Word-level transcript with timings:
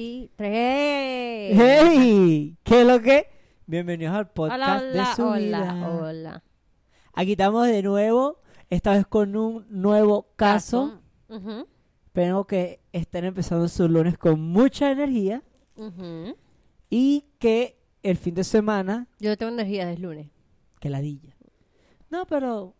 y 0.00 0.30
tres. 0.36 1.56
¡Hey! 1.58 2.56
¿Qué 2.62 2.82
es 2.82 2.86
lo 2.86 3.00
que? 3.02 3.26
Bienvenidos 3.66 4.14
al 4.14 4.30
podcast 4.30 4.54
Hola, 4.54 4.82
de 5.10 5.16
su 5.16 5.24
hola, 5.26 5.38
vida. 5.74 5.88
hola. 6.00 6.44
Aquí 7.14 7.32
estamos 7.32 7.66
de 7.66 7.82
nuevo, 7.82 8.38
esta 8.70 8.92
vez 8.92 9.06
con 9.08 9.34
un 9.34 9.66
nuevo 9.68 10.28
caso. 10.36 11.00
Ujú, 11.28 11.66
Espero 12.06 12.46
que 12.46 12.80
estén 12.92 13.24
empezando 13.24 13.66
su 13.66 13.88
lunes 13.88 14.16
con 14.16 14.40
mucha 14.40 14.90
energía 14.92 15.42
ujú. 15.76 16.36
y 16.88 17.24
que 17.40 17.76
el 18.04 18.16
fin 18.16 18.34
de 18.36 18.44
semana, 18.44 19.08
Yo 19.18 19.36
tengo 19.36 19.50
energía 19.52 19.84
desde 19.84 19.96
el 19.96 20.02
lunes. 20.02 20.30
que 20.80 20.90
ladilla. 20.90 21.34
No, 22.08 22.24
pero 22.26 22.74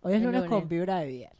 hoy 0.00 0.14
es 0.14 0.22
lunes. 0.22 0.42
con 0.48 0.68
vibra 0.68 0.98
de 0.98 1.06
viernes. 1.06 1.35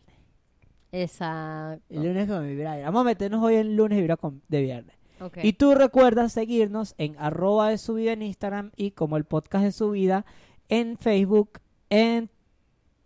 Exacto. 0.92 1.84
El 1.94 2.02
lunes 2.04 2.26
con 2.28 2.46
vibra 2.46 2.70
de 2.70 2.76
viernes. 2.76 2.84
Vamos 2.84 3.00
a 3.00 3.04
meternos 3.04 3.42
hoy 3.44 3.56
en 3.56 3.76
lunes 3.76 3.98
vibra 3.98 4.16
con- 4.16 4.42
de 4.48 4.62
viernes. 4.62 4.96
Ok. 5.20 5.38
Y 5.42 5.54
tú 5.54 5.74
recuerdas 5.74 6.32
seguirnos 6.32 6.94
en 6.98 7.16
arroba 7.18 7.70
de 7.70 7.78
su 7.78 7.94
vida 7.94 8.12
en 8.12 8.22
Instagram 8.22 8.70
y 8.76 8.90
como 8.92 9.16
el 9.16 9.24
podcast 9.24 9.64
de 9.64 9.72
su 9.72 9.90
vida 9.90 10.26
en 10.68 10.98
Facebook, 10.98 11.60
en 11.90 12.28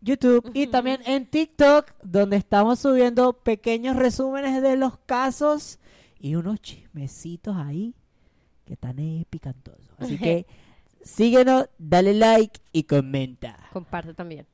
YouTube 0.00 0.50
y 0.54 0.66
también 0.66 1.00
en 1.06 1.26
TikTok, 1.26 1.92
donde 2.02 2.36
estamos 2.36 2.78
subiendo 2.80 3.34
pequeños 3.34 3.96
resúmenes 3.96 4.60
de 4.62 4.76
los 4.76 4.96
casos 4.98 5.78
y 6.18 6.34
unos 6.36 6.60
chismecitos 6.60 7.56
ahí 7.56 7.94
que 8.64 8.74
están 8.74 8.96
picantosos. 9.28 9.80
Así 9.98 10.18
que 10.18 10.46
síguenos, 11.02 11.68
dale 11.78 12.14
like 12.14 12.60
y 12.72 12.84
comenta. 12.84 13.68
Comparte 13.72 14.14
también. 14.14 14.46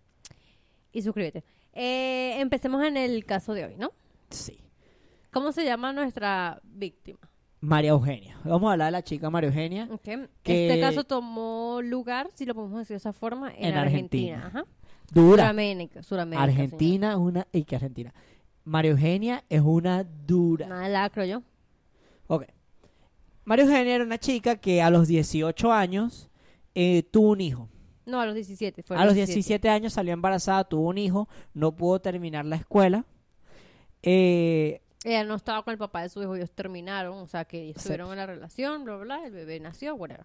Y 0.93 1.03
suscríbete. 1.03 1.45
Eh, 1.79 2.41
empecemos 2.41 2.83
en 2.85 2.97
el 2.97 3.25
caso 3.27 3.53
de 3.53 3.67
hoy, 3.67 3.77
¿no? 3.77 3.93
Sí. 4.31 4.59
¿Cómo 5.31 5.53
se 5.53 5.65
llama 5.65 5.93
nuestra 5.93 6.61
víctima? 6.65 7.19
María 7.61 7.91
Eugenia. 7.91 8.39
Vamos 8.45 8.69
a 8.69 8.73
hablar 8.73 8.87
de 8.89 8.93
la 8.93 9.03
chica 9.03 9.29
María 9.29 9.49
Eugenia. 9.49 9.87
Que- 10.03 10.29
Este 10.45 10.81
caso 10.81 11.05
tomó 11.05 11.81
lugar, 11.83 12.29
si 12.35 12.47
lo 12.47 12.55
podemos 12.55 12.79
decir 12.79 12.95
de 12.95 12.99
esa 12.99 13.13
forma, 13.13 13.51
en, 13.55 13.65
En 13.67 13.75
Argentina. 13.77 14.37
Argentina. 14.37 14.63
Ajá. 14.63 14.65
Dura. 15.13 15.43
Suramérica. 15.45 16.03
Suramérica, 16.03 16.43
Argentina 16.43 17.11
es 17.13 17.17
una... 17.19 17.47
¿Y 17.53 17.65
qué 17.65 17.77
Argentina? 17.77 18.15
María 18.65 18.91
Eugenia 18.93 19.45
es 19.49 19.61
una 19.61 20.03
dura. 20.05 20.67
Nada 20.69 20.89
lacro 20.89 21.25
yo. 21.25 21.43
Ok. 22.27 22.45
María 23.45 23.65
Eugenia 23.67 23.95
era 23.97 24.05
una 24.05 24.19
chica 24.19 24.57
que 24.57 24.81
a 24.83 24.91
los 24.91 25.07
18 25.09 25.73
años 25.73 26.31
eh, 26.75 27.03
tuvo 27.11 27.31
un 27.33 27.41
hijo. 27.41 27.69
No, 28.07 28.21
a 28.21 28.27
los 28.27 28.35
17. 28.35 28.83
Fue 28.85 28.97
A 28.97 29.05
los 29.05 29.15
17 29.15 29.69
años 29.69 29.93
salió 29.93 30.13
embarazada, 30.13 30.65
tuvo 30.65 30.89
un 30.89 30.99
hijo, 30.99 31.29
no 31.55 31.75
pudo 31.77 32.01
terminar 32.01 32.45
la 32.45 32.57
escuela. 32.57 33.05
Eh, 34.03 34.81
Ella 35.05 35.25
no 35.25 35.35
estaba 35.35 35.63
con 35.65 35.73
el 35.73 35.79
papá 35.79 36.03
de 36.03 36.09
su 36.09 36.23
hijo, 36.23 36.35
ellos 36.37 36.51
terminaron, 36.53 37.19
o 37.19 37.27
sea 37.27 37.45
que 37.45 37.71
estuvieron 37.71 38.11
en 38.13 38.17
la 38.19 38.27
relación, 38.27 38.85
bla, 38.85 38.95
bla, 38.97 39.05
bla, 39.05 39.27
el 39.27 39.33
bebé 39.33 39.59
nació, 39.61 39.95
whatever. 39.97 40.25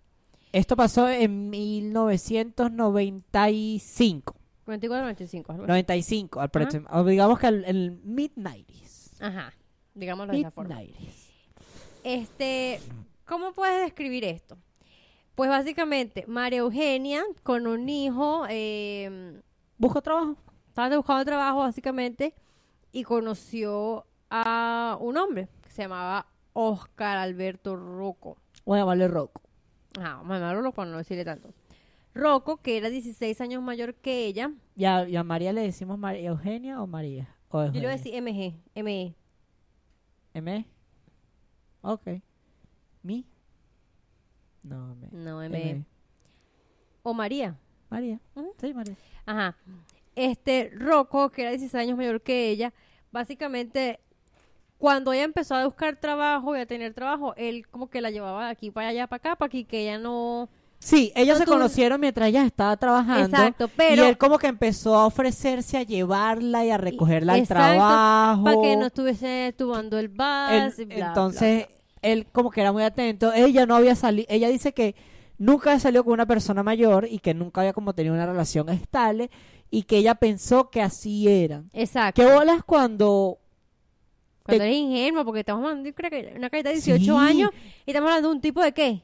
esto 0.52 0.76
pasó 0.76 1.10
en 1.10 1.50
1995. 1.50 4.36
94, 4.68 5.02
95, 5.04 5.52
algo 5.52 5.64
así. 5.64 5.70
95, 5.72 6.40
al 6.40 6.52
o 6.92 7.04
digamos 7.04 7.40
que 7.40 7.48
el, 7.48 7.66
el 7.66 8.00
mid-90s. 8.04 9.14
Ajá, 9.20 9.52
digámoslo 9.96 10.34
de 10.34 10.40
esa 10.40 10.52
forma. 10.52 10.76
Mid-90s. 10.80 11.32
Este, 12.04 12.80
¿cómo 13.26 13.54
puedes 13.54 13.82
describir 13.82 14.24
esto? 14.26 14.58
Pues 15.36 15.50
básicamente, 15.50 16.26
María 16.28 16.60
Eugenia 16.60 17.24
con 17.44 17.68
un 17.68 17.88
hijo, 17.90 18.46
eh, 18.50 19.42
¿Busco 19.78 20.02
trabajo? 20.02 20.36
estaba 20.68 20.96
buscando 20.96 21.26
trabajo 21.26 21.60
básicamente 21.60 22.34
y 22.92 23.04
conoció 23.04 24.06
a 24.30 24.98
un 25.02 25.18
hombre 25.18 25.50
que 25.62 25.70
se 25.70 25.82
llamaba 25.84 26.28
Oscar 26.54 27.18
Alberto 27.18 27.76
Rocco. 27.76 28.38
Voy 28.66 28.78
a 28.78 28.82
llamarle 28.82 29.08
Rocco. 29.08 29.42
Ajá, 30.00 30.18
vamos 30.18 30.32
a 30.32 30.40
llamarlo 30.40 30.72
para 30.72 30.92
no 30.92 30.98
decirle 30.98 31.26
tanto. 31.26 31.54
Rocco, 32.14 32.58
que 32.58 32.78
era 32.78 32.90
16 32.90 33.40
años 33.42 33.64
mayor 33.64 33.96
que 33.96 34.26
ella, 34.26 34.52
¿Y 34.76 34.86
a, 34.86 35.08
y 35.08 35.16
a 35.16 35.24
María 35.24 35.54
le 35.54 35.62
decimos 35.62 35.98
María 35.98 36.30
Eugenia 36.30 36.82
o 36.82 36.88
María? 36.88 37.36
O 37.50 37.66
yo 37.66 37.72
le 37.74 37.80
voy 37.80 37.88
a 37.88 37.92
decir 37.92 38.14
MG, 38.22 38.56
ME. 38.76 39.16
¿M? 40.34 40.66
Ok. 41.82 42.08
¿Mi? 43.04 43.26
No, 44.64 44.92
M. 44.94 45.08
No, 45.12 45.42
M. 45.44 45.70
M. 45.72 45.86
O 47.04 47.14
María. 47.14 47.56
María. 47.90 48.20
Sí, 48.60 48.74
María. 48.74 48.96
Ajá. 49.26 49.56
Este, 50.16 50.72
Rocco, 50.76 51.30
que 51.30 51.42
era 51.42 51.52
16 51.52 51.76
años 51.76 51.98
mayor 51.98 52.22
que 52.22 52.50
ella, 52.50 52.74
básicamente, 53.12 54.00
cuando 54.78 55.14
ella 55.14 55.24
empezó 55.24 55.56
a 55.56 55.66
buscar 55.66 55.96
trabajo 55.98 56.56
y 56.56 56.60
a 56.60 56.66
tener 56.66 56.94
trabajo, 56.94 57.34
él 57.38 57.68
como 57.68 57.90
que 57.90 58.02
la 58.02 58.12
llevaba 58.12 58.46
de 58.46 58.52
aquí 58.52 58.72
para 58.72 58.90
allá, 58.90 59.08
para 59.08 59.18
acá, 59.18 59.36
para 59.36 59.48
aquí, 59.48 59.64
que 59.66 59.82
ella 59.84 59.98
no... 59.98 60.50
Sí, 60.80 61.12
ellos 61.16 61.36
No 61.36 61.40
se 61.40 61.46
tuvo- 61.46 61.54
conocieron 61.58 62.02
mientras 62.02 62.28
ella 62.30 62.44
estaba 62.44 62.76
trabajando. 62.76 63.26
Exacto, 63.38 63.70
pero... 63.78 64.04
Y 64.04 64.08
él 64.08 64.18
como 64.18 64.40
que 64.40 64.48
empezó 64.48 64.96
a 64.96 65.06
ofrecerse 65.06 65.78
a 65.78 65.84
llevarla 65.84 66.66
y 66.66 66.72
a 66.72 66.78
recogerla 66.78 67.34
al 67.34 67.40
Exacto, 67.42 67.64
trabajo. 67.76 68.44
Para 68.44 68.62
que 68.62 68.78
no 68.78 68.86
estuviese 68.88 69.54
tomando 69.56 70.00
el 70.00 70.08
bus. 70.10 70.80
y 70.80 70.86
bla, 70.86 70.96
bla, 70.96 71.08
entonces, 71.08 71.68
bla. 71.68 71.76
Él 72.02 72.26
como 72.32 72.50
que 72.52 72.62
era 72.62 72.72
muy 72.72 72.84
atento. 72.84 73.32
Ella 73.34 73.66
no 73.66 73.76
había 73.76 73.96
salido, 73.96 74.28
ella 74.30 74.50
dice 74.50 74.74
que 74.74 74.96
nunca 75.38 75.72
había 75.72 75.80
salido 75.80 76.04
con 76.04 76.14
una 76.14 76.26
persona 76.26 76.64
mayor 76.64 77.08
y 77.10 77.20
que 77.20 77.34
nunca 77.34 77.62
había 77.62 77.74
como 77.74 77.94
tenido 77.94 78.14
una 78.16 78.26
relación 78.26 78.70
estable 78.70 79.30
y 79.70 79.84
que 79.84 79.98
ella 79.98 80.16
pensó 80.16 80.70
que 80.70 80.82
así 80.82 81.28
eran. 81.28 81.70
Exacto. 81.74 82.22
¿Qué 82.22 82.32
bolas 82.32 82.64
cuando 82.64 83.38
Cuando 84.44 84.64
te- 84.64 84.68
eres 84.70 84.78
ingenuo, 84.78 85.24
porque 85.26 85.40
estamos 85.42 85.64
hablando 85.64 85.84
de 85.84 85.96
una 85.98 86.10
ca- 86.10 86.38
una 86.38 86.50
carita 86.50 86.70
de 86.70 86.76
18 86.76 87.04
Sí. 87.04 87.10
años 87.12 87.52
y 87.86 87.92
estamos 87.92 88.10
hablando 88.10 88.30
de 88.30 88.36
un 88.36 88.42
tipo 88.42 88.62
de 88.62 88.72
qué? 88.74 89.02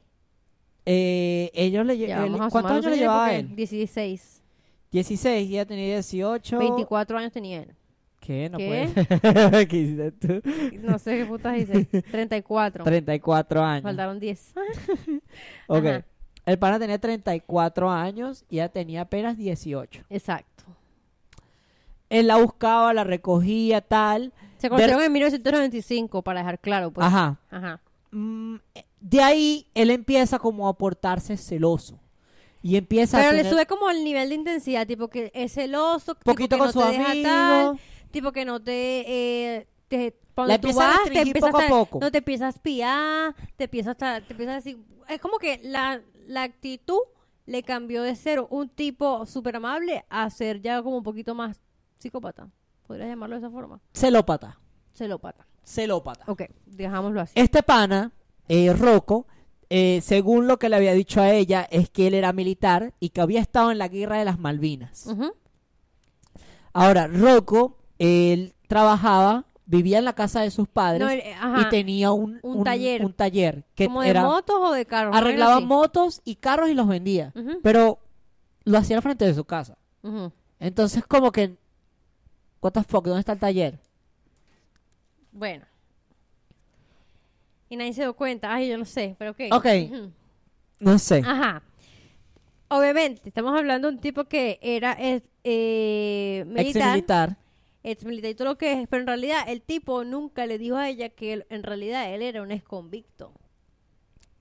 eh, 0.90 1.52
ellos 1.54 1.86
le 1.86 1.98
Ya, 1.98 2.26
él- 2.26 2.32
¿Cuántos 2.50 2.72
años 2.72 2.86
le 2.86 2.98
llevaba 2.98 3.34
él? 3.36 3.56
16. 3.56 4.42
16 4.92 5.50
y 5.50 5.54
ella 5.54 5.66
tenía 5.66 5.86
18. 5.96 6.58
24 6.60 7.18
años 7.18 7.32
tenía 7.34 7.62
él. 7.64 7.76
¿Qué? 8.28 8.50
No 8.50 8.58
¿Qué? 8.58 8.90
¿Qué 9.70 9.78
hiciste 9.78 10.12
tú? 10.12 10.42
No 10.82 11.00
sé 11.00 11.18
qué 11.18 11.26
putas 11.26 11.56
dice. 11.56 11.86
34. 11.86 12.84
34 12.84 13.64
años. 13.64 13.84
Faltaron 13.84 14.20
10. 14.20 14.54
Ok. 15.68 15.86
Ajá. 15.86 16.06
El 16.46 16.60
pana 16.60 16.78
tenía 16.78 16.98
34 17.00 17.90
años 17.90 18.44
y 18.50 18.58
ella 18.58 18.68
tenía 18.68 19.02
apenas 19.02 19.38
18. 19.38 20.04
Exacto. 20.10 20.66
Él 22.10 22.28
la 22.28 22.36
buscaba, 22.36 22.94
la 22.94 23.06
recogía, 23.06 23.80
tal. 23.80 24.34
Se 24.58 24.68
conocieron 24.68 25.02
en 25.04 25.14
1995, 25.14 26.22
para 26.22 26.42
dejar 26.42 26.60
claro. 26.60 26.92
Pues. 26.92 27.08
Ajá. 27.08 27.40
Ajá. 27.50 27.80
Mm, 28.12 28.56
de 29.00 29.22
ahí 29.22 29.68
él 29.74 29.90
empieza 29.90 30.38
como 30.38 30.68
a 30.68 30.78
portarse 30.78 31.38
celoso. 31.38 31.98
Y 32.62 32.76
empieza 32.76 33.20
Pero 33.20 33.30
a 33.30 33.32
le 33.32 33.38
tener 33.40 33.54
sube 33.54 33.66
como 33.68 33.90
el 33.90 34.04
nivel 34.04 34.28
de 34.28 34.36
intensidad, 34.36 34.86
tipo 34.86 35.08
que 35.08 35.32
es 35.34 35.54
celoso, 35.54 36.16
poquito 36.16 36.56
tipo 36.56 36.66
con 36.66 36.68
que 36.68 36.74
su 36.74 36.80
no 36.80 36.86
te 36.88 36.98
deja 36.98 37.12
amigo. 37.12 37.30
tal, 37.30 37.80
tipo 38.18 38.32
que 38.32 38.46
no 38.46 38.62
te... 38.62 39.06
Eh, 39.08 39.68
te 39.88 40.18
cuando 40.36 40.54
La 40.54 40.60
tú 40.60 40.74
vas, 40.74 40.98
te 41.04 41.10
restringir 41.10 41.28
empieza 41.28 41.48
poco 41.52 41.64
a 41.64 41.68
poco. 41.68 42.00
No 42.00 42.12
te 42.12 42.18
empiezas 42.20 42.46
a 42.46 42.50
espiar, 42.58 43.36
te 43.56 43.64
empieza 43.64 43.92
a 43.92 43.96
te 43.96 44.34
empieza 44.34 44.52
a 44.52 44.56
decir... 44.56 44.78
Es 45.08 45.20
como 45.20 45.38
que 45.40 45.60
la, 45.64 46.02
la 46.28 46.44
actitud 46.44 47.00
le 47.46 47.64
cambió 47.64 48.04
de 48.04 48.16
ser 48.16 48.46
un 48.50 48.70
tipo 48.70 49.26
súper 49.26 49.56
amable 49.56 50.06
a 50.10 50.30
ser 50.30 50.62
ya 50.62 50.84
como 50.84 50.98
un 50.98 51.04
poquito 51.04 51.34
más 51.34 51.60
psicópata. 51.98 52.50
Podrías 52.86 53.10
llamarlo 53.10 53.36
de 53.36 53.40
esa 53.40 53.50
forma. 53.50 53.82
celópata. 53.94 54.60
Celópata. 54.94 55.48
Celópata. 55.64 56.24
Ok, 56.28 56.44
dejámoslo 56.66 57.22
así. 57.22 57.34
Este 57.36 57.64
pana, 57.64 58.12
eh, 58.48 58.74
Rocco, 58.74 59.28
eh, 59.70 60.02
según 60.02 60.48
lo 60.48 60.60
que 60.60 60.70
le 60.70 60.76
había 60.76 60.94
dicho 60.94 61.22
a 61.22 61.32
ella, 61.32 61.68
es 61.72 61.90
que 61.90 62.08
él 62.08 62.14
era 62.14 62.32
militar 62.32 62.94
y 63.00 63.10
que 63.10 63.22
había 63.22 63.42
estado 63.42 63.72
en 63.72 63.78
la 63.78 63.88
guerra 63.88 64.18
de 64.18 64.26
las 64.26 64.40
Malvinas. 64.40 65.08
Ahora, 66.74 67.08
Rocco, 67.08 67.77
él 68.00 68.54
trabajaba, 68.68 69.46
vivía 69.66 69.98
en 70.00 70.06
la 70.06 70.14
casa 70.14 70.42
de 70.42 70.52
sus 70.52 70.68
padres 70.68 71.02
No, 71.02 71.10
eh, 71.10 71.34
ajá. 71.40 71.62
y 71.62 71.70
tenía 71.70 72.12
un, 72.12 72.40
Un 72.42 72.64
taller. 72.64 73.04
un 73.06 73.14
taller 73.14 73.66
que 73.76 73.88
¿Como 73.88 74.02
de 74.02 74.10
era 74.10 74.24
motos 74.24 74.56
o 74.60 74.72
de 74.72 74.86
carros? 74.86 75.16
Arreglaba 75.16 75.60
motos 75.60 76.22
y 76.24 76.36
carros 76.36 76.70
y 76.70 76.74
los 76.74 76.88
vendía, 76.88 77.34
pero 77.64 78.00
lo 78.64 78.78
hacía 78.78 78.98
al 78.98 79.02
frente 79.04 79.26
de 79.26 79.34
su 79.34 79.46
casa. 79.46 79.78
Entonces, 80.60 81.06
como 81.06 81.32
que, 81.32 81.56
what 82.62 82.72
the 82.72 82.84
fuck, 82.84 83.06
¿dónde 83.06 83.20
está 83.20 83.34
el 83.34 83.40
taller? 83.40 83.80
Bueno. 85.32 85.66
Y 87.70 87.76
nadie 87.76 87.94
se 87.94 88.02
dio 88.02 88.14
cuenta. 88.16 88.54
Ay, 88.54 88.70
yo 88.70 88.78
no 88.78 88.86
sé, 88.86 89.16
pero 89.20 89.32
ok. 89.32 89.40
Ok. 89.52 89.66
No 90.80 90.98
sé. 91.00 91.22
Ajá. 91.26 91.62
Obviamente, 92.70 93.22
estamos 93.30 93.58
hablando 93.58 93.88
de 93.90 93.96
un 93.96 94.00
tipo 94.02 94.24
que 94.26 94.60
era 94.62 94.94
eh, 95.00 95.22
eh, 95.44 96.40
Ex 96.46 96.54
militar, 96.56 96.92
militar. 96.92 97.38
Ex 97.92 98.04
militar 98.06 98.32
y 98.32 98.36
todo 98.36 98.50
lo 98.50 98.58
que 98.58 98.74
es, 98.82 98.88
pero 98.88 99.02
en 99.02 99.08
realidad 99.08 99.40
el 99.48 99.62
tipo 99.62 100.04
nunca 100.04 100.46
le 100.46 100.58
dijo 100.58 100.76
a 100.78 100.90
ella 100.90 101.10
que 101.10 101.34
él- 101.34 101.46
en 101.50 101.64
realidad 101.64 102.14
él 102.14 102.22
era 102.22 102.42
un 102.42 102.52
ex 102.52 102.64
convicto. 102.64 103.34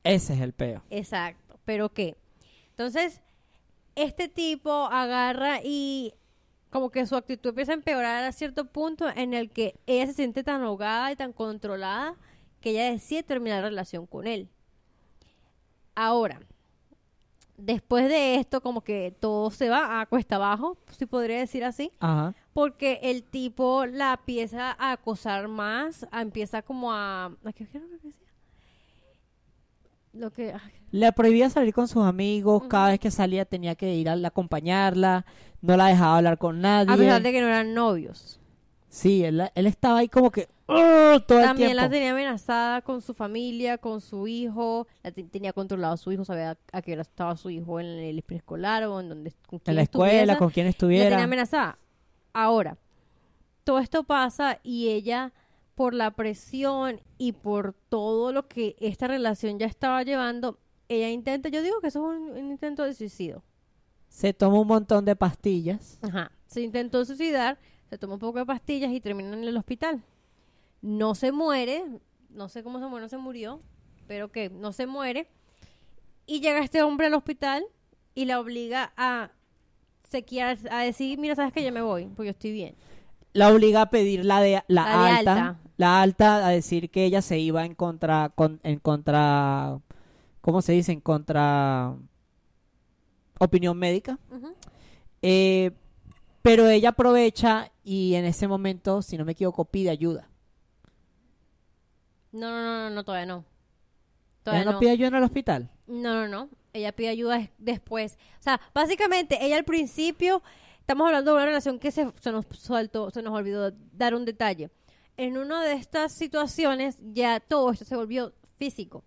Ese 0.05 0.35
es 0.35 0.41
el 0.41 0.53
peo. 0.53 0.83
Exacto. 0.91 1.59
¿Pero 1.65 1.89
qué? 1.93 2.17
Entonces, 2.71 3.23
este 3.95 4.29
tipo 4.29 4.71
agarra 4.87 5.61
y 5.65 6.15
como 6.71 6.91
que 6.91 7.07
su 7.07 7.17
actitud 7.17 7.51
empieza 7.51 7.73
a 7.73 7.77
empeorar 7.77 8.25
a 8.25 8.33
cierto 8.33 8.67
punto 8.67 9.09
en 9.09 9.35
el 9.35 9.51
que 9.51 9.75
ella 9.87 10.07
se 10.07 10.13
siente 10.15 10.45
tan 10.45 10.63
ahogada 10.63 11.11
y 11.13 11.17
tan 11.17 11.33
controlada 11.33 12.15
que 12.61 12.71
ella 12.71 12.91
decide 12.91 13.23
terminar 13.23 13.63
la 13.63 13.71
relación 13.71 14.07
con 14.07 14.27
él. 14.27 14.49
Ahora, 15.95 16.41
después 17.57 18.09
de 18.09 18.35
esto, 18.37 18.61
como 18.61 18.83
que 18.83 19.15
todo 19.19 19.51
se 19.51 19.69
va 19.69 20.01
a 20.01 20.07
cuesta 20.07 20.37
abajo, 20.37 20.77
si 20.91 21.07
podría 21.07 21.39
decir 21.39 21.65
así, 21.65 21.91
Ajá. 22.01 22.35
Porque 22.56 23.00
el 23.03 23.23
tipo 23.23 23.85
la 23.87 24.14
empieza 24.14 24.73
a 24.79 24.93
acosar 24.93 25.47
más, 25.47 26.06
a- 26.11 26.23
empieza 26.23 26.62
como 26.62 26.91
a... 26.93 27.26
¿a 27.26 27.53
¿Qué 27.53 27.67
qué 27.67 27.76
era 27.79 27.87
lo 27.87 27.99
que 27.99 28.06
decía? 28.08 28.26
Lo 30.14 30.31
que... 30.32 30.53
ay, 30.55 30.73
Le 30.91 31.12
prohibía 31.12 31.50
salir 31.50 31.75
con 31.75 31.87
sus 31.87 32.05
amigos, 32.05 32.62
cada 32.69 32.88
vez 32.88 32.99
que 32.99 33.11
salía 33.11 33.44
tenía 33.44 33.75
que 33.75 33.94
ir 33.94 34.08
a 34.08 34.14
acompañarla, 34.26 35.26
no 35.61 35.76
la 35.76 35.88
dejaba 35.88 36.17
hablar 36.17 36.38
con 36.38 36.61
nadie. 36.62 36.93
a 36.94 36.97
pesar 36.97 37.23
de 37.23 37.32
que 37.32 37.41
no 37.43 37.47
eran 37.49 37.75
novios. 37.75 38.41
Sí, 38.88 39.23
él, 39.25 39.43
él 39.55 39.67
estaba 39.67 39.99
ahí 39.99 40.09
como 40.09 40.31
que 40.31 40.49
¡oh! 40.67 41.20
todo 41.29 41.41
el 41.41 41.44
También 41.44 41.76
la 41.76 41.91
tenía 41.91 42.12
amenazada 42.12 42.81
con 42.81 43.02
su 43.02 43.12
familia, 43.12 43.76
con 43.76 44.00
su 44.00 44.26
hijo, 44.26 44.87
la 45.02 45.11
te- 45.11 45.25
tenía 45.25 45.52
controlado 45.52 45.93
a 45.93 45.97
su 45.99 46.11
hijo, 46.12 46.25
sabía 46.25 46.56
a 46.73 46.81
qué 46.81 46.93
hora 46.94 47.02
estaba 47.02 47.37
su 47.37 47.50
hijo 47.50 47.79
en 47.79 47.87
el 47.87 48.23
preescolar 48.23 48.85
o 48.85 48.99
en 49.00 49.11
donde 49.11 49.32
con 49.47 49.56
en 49.56 49.61
quién 49.61 49.76
la 49.76 49.82
escuela, 49.82 50.38
con 50.38 50.49
quien 50.49 50.64
la 50.64 50.70
estuviera. 50.70 51.11
tenía 51.11 51.25
amenazada. 51.25 51.76
Ahora, 52.38 52.77
todo 53.65 53.79
esto 53.79 54.05
pasa 54.05 54.61
y 54.62 54.88
ella, 54.88 55.33
por 55.75 55.94
la 55.94 56.11
presión 56.11 57.00
y 57.17 57.33
por 57.33 57.73
todo 57.88 58.31
lo 58.31 58.47
que 58.47 58.77
esta 58.79 59.09
relación 59.09 59.59
ya 59.59 59.65
estaba 59.65 60.03
llevando, 60.03 60.59
ella 60.87 61.09
intenta, 61.09 61.49
yo 61.49 61.62
digo 61.62 61.81
que 61.81 61.87
eso 61.87 62.12
es 62.12 62.19
un, 62.19 62.33
un 62.33 62.50
intento 62.50 62.83
de 62.83 62.93
suicidio. 62.93 63.43
Se 64.11 64.35
tomó 64.35 64.61
un 64.61 64.69
montón 64.69 65.06
de 65.06 65.17
pastillas. 65.17 65.99
Ajá. 66.03 66.31
Se 66.47 66.61
intentó 66.61 67.03
suicidar, 67.06 67.59
se 67.88 67.97
tomó 67.97 68.15
un 68.15 68.21
poco 68.21 68.38
de 68.38 68.44
pastillas 68.44 68.93
y 68.93 69.00
terminó 69.00 69.33
en 69.33 69.44
el 69.44 69.56
hospital. 69.56 70.05
No 70.83 71.15
se 71.15 71.33
muere, 71.33 71.87
no 72.29 72.50
sé 72.50 72.62
cómo 72.62 72.81
se 72.81 72.87
muere, 72.87 73.05
no 73.05 73.09
se 73.09 73.17
murió, 73.17 73.62
pero 74.06 74.31
que 74.31 74.50
no 74.50 74.75
se 74.75 74.87
muere. 74.87 75.27
Y 76.27 76.41
llega 76.41 76.59
este 76.59 76.83
hombre 76.83 77.06
al 77.06 77.15
hospital 77.15 77.65
y 78.15 78.27
la 78.27 78.41
obliga 78.41 78.93
a 78.99 79.31
sequear, 80.11 80.58
a 80.70 80.81
decir, 80.82 81.19
mira, 81.19 81.35
sabes 81.35 81.53
que 81.53 81.64
yo 81.64 81.73
me 81.73 81.82
voy, 81.82 82.06
porque 82.06 82.26
yo 82.26 82.31
estoy 82.32 82.53
bien. 82.53 82.75
La 83.32 83.50
obliga 83.53 83.82
a 83.82 83.91
pedir 83.91 84.25
la 84.25 84.41
de 84.41 84.62
la, 84.69 84.85
La 84.85 84.85
de 84.85 85.11
alta, 85.11 85.32
alta. 85.32 85.61
la 85.76 86.03
alta 86.03 86.47
a 86.47 86.50
decir 86.50 86.91
que 86.91 87.05
ella 87.05 87.20
se 87.23 87.38
iba 87.38 87.64
en 87.64 87.75
contra 87.75 88.31
con, 88.35 88.61
en 88.62 88.79
contra 88.79 89.79
¿cómo 90.41 90.62
se 90.62 90.73
dice? 90.73 90.93
en 90.93 91.00
contra 91.00 91.94
opinión 93.38 93.76
médica. 93.79 94.19
Eh, 95.23 95.73
pero 96.43 96.69
ella 96.69 96.91
aprovecha 96.91 97.73
y 97.85 98.14
en 98.14 98.25
ese 98.25 98.49
momento, 98.49 99.02
si 99.02 99.19
no 99.19 99.25
me 99.25 99.32
equivoco, 99.32 99.64
pide 99.64 99.91
ayuda. 99.91 100.29
No, 102.32 102.50
no, 102.50 102.62
no, 102.62 102.88
no, 102.88 102.94
no, 102.94 103.05
todavía 103.05 103.26
no. 103.26 103.38
¿Ella 103.38 103.44
Todavía 104.43 104.64
no, 104.64 104.73
no. 104.73 104.79
pide 104.79 104.91
ayuda 104.91 105.09
en 105.09 105.14
el 105.17 105.23
hospital? 105.25 105.70
No, 105.88 106.14
no, 106.14 106.29
no. 106.29 106.49
Ella 106.76 106.93
pide 106.93 107.08
ayuda 107.08 107.38
des- 107.38 107.50
después. 107.58 108.19
O 108.38 108.43
sea, 108.43 108.61
básicamente, 108.75 109.38
ella 109.44 109.56
al 109.56 109.64
principio, 109.64 110.43
estamos 110.81 111.06
hablando 111.06 111.32
de 111.32 111.37
una 111.37 111.46
relación 111.46 111.78
que 111.78 111.90
se, 111.90 112.06
se 112.20 112.32
nos 112.32 112.44
saltó, 112.58 113.11
se 113.11 113.23
nos 113.23 113.34
olvidó 113.34 113.73
dar 113.93 114.14
un 114.14 114.25
detalle. 114.25 114.70
En 115.17 115.38
una 115.38 115.64
de 115.64 115.73
estas 115.73 116.12
situaciones, 116.12 116.99
ya 117.00 117.40
todo 117.40 117.73
esto 117.73 117.84
se 117.84 117.96
volvió 117.96 118.32
físico. 118.58 119.02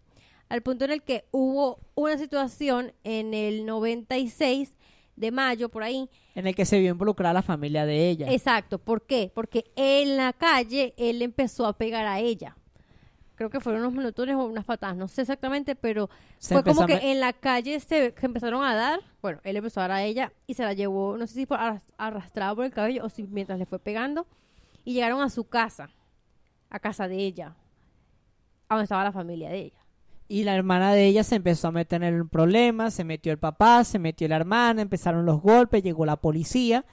Al 0.50 0.64
punto 0.64 0.86
en 0.86 0.92
el 0.92 1.04
que 1.04 1.26
hubo 1.32 1.80
una 1.94 2.18
situación 2.18 2.92
en 3.04 3.36
el 3.36 3.66
96 3.68 4.76
de 5.16 5.32
mayo, 5.32 5.70
por 5.70 5.84
ahí. 5.84 6.10
En 6.34 6.48
el 6.48 6.56
que 6.56 6.66
se 6.66 6.80
vio 6.80 6.92
involucrada 6.92 7.34
la 7.34 7.42
familia 7.42 7.86
de 7.86 8.10
ella. 8.10 8.32
Exacto. 8.32 8.80
¿Por 8.80 9.06
qué? 9.06 9.32
Porque 9.36 9.66
en 9.76 10.18
la 10.18 10.34
calle 10.34 10.94
él 10.98 11.22
empezó 11.22 11.66
a 11.68 11.78
pegar 11.78 12.06
a 12.08 12.20
ella. 12.20 12.56
Creo 13.40 13.50
que 13.50 13.62
fueron 13.62 13.84
unos 13.84 13.94
minutones 13.94 14.36
o 14.36 14.44
unas 14.44 14.66
patadas, 14.66 14.98
no 14.98 15.08
sé 15.08 15.22
exactamente, 15.22 15.74
pero 15.74 16.10
Se 16.40 16.54
fue 16.56 16.62
como 16.62 16.86
que 16.86 16.96
me- 16.96 17.12
en 17.14 17.22
la 17.22 17.32
calle 17.32 17.80
se, 17.80 18.14
se 18.20 18.26
empezaron 18.26 18.66
a 18.66 18.76
dar, 18.76 19.00
bueno, 19.22 19.40
él 19.46 19.56
empezó 19.56 19.80
a 19.80 19.84
dar 19.84 19.92
a 19.92 20.04
ella 20.04 20.34
y 20.46 20.56
se 20.56 20.64
la 20.64 20.74
llevó, 20.74 21.16
no 21.16 21.26
sé 21.26 21.36
si 21.36 21.46
por 21.46 21.58
arras- 21.58 21.82
arrastrada 21.98 22.54
por 22.54 22.66
el 22.66 22.74
cabello 22.74 23.06
o 23.06 23.10
si 23.10 23.24
mientras 23.24 23.58
le 23.58 23.66
fue 23.66 23.80
pegando, 23.80 24.28
y 24.84 24.92
llegaron 24.92 25.22
a 25.22 25.30
su 25.30 25.46
casa, 25.46 25.90
a 26.70 26.80
casa 26.80 27.08
de 27.08 27.16
ella, 27.16 27.56
a 28.68 28.76
donde 28.76 28.84
estaba 28.84 29.06
la 29.06 29.14
familia 29.14 29.50
de 29.52 29.60
ella. 29.60 29.80
Y 30.28 30.44
la 30.44 30.54
hermana 30.56 30.94
de 30.94 31.06
ella 31.08 31.24
se 31.24 31.36
empezó 31.38 31.70
a 31.70 31.72
meter 31.72 32.04
en 32.04 32.28
problemas, 32.28 32.94
se 32.94 33.06
metió 33.06 33.32
el 33.32 33.38
papá, 33.40 33.86
se 33.86 34.00
metió 34.00 34.28
la 34.28 34.36
hermana, 34.36 34.82
empezaron 34.82 35.26
los 35.26 35.42
golpes, 35.42 35.82
llegó 35.82 36.06
la 36.06 36.18
policía. 36.18 36.84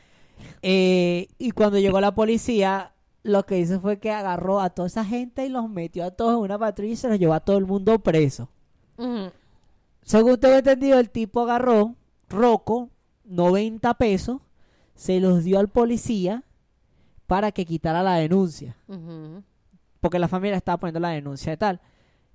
eh, 0.63 1.29
y 1.39 1.51
cuando 1.51 1.79
llegó 1.79 2.01
la 2.01 2.15
policía, 2.15 2.93
lo 3.27 3.45
que 3.45 3.59
hizo 3.59 3.81
fue 3.81 3.99
que 3.99 4.11
agarró 4.13 4.61
a 4.61 4.71
toda 4.71 4.87
esa 4.87 5.05
gente 5.05 5.45
y 5.45 5.49
los 5.49 5.69
metió 5.69 6.05
a 6.05 6.11
todos 6.11 6.33
en 6.33 6.39
una 6.39 6.59
patrulla 6.59 6.93
y 6.93 6.97
se 6.97 7.09
los 7.09 7.19
llevó 7.19 7.35
a 7.35 7.41
todo 7.41 7.59
el 7.59 7.67
mundo 7.67 7.99
preso. 7.99 8.49
Según 10.03 10.39
tengo 10.39 10.55
entendido, 10.55 10.99
el 10.99 11.11
tipo 11.11 11.43
agarró, 11.43 11.95
Rocco, 12.29 12.91
90 13.25 13.95
pesos, 13.95 14.41
se 14.95 15.21
los 15.21 15.45
dio 15.45 15.59
al 15.59 15.69
policía 15.69 16.45
para 17.27 17.53
que 17.53 17.65
quitara 17.65 18.03
la 18.03 18.15
denuncia. 18.15 18.77
Porque 20.01 20.19
la 20.19 20.29
familia 20.29 20.57
estaba 20.57 20.79
poniendo 20.79 21.01
la 21.01 21.11
denuncia 21.11 21.53
y 21.53 21.57
tal. 21.57 21.81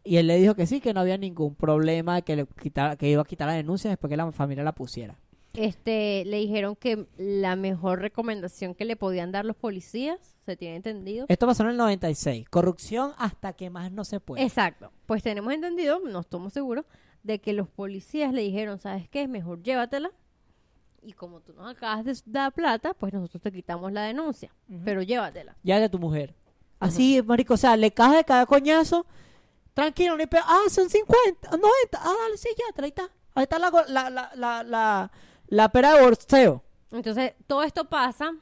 Y 0.03 0.17
él 0.17 0.27
le 0.27 0.38
dijo 0.38 0.55
que 0.55 0.65
sí, 0.65 0.81
que 0.81 0.93
no 0.93 0.99
había 0.99 1.17
ningún 1.17 1.55
problema, 1.55 2.21
que, 2.21 2.35
le 2.35 2.45
quitara, 2.45 2.95
que 2.97 3.09
iba 3.09 3.21
a 3.21 3.25
quitar 3.25 3.47
la 3.47 3.53
denuncia 3.53 3.89
después 3.89 4.09
que 4.09 4.17
la 4.17 4.31
familia 4.31 4.63
la 4.63 4.73
pusiera. 4.73 5.15
Este, 5.53 6.24
le 6.25 6.38
dijeron 6.38 6.75
que 6.75 7.07
la 7.18 7.56
mejor 7.56 8.00
recomendación 8.00 8.74
que 8.74 8.86
le 8.86 8.95
podían 8.95 9.31
dar 9.31 9.45
los 9.45 9.56
policías, 9.56 10.18
se 10.45 10.56
tiene 10.56 10.77
entendido, 10.77 11.25
Esto 11.30 11.45
pasó 11.45 11.63
en 11.63 11.69
el 11.69 11.77
96. 11.77 12.48
Corrupción 12.50 13.12
hasta 13.18 13.53
que 13.53 13.69
más 13.69 13.92
no 13.92 14.03
se 14.06 14.19
puede. 14.19 14.44
Exacto. 14.44 14.92
Pues 15.06 15.21
tenemos 15.24 15.53
entendido, 15.53 16.00
no 16.00 16.21
estamos 16.21 16.53
seguros, 16.53 16.86
de 17.24 17.39
que 17.39 17.53
los 17.53 17.68
policías 17.68 18.33
le 18.33 18.42
dijeron, 18.42 18.80
¿sabes 18.80 19.07
qué? 19.09 19.27
Mejor 19.27 19.62
llévatela. 19.62 20.12
Y 21.03 21.13
como 21.13 21.42
tú 21.42 21.53
nos 21.53 21.69
acabas 21.75 22.06
de 22.06 22.15
dar 22.25 22.53
plata, 22.53 22.94
pues 22.94 23.12
nosotros 23.13 23.42
te 23.42 23.51
quitamos 23.51 23.92
la 23.92 24.03
denuncia. 24.03 24.53
Pero 24.86 25.01
llévatela. 25.01 25.56
Ya 25.63 25.80
de 25.80 25.89
tu 25.89 26.00
mujer. 26.00 26.33
Así, 26.80 27.22
marico, 27.24 27.55
o 27.55 27.58
sea, 27.58 27.75
le 27.77 27.91
cae 27.91 28.17
de 28.17 28.24
cada 28.24 28.46
coñazo. 28.46 29.05
Tranquilo, 29.74 30.17
ni 30.17 30.25
pe- 30.27 30.39
Ah, 30.43 30.63
son 30.70 30.89
50, 30.89 31.50
90. 31.51 32.00
Ah, 32.01 32.13
dale, 32.24 32.38
sí, 32.38 32.50
ya, 32.58 32.84
ahí 32.84 32.89
está. 32.89 33.10
Ahí 33.36 33.43
está 33.43 33.58
la, 33.60 33.72
la, 33.88 34.10
la, 34.36 34.63
la, 34.63 35.12
la, 35.51 35.70
pera 35.70 35.93
de. 35.93 36.62
Entonces, 36.91 37.34
todo 37.48 37.63
esto 37.63 37.86
pasa. 37.86 38.34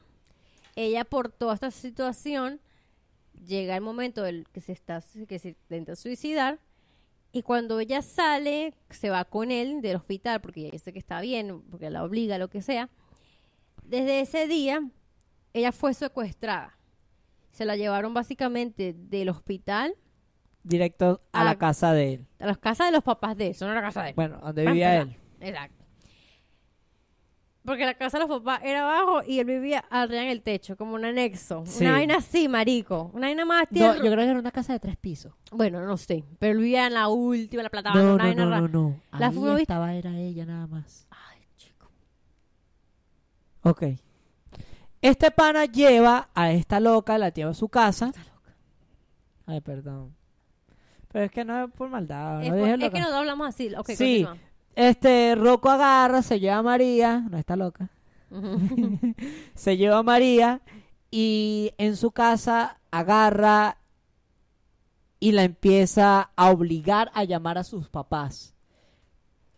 Ella, 0.76 1.04
por 1.04 1.30
toda 1.30 1.54
esta 1.54 1.70
situación, 1.70 2.60
llega 3.46 3.76
el 3.76 3.82
momento 3.82 4.22
del 4.22 4.46
que 4.52 4.60
se 4.60 4.72
está 4.72 5.02
que 5.28 5.38
se 5.38 5.48
intenta 5.50 5.96
suicidar. 5.96 6.58
Y 7.32 7.42
cuando 7.42 7.78
ella 7.78 8.02
sale, 8.02 8.74
se 8.90 9.10
va 9.10 9.24
con 9.24 9.50
él 9.50 9.82
del 9.82 9.96
hospital, 9.96 10.40
porque 10.40 10.60
ella 10.60 10.70
dice 10.72 10.92
que 10.92 10.98
está 10.98 11.20
bien, 11.20 11.62
porque 11.70 11.90
la 11.90 12.02
obliga, 12.02 12.38
lo 12.38 12.48
que 12.48 12.62
sea. 12.62 12.88
Desde 13.84 14.20
ese 14.20 14.46
día, 14.46 14.82
ella 15.52 15.72
fue 15.72 15.94
secuestrada. 15.94 16.76
Se 17.52 17.64
la 17.64 17.76
llevaron 17.76 18.14
básicamente 18.14 18.94
del 18.96 19.28
hospital 19.28 19.94
Directo 20.62 21.22
a 21.32 21.40
A 21.40 21.44
la 21.44 21.56
casa 21.56 21.92
de 21.92 22.14
él. 22.14 22.26
a 22.38 22.46
las 22.46 22.58
casas 22.58 22.88
de 22.88 22.92
los 22.92 23.02
papás 23.02 23.36
de 23.36 23.46
él. 23.46 23.50
Eso 23.52 23.64
no 23.64 23.72
era 23.72 23.80
la 23.80 23.86
casa 23.86 24.02
de 24.02 24.10
él. 24.10 24.14
Bueno, 24.14 24.38
donde 24.42 24.66
vivía 24.66 25.02
él. 25.02 25.16
Exacto. 25.40 25.79
Porque 27.64 27.84
la 27.84 27.92
casa 27.94 28.18
de 28.18 28.26
los 28.26 28.38
papás 28.38 28.62
era 28.64 28.82
abajo 28.82 29.22
y 29.26 29.38
él 29.38 29.44
vivía 29.44 29.84
arriba 29.90 30.22
en 30.22 30.30
el 30.30 30.40
techo, 30.42 30.76
como 30.78 30.94
un 30.94 31.04
anexo. 31.04 31.62
Sí. 31.66 31.84
Una 31.84 31.92
vaina 31.92 32.16
así, 32.16 32.48
marico. 32.48 33.10
Una 33.12 33.26
vaina 33.26 33.44
más 33.44 33.64
No, 33.70 33.76
tierra. 33.76 33.96
yo 33.96 34.00
creo 34.10 34.16
que 34.16 34.30
era 34.30 34.38
una 34.38 34.50
casa 34.50 34.72
de 34.72 34.80
tres 34.80 34.96
pisos. 34.96 35.34
Bueno, 35.52 35.84
no 35.84 35.96
sé. 35.98 36.24
Pero 36.38 36.52
él 36.52 36.58
vivía 36.58 36.86
en 36.86 36.94
la 36.94 37.08
última, 37.08 37.62
la 37.62 37.68
plata 37.68 37.92
No, 37.92 38.00
una 38.00 38.10
no, 38.12 38.16
vaina 38.16 38.44
no, 38.46 38.60
no, 38.62 38.68
no. 38.68 39.00
La 39.18 39.26
Ahí 39.28 39.60
estaba, 39.62 39.92
era 39.94 40.16
ella 40.18 40.46
nada 40.46 40.66
más. 40.68 41.06
Ay, 41.10 41.42
chico. 41.58 41.90
Ok. 43.62 43.82
Este 45.02 45.30
pana 45.30 45.64
lleva 45.66 46.28
a 46.34 46.52
esta 46.52 46.80
loca, 46.80 47.18
la 47.18 47.28
lleva 47.28 47.50
a 47.50 47.54
su 47.54 47.68
casa. 47.68 48.06
Está 48.06 48.20
loca. 48.20 48.54
Ay, 49.46 49.60
perdón. 49.60 50.14
Pero 51.12 51.24
es 51.24 51.30
que 51.30 51.44
no 51.44 51.64
es 51.64 51.70
por 51.72 51.88
maldad. 51.90 52.42
Es, 52.42 52.50
no 52.50 52.56
por- 52.56 52.90
que 52.90 52.98
nosotros 53.00 53.14
hablamos 53.20 53.48
así. 53.48 53.74
Ok, 53.74 53.88
Sí. 53.90 54.24
continúa. 54.24 54.49
Este, 54.74 55.34
Rocco 55.34 55.70
agarra, 55.70 56.22
se 56.22 56.40
lleva 56.40 56.58
a 56.58 56.62
María. 56.62 57.24
No 57.30 57.38
está 57.38 57.56
loca. 57.56 57.90
Se 59.54 59.76
lleva 59.76 59.98
a 59.98 60.02
María 60.02 60.62
y 61.10 61.72
en 61.78 61.96
su 61.96 62.12
casa 62.12 62.78
agarra 62.90 63.78
y 65.18 65.32
la 65.32 65.42
empieza 65.42 66.30
a 66.36 66.50
obligar 66.50 67.10
a 67.14 67.24
llamar 67.24 67.58
a 67.58 67.64
sus 67.64 67.88
papás. 67.88 68.54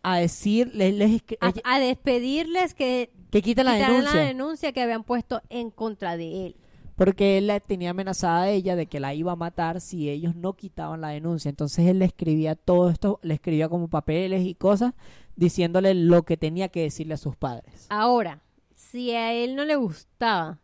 A 0.01 0.17
decirles 0.17 1.21
a, 1.63 1.79
despedirles 1.79 2.73
que 2.73 3.11
que 3.31 3.41
quiten 3.41 3.65
la 3.65 3.73
denuncia. 3.73 4.15
la 4.15 4.25
denuncia 4.25 4.73
que 4.73 4.81
habían 4.81 5.03
puesto 5.03 5.41
en 5.49 5.71
contra 5.71 6.17
de 6.17 6.47
él. 6.47 6.55
Porque 6.95 7.37
él 7.37 7.47
la 7.47 7.59
tenía 7.59 7.89
amenazada 7.89 8.43
a 8.43 8.49
ella 8.49 8.75
de 8.75 8.85
que 8.85 8.99
la 8.99 9.13
iba 9.13 9.31
a 9.31 9.35
matar 9.35 9.81
si 9.81 10.09
ellos 10.09 10.35
no 10.35 10.53
quitaban 10.53 11.01
la 11.01 11.09
denuncia. 11.09 11.49
Entonces 11.49 11.87
él 11.87 11.99
le 11.99 12.05
escribía 12.05 12.55
todo 12.55 12.89
esto, 12.89 13.19
le 13.23 13.33
escribía 13.33 13.67
como 13.69 13.87
papeles 13.87 14.45
y 14.45 14.53
cosas, 14.53 14.93
diciéndole 15.35 15.93
lo 15.95 16.23
que 16.23 16.37
tenía 16.37 16.69
que 16.69 16.81
decirle 16.83 17.15
a 17.15 17.17
sus 17.17 17.35
padres. 17.35 17.87
Ahora, 17.89 18.43
si 18.75 19.11
a 19.11 19.33
él 19.33 19.55
no 19.55 19.65
le 19.65 19.75
gustaba 19.75 20.59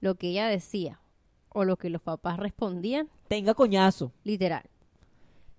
lo 0.00 0.16
que 0.16 0.30
ella 0.30 0.48
decía 0.48 1.00
o 1.50 1.64
lo 1.64 1.76
que 1.76 1.90
los 1.90 2.02
papás 2.02 2.38
respondían, 2.38 3.08
Tenga 3.28 3.54
coñazo. 3.54 4.12
literal. 4.24 4.64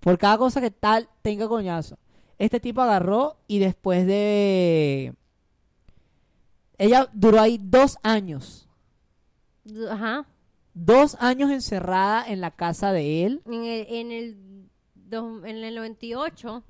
Por 0.02 0.18
cada 0.18 0.38
cosa 0.38 0.60
que 0.62 0.72
tal 0.72 1.10
tenga 1.22 1.48
coñazo. 1.48 1.98
Este 2.38 2.60
tipo 2.60 2.82
agarró 2.82 3.38
y 3.48 3.60
después 3.60 4.06
de... 4.08 5.14
Ella 6.78 7.10
duró 7.14 7.42
ahí 7.42 7.60
dos 7.62 7.98
años. 8.02 8.69
Ajá. 9.90 10.26
Dos 10.74 11.16
años 11.20 11.52
encerrada 11.52 12.26
en 12.28 12.42
la 12.42 12.52
casa 12.52 12.92
de 12.94 13.26
él. 13.26 13.42
En 13.46 13.64
el, 13.66 13.88
en 13.90 14.12
el, 14.12 14.38
dos- 14.96 15.44
en 15.46 15.58
el 15.64 15.76
98, 15.76 16.64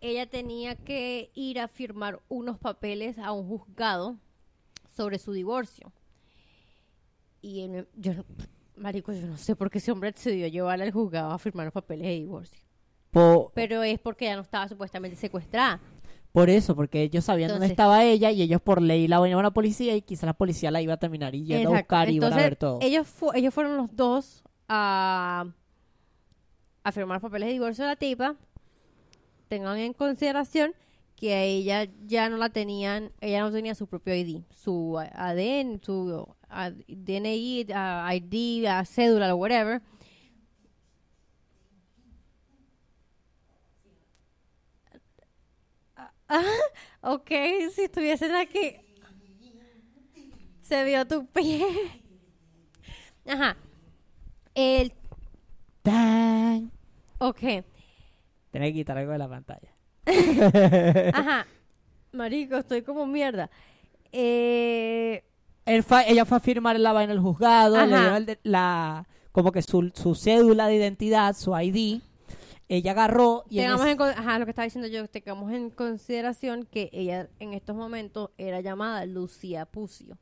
ella 0.00 0.26
tenía 0.28 0.74
que 0.76 1.30
ir 1.34 1.60
a 1.60 1.68
firmar 1.68 2.20
unos 2.28 2.58
papeles 2.58 3.18
a 3.18 3.32
un 3.32 3.46
juzgado 3.48 4.16
sobre 4.96 5.18
su 5.18 5.32
divorcio. 5.32 5.92
Y 7.42 7.62
él 7.62 7.88
yo, 7.96 8.12
marico, 8.76 9.12
yo 9.12 9.26
no 9.26 9.38
sé 9.38 9.56
por 9.56 9.70
qué 9.70 9.78
ese 9.78 9.92
hombre 9.92 10.12
decidió 10.12 10.46
llevarla 10.48 10.84
al 10.84 10.92
juzgado 10.92 11.30
a 11.32 11.38
firmar 11.38 11.66
los 11.66 11.72
papeles 11.74 12.06
de 12.06 12.12
divorcio. 12.14 12.62
Po- 13.10 13.50
Pero 13.54 13.82
es 13.82 13.98
porque 13.98 14.26
ella 14.26 14.36
no 14.36 14.42
estaba 14.42 14.68
supuestamente 14.68 15.16
secuestrada. 15.16 15.80
Por 16.32 16.48
eso, 16.50 16.76
porque 16.76 17.02
ellos 17.02 17.24
sabían 17.24 17.50
dónde 17.50 17.66
estaba 17.66 18.04
ella 18.04 18.30
y 18.30 18.42
ellos 18.42 18.60
por 18.60 18.80
ley 18.80 19.08
la 19.08 19.18
venían 19.20 19.40
a 19.40 19.42
la 19.42 19.50
policía 19.50 19.96
y 19.96 20.02
quizás 20.02 20.24
la 20.24 20.34
policía 20.34 20.70
la 20.70 20.80
iba 20.80 20.94
a 20.94 20.98
terminar 20.98 21.34
y 21.34 21.44
yendo 21.44 21.70
a 21.70 21.72
Exacto. 21.80 21.94
buscar 21.96 22.10
y 22.10 22.14
iban 22.16 22.32
a 22.32 22.36
ver 22.36 22.56
todo. 22.56 22.78
Ellos, 22.82 23.06
fu- 23.08 23.32
ellos 23.34 23.52
fueron 23.52 23.76
los 23.76 23.94
dos 23.96 24.42
a, 24.68 25.46
a 26.84 26.92
firmar 26.92 27.20
papeles 27.20 27.48
de 27.48 27.52
divorcio 27.54 27.84
de 27.84 27.90
la 27.90 27.96
tipa. 27.96 28.36
Tengan 29.48 29.78
en 29.78 29.92
consideración 29.92 30.72
que 31.16 31.34
a 31.34 31.42
ella 31.42 31.88
ya 32.06 32.28
no 32.28 32.36
la 32.36 32.48
tenían, 32.50 33.10
ella 33.20 33.40
no 33.40 33.50
tenía 33.50 33.74
su 33.74 33.86
propio 33.86 34.14
ID, 34.14 34.42
su 34.50 34.98
ADN, 34.98 35.80
su 35.82 36.26
a- 36.48 36.70
DNI, 36.70 37.66
a- 37.74 38.14
ID, 38.14 38.66
a 38.66 38.84
cédula, 38.84 39.34
whatever. 39.34 39.82
Ah, 46.32 46.44
ok, 47.14 47.28
si 47.74 47.82
estuviesen 47.82 48.34
aquí. 48.36 48.76
Se 50.62 50.84
vio 50.84 51.04
tu 51.06 51.26
pie. 51.26 51.66
Ajá. 53.26 53.56
El. 54.54 54.92
¡Tan! 55.82 56.70
Ok. 57.18 57.40
Tenés 58.50 58.68
que 58.70 58.72
quitar 58.74 58.96
algo 58.98 59.12
de 59.12 59.18
la 59.18 59.28
pantalla. 59.28 59.72
Ajá. 61.14 61.46
Marico, 62.12 62.56
estoy 62.56 62.82
como 62.82 63.06
mierda. 63.06 63.50
Eh, 64.12 65.24
Él 65.66 65.82
fa- 65.82 66.04
ella 66.06 66.24
fue 66.24 66.36
a 66.36 66.40
firmar 66.40 66.78
la 66.78 66.92
vaina 66.92 67.12
en 67.12 67.18
el 67.18 67.22
juzgado, 67.22 67.76
le 67.76 67.82
Ajá. 67.94 68.00
dieron 68.00 68.16
el 68.16 68.26
de- 68.26 68.38
la, 68.42 69.06
como 69.32 69.52
que 69.52 69.62
su, 69.62 69.90
su 69.94 70.14
cédula 70.14 70.66
de 70.68 70.76
identidad, 70.76 71.34
su 71.36 71.56
ID. 71.58 72.00
Ella 72.72 72.92
agarró 72.92 73.44
y 73.50 73.58
en 73.58 73.68
en, 73.68 74.00
ajá, 74.00 74.38
lo 74.38 74.46
que 74.46 74.52
estaba 74.52 74.64
diciendo 74.64 74.86
yo, 74.86 75.08
tengamos 75.08 75.50
en 75.50 75.70
consideración 75.70 76.66
que 76.66 76.88
ella 76.92 77.28
en 77.40 77.52
estos 77.52 77.74
momentos 77.74 78.30
era 78.38 78.60
llamada 78.60 79.04
Lucía 79.06 79.66
Pucio. 79.66 80.16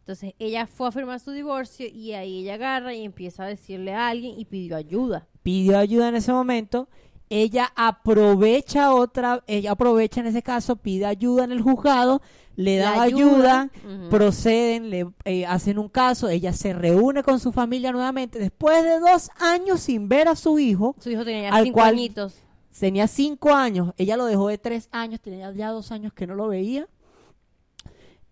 Entonces 0.00 0.34
ella 0.38 0.66
fue 0.66 0.88
a 0.88 0.92
firmar 0.92 1.20
su 1.20 1.30
divorcio 1.30 1.86
y 1.88 2.12
ahí 2.12 2.40
ella 2.42 2.54
agarra 2.54 2.92
y 2.92 3.02
empieza 3.02 3.44
a 3.44 3.46
decirle 3.46 3.94
a 3.94 4.08
alguien 4.08 4.38
y 4.38 4.44
pidió 4.44 4.76
ayuda. 4.76 5.26
pidió 5.42 5.78
ayuda 5.78 6.10
en 6.10 6.16
ese 6.16 6.32
momento. 6.32 6.90
Ella 7.28 7.72
aprovecha 7.74 8.94
otra, 8.94 9.42
ella 9.48 9.72
aprovecha 9.72 10.20
en 10.20 10.26
ese 10.28 10.42
caso, 10.42 10.76
pide 10.76 11.06
ayuda 11.06 11.42
en 11.44 11.52
el 11.52 11.60
juzgado, 11.60 12.22
le 12.54 12.76
dan 12.76 13.00
ayuda, 13.00 13.68
proceden, 14.10 14.90
le 14.90 15.08
eh, 15.24 15.44
hacen 15.44 15.78
un 15.78 15.88
caso, 15.88 16.28
ella 16.28 16.52
se 16.52 16.72
reúne 16.72 17.22
con 17.24 17.40
su 17.40 17.50
familia 17.52 17.90
nuevamente 17.92 18.38
después 18.38 18.82
de 18.84 19.00
dos 19.00 19.30
años 19.40 19.80
sin 19.80 20.08
ver 20.08 20.28
a 20.28 20.36
su 20.36 20.58
hijo, 20.60 20.94
Su 21.00 21.10
hijo 21.10 21.24
tenía 21.24 21.50
al 21.50 21.64
cinco 21.64 21.74
cual- 21.80 21.94
añitos. 21.94 22.34
tenía 22.78 23.08
cinco 23.08 23.52
años, 23.52 23.92
ella 23.96 24.16
lo 24.16 24.26
dejó 24.26 24.46
de 24.48 24.58
tres 24.58 24.88
años, 24.92 25.20
tenía 25.20 25.50
ya 25.52 25.70
dos 25.70 25.90
años 25.90 26.12
que 26.12 26.26
no 26.28 26.34
lo 26.36 26.46
veía. 26.48 26.86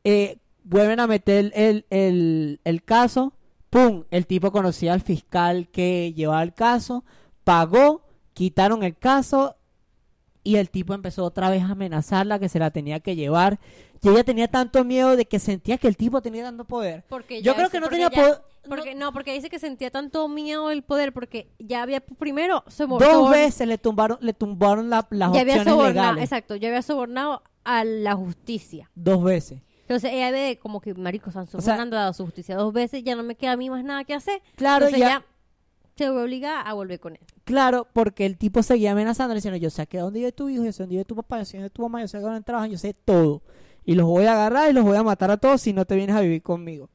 Eh, 0.04 0.38
vuelven 0.62 1.00
a 1.00 1.06
meter 1.06 1.50
el, 1.54 1.84
el, 1.90 2.60
el 2.64 2.82
caso, 2.84 3.32
¡pum! 3.70 4.04
El 4.10 4.26
tipo 4.26 4.52
conocía 4.52 4.92
al 4.92 5.00
fiscal 5.00 5.68
que 5.68 6.12
llevaba 6.14 6.42
el 6.42 6.54
caso, 6.54 7.04
pagó, 7.42 8.02
quitaron 8.34 8.82
el 8.82 8.96
caso 8.96 9.56
y 10.42 10.56
el 10.56 10.68
tipo 10.68 10.92
empezó 10.92 11.24
otra 11.24 11.48
vez 11.48 11.62
a 11.62 11.70
amenazarla 11.70 12.38
que 12.38 12.48
se 12.50 12.58
la 12.58 12.70
tenía 12.70 13.00
que 13.00 13.16
llevar. 13.16 13.58
Y 14.02 14.08
ella 14.10 14.22
tenía 14.24 14.48
tanto 14.48 14.84
miedo 14.84 15.16
de 15.16 15.24
que 15.24 15.38
sentía 15.38 15.78
que 15.78 15.88
el 15.88 15.96
tipo 15.96 16.20
tenía 16.20 16.42
tanto 16.44 16.66
poder. 16.66 17.04
Porque 17.08 17.40
Yo 17.40 17.54
creo 17.54 17.70
que 17.70 17.80
no 17.80 17.88
tenía 17.88 18.10
poder. 18.10 18.42
Porque, 18.68 18.94
no, 18.94 19.12
porque 19.12 19.32
dice 19.32 19.48
que 19.48 19.58
sentía 19.58 19.90
tanto 19.90 20.28
miedo 20.28 20.68
del 20.68 20.82
poder 20.82 21.12
porque 21.14 21.48
ya 21.58 21.82
había 21.82 22.00
primero 22.00 22.64
se 22.66 22.86
Dos 22.86 23.30
veces 23.30 23.66
le 23.66 23.78
tumbaron, 23.78 24.18
le 24.20 24.32
tumbaron 24.34 24.90
la- 24.90 25.06
las 25.10 25.32
ya 25.32 25.40
había 25.40 25.54
opciones 25.54 25.72
sobornado, 25.72 25.92
legales. 26.12 26.24
exacto, 26.24 26.56
ya 26.56 26.68
había 26.68 26.82
sobornado 26.82 27.42
a 27.64 27.84
la 27.84 28.14
justicia. 28.14 28.90
Dos 28.94 29.22
veces. 29.22 29.60
Entonces 29.82 30.12
ella 30.12 30.30
ve 30.30 30.58
como 30.62 30.80
que 30.80 30.94
marico 30.94 31.28
O 31.30 31.32
sea- 31.32 31.46
Fernando 31.60 31.96
ha 31.96 32.00
dado 32.00 32.12
su 32.14 32.24
justicia 32.24 32.56
dos 32.56 32.72
veces, 32.72 33.02
ya 33.04 33.14
no 33.16 33.22
me 33.22 33.34
queda 33.36 33.52
a 33.52 33.56
mí 33.56 33.68
más 33.68 33.84
nada 33.84 34.04
que 34.04 34.14
hacer. 34.14 34.40
Claro, 34.56 34.86
Entonces 34.86 35.00
ya- 35.08 35.18
ya 35.20 35.24
se 35.96 36.10
ve 36.10 36.22
obligada 36.22 36.60
a 36.62 36.72
volver 36.74 37.00
con 37.00 37.14
él. 37.14 37.20
Claro, 37.44 37.86
porque 37.92 38.26
el 38.26 38.36
tipo 38.36 38.62
seguía 38.62 38.92
amenazando, 38.92 39.34
diciendo, 39.34 39.58
yo 39.58 39.70
sé 39.70 39.86
que 39.86 39.98
dónde 39.98 40.20
vive 40.20 40.32
tu 40.32 40.48
hijo, 40.48 40.64
yo 40.64 40.72
sé 40.72 40.82
dónde 40.82 40.96
vive 40.96 41.04
tu 41.04 41.16
papá, 41.16 41.38
yo 41.38 41.44
sé 41.44 41.56
dónde 41.56 41.68
vive 41.68 41.74
tu 41.74 41.82
mamá, 41.82 42.00
yo 42.00 42.08
sé 42.08 42.20
dónde 42.20 42.40
trabajan, 42.42 42.70
yo 42.70 42.78
sé 42.78 42.94
todo. 42.94 43.42
Y 43.84 43.94
los 43.94 44.06
voy 44.06 44.24
a 44.24 44.32
agarrar 44.32 44.70
y 44.70 44.72
los 44.72 44.84
voy 44.84 44.96
a 44.96 45.02
matar 45.02 45.30
a 45.30 45.36
todos 45.36 45.60
si 45.60 45.72
no 45.72 45.84
te 45.84 45.94
vienes 45.94 46.16
a 46.16 46.20
vivir 46.20 46.42
conmigo. 46.42 46.88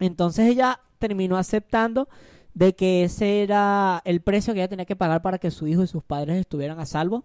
Entonces 0.00 0.48
ella 0.48 0.80
terminó 0.98 1.36
aceptando 1.36 2.08
de 2.52 2.74
que 2.74 3.04
ese 3.04 3.42
era 3.42 4.02
el 4.04 4.20
precio 4.20 4.54
que 4.54 4.60
ella 4.60 4.68
tenía 4.68 4.86
que 4.86 4.96
pagar 4.96 5.22
para 5.22 5.38
que 5.38 5.50
su 5.50 5.66
hijo 5.66 5.82
y 5.82 5.86
sus 5.86 6.02
padres 6.02 6.38
estuvieran 6.38 6.80
a 6.80 6.86
salvo. 6.86 7.24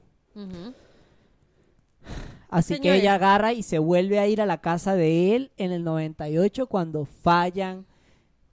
Así 2.49 2.79
que 2.79 2.95
ella 2.95 3.15
agarra 3.15 3.53
y 3.53 3.63
se 3.63 3.79
vuelve 3.79 4.19
a 4.19 4.27
ir 4.27 4.41
a 4.41 4.45
la 4.45 4.59
casa 4.59 4.95
de 4.95 5.35
él 5.35 5.51
en 5.57 5.71
el 5.71 5.83
98 5.83 6.67
cuando 6.67 7.05
fallan 7.05 7.85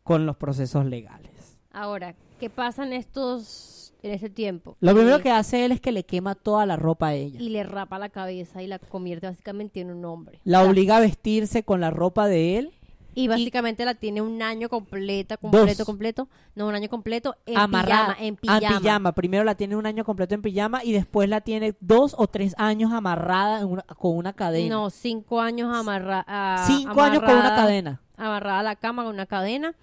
con 0.02 0.26
los 0.26 0.36
procesos 0.36 0.84
legales. 0.84 1.35
Ahora, 1.76 2.14
¿qué 2.40 2.48
pasa 2.48 2.84
en 2.84 2.94
estos 2.94 3.92
en 4.02 4.12
ese 4.12 4.30
tiempo? 4.30 4.76
Lo 4.80 4.94
primero 4.94 5.20
que 5.20 5.30
hace 5.30 5.64
él 5.66 5.72
es 5.72 5.80
que 5.80 5.92
le 5.92 6.04
quema 6.04 6.34
toda 6.34 6.64
la 6.64 6.76
ropa 6.76 7.08
a 7.08 7.14
ella. 7.14 7.38
y 7.40 7.50
le 7.50 7.64
rapa 7.64 7.98
la 7.98 8.08
cabeza 8.08 8.62
y 8.62 8.66
la 8.66 8.78
convierte 8.78 9.26
básicamente 9.26 9.80
en 9.82 9.90
un 9.90 10.04
hombre. 10.06 10.40
La 10.44 10.62
obliga 10.64 10.96
a 10.96 11.00
vestirse 11.00 11.64
con 11.64 11.80
la 11.82 11.90
ropa 11.90 12.28
de 12.28 12.56
él, 12.58 12.72
Y 13.14 13.28
básicamente 13.28 13.84
la 13.84 13.94
tiene 13.94 14.20
un 14.22 14.42
año 14.42 14.68
completa, 14.70 15.36
completo, 15.36 15.66
Dos. 15.78 15.86
completo. 15.86 16.28
No, 16.54 16.66
un 16.66 16.74
año 16.74 16.88
completo 16.88 17.34
en 17.46 17.58
amarrada 17.58 18.14
pijama, 18.14 18.26
en 18.26 18.34
a 18.34 18.58
pijama. 18.58 18.78
pijama. 18.80 19.12
Primero 19.12 19.44
la 19.44 19.54
tiene 19.54 19.76
un 19.76 19.84
año 19.86 20.04
completo 20.04 20.34
en 20.34 20.40
pijama 20.42 20.82
y 20.84 20.92
después 20.92 21.28
la 21.28 21.40
tiene 21.42 21.74
dos 21.80 22.14
o 22.18 22.26
tres 22.26 22.54
años 22.58 22.90
amarrada 22.92 23.60
en 23.60 23.66
una- 23.68 23.82
con 23.84 24.16
una 24.16 24.32
cadena. 24.34 24.74
No, 24.74 24.88
cinco 24.90 25.40
años 25.42 25.74
amarra 25.74 26.24
a- 26.26 26.64
Cinco 26.66 27.00
años 27.02 27.20
con 27.22 27.30
una 27.32 27.40
amarrada- 27.40 27.56
cadena. 27.56 28.00
Amarrada 28.18 28.60
a 28.60 28.62
la 28.62 28.76
cama 28.76 29.04
con 29.04 29.14
una 29.14 29.26
cadena. 29.26 29.74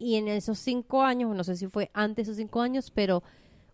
Y 0.00 0.16
en 0.16 0.28
esos 0.28 0.58
cinco 0.58 1.02
años, 1.02 1.36
no 1.36 1.44
sé 1.44 1.56
si 1.56 1.68
fue 1.68 1.90
antes 1.92 2.26
de 2.26 2.32
esos 2.32 2.36
cinco 2.38 2.62
años, 2.62 2.90
pero 2.90 3.22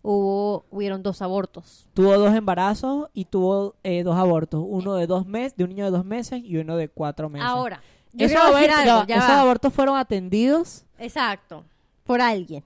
hubo, 0.03 0.65
hubieron 0.73 1.03
dos 1.03 1.23
abortos. 1.23 1.89
Tuvo 1.95 2.19
dos 2.19 2.35
embarazos 2.35 3.09
y 3.15 3.27
tuvo 3.27 3.77
eh, 3.85 4.03
dos 4.03 4.17
abortos. 4.17 4.63
Uno 4.67 4.97
de 4.97 5.07
dos 5.07 5.25
meses, 5.25 5.57
de 5.57 5.63
un 5.63 5.71
niño 5.71 5.85
de 5.85 5.93
dos 5.93 6.05
meses 6.05 6.43
y 6.45 6.57
uno 6.57 6.77
de 6.77 6.89
cuatro 6.89 7.29
meses. 7.31 7.49
Ahora, 7.49 7.81
yo 8.13 8.27
esos, 8.27 8.41
algo, 8.41 9.07
ya- 9.07 9.41
abortos 9.41 9.73
fueron 9.73 9.97
atendidos. 9.97 10.85
Exacto. 10.99 11.65
Por 12.03 12.21
alguien. 12.21 12.65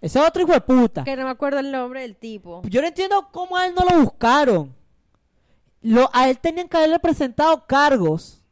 Ese 0.00 0.18
otro 0.20 0.42
hijo 0.42 0.52
de 0.52 0.60
puta. 0.60 1.04
Que 1.04 1.14
no 1.14 1.22
me 1.24 1.30
acuerdo 1.30 1.60
el 1.60 1.70
nombre 1.70 2.00
del 2.02 2.16
tipo. 2.16 2.62
Yo 2.64 2.80
no 2.80 2.88
entiendo 2.88 3.28
cómo 3.30 3.56
a 3.56 3.66
él 3.66 3.74
no 3.74 3.84
lo 3.88 4.02
buscaron. 4.02 4.74
Lo, 5.80 6.10
a 6.12 6.28
él 6.28 6.38
tenían 6.38 6.68
que 6.68 6.76
haberle 6.76 6.98
presentado 6.98 7.64
cargos. 7.66 8.42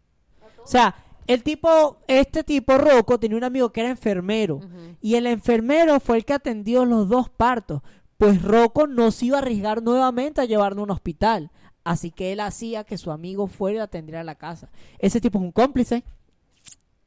O 0.63 0.67
sea, 0.67 0.95
el 1.27 1.43
tipo, 1.43 1.99
este 2.07 2.45
tipo 2.45 2.79
Rocco 2.79 3.19
tenía 3.19 3.37
un 3.37 3.45
amigo 3.45 3.73
que 3.73 3.81
era 3.81 3.91
enfermero. 3.91 4.61
Y 5.01 5.15
el 5.17 5.27
enfermero 5.27 6.01
fue 6.01 6.19
el 6.19 6.25
que 6.25 6.35
atendió 6.35 6.85
los 6.85 7.09
dos 7.09 7.29
partos. 7.31 7.83
Pues 8.19 8.43
Rocco 8.43 8.87
no 8.87 9.11
se 9.11 9.27
iba 9.27 9.39
a 9.39 9.41
arriesgar 9.41 9.83
nuevamente 9.83 10.41
a 10.41 10.45
llevarlo 10.45 10.83
a 10.83 10.85
un 10.85 10.91
hospital. 10.91 11.51
Así 11.83 12.11
que 12.11 12.33
él 12.33 12.41
hacía 12.41 12.85
que 12.85 12.97
su 12.97 13.11
amigo 13.11 13.47
fuera 13.47 13.79
y 13.79 13.81
atendiera 13.81 14.21
a 14.21 14.25
la 14.25 14.37
casa. 14.37 14.71
Ese 14.99 15.21
tipo 15.21 15.39
es 15.39 15.45
un 15.45 15.53
cómplice. 15.53 16.05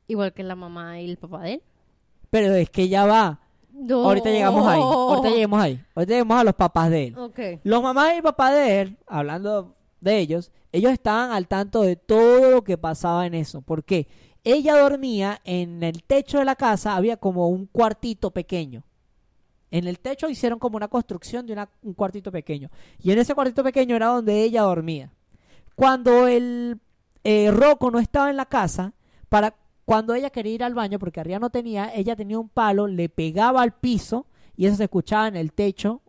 Igual 0.08 0.34
que 0.34 0.44
la 0.44 0.56
mamá 0.56 1.02
y 1.02 1.10
el 1.10 1.18
papá 1.18 1.42
de 1.42 1.54
él. 1.56 1.64
Pero 2.30 2.54
es 2.54 2.70
que 2.70 2.88
ya 2.88 3.06
va. 3.06 3.40
No. 3.72 4.04
Ahorita 4.04 4.30
llegamos 4.30 4.68
ahí. 4.68 4.80
Ahorita 4.80 5.30
llegamos 5.30 5.62
ahí. 5.62 5.84
Ahorita 5.96 6.14
llegamos 6.14 6.40
a 6.40 6.44
los 6.44 6.54
papás 6.56 6.90
de 6.90 7.08
él. 7.08 7.60
Los 7.64 7.84
mamás 7.84 8.14
y 8.18 8.22
papá 8.22 8.52
de 8.52 8.82
él, 8.82 8.98
hablando 9.08 9.76
de 10.02 10.20
ellos, 10.20 10.52
ellos 10.72 10.92
estaban 10.92 11.32
al 11.32 11.48
tanto 11.48 11.82
de 11.82 11.96
todo 11.96 12.52
lo 12.52 12.64
que 12.64 12.78
pasaba 12.78 13.26
en 13.26 13.34
eso. 13.34 13.62
¿Por 13.62 13.84
qué? 13.84 14.08
Ella 14.44 14.78
dormía 14.78 15.42
en 15.44 15.84
el 15.84 16.04
techo 16.04 16.40
de 16.40 16.46
la 16.46 16.56
casa, 16.56 16.96
había 16.96 17.18
como 17.18 17.50
un 17.50 17.66
cuartito 17.66 18.32
pequeño. 18.32 18.84
En 19.72 19.88
el 19.88 20.00
techo 20.00 20.30
hicieron 20.30 20.60
como 20.60 20.78
una 20.78 20.88
construcción 20.88 21.46
de 21.46 21.68
un 21.82 21.94
cuartito 21.94 22.32
pequeño. 22.32 22.70
Y 23.00 23.12
en 23.12 23.20
ese 23.20 23.36
cuartito 23.36 23.64
pequeño 23.64 23.96
era 23.96 24.08
donde 24.08 24.44
ella 24.44 24.62
dormía. 24.62 25.12
Cuando 25.76 26.28
el 26.28 26.80
eh, 27.24 27.52
Rocco 27.52 27.92
no 27.92 28.00
estaba 28.00 28.30
en 28.30 28.38
la 28.38 28.46
casa, 28.46 28.94
para 29.28 29.56
cuando 29.84 30.14
ella 30.14 30.30
quería 30.30 30.54
ir 30.54 30.64
al 30.64 30.74
baño, 30.74 31.00
porque 31.00 31.20
arriba 31.20 31.40
no 31.40 31.50
tenía, 31.50 31.94
ella 31.94 32.16
tenía 32.16 32.40
un 32.40 32.50
palo, 32.50 32.88
le 32.88 33.10
pegaba 33.10 33.62
al 33.62 33.74
piso 33.74 34.26
y 34.56 34.66
eso 34.66 34.78
se 34.78 34.86
escuchaba 34.86 35.28
en 35.28 35.36
el 35.36 35.52
techo 35.54 36.02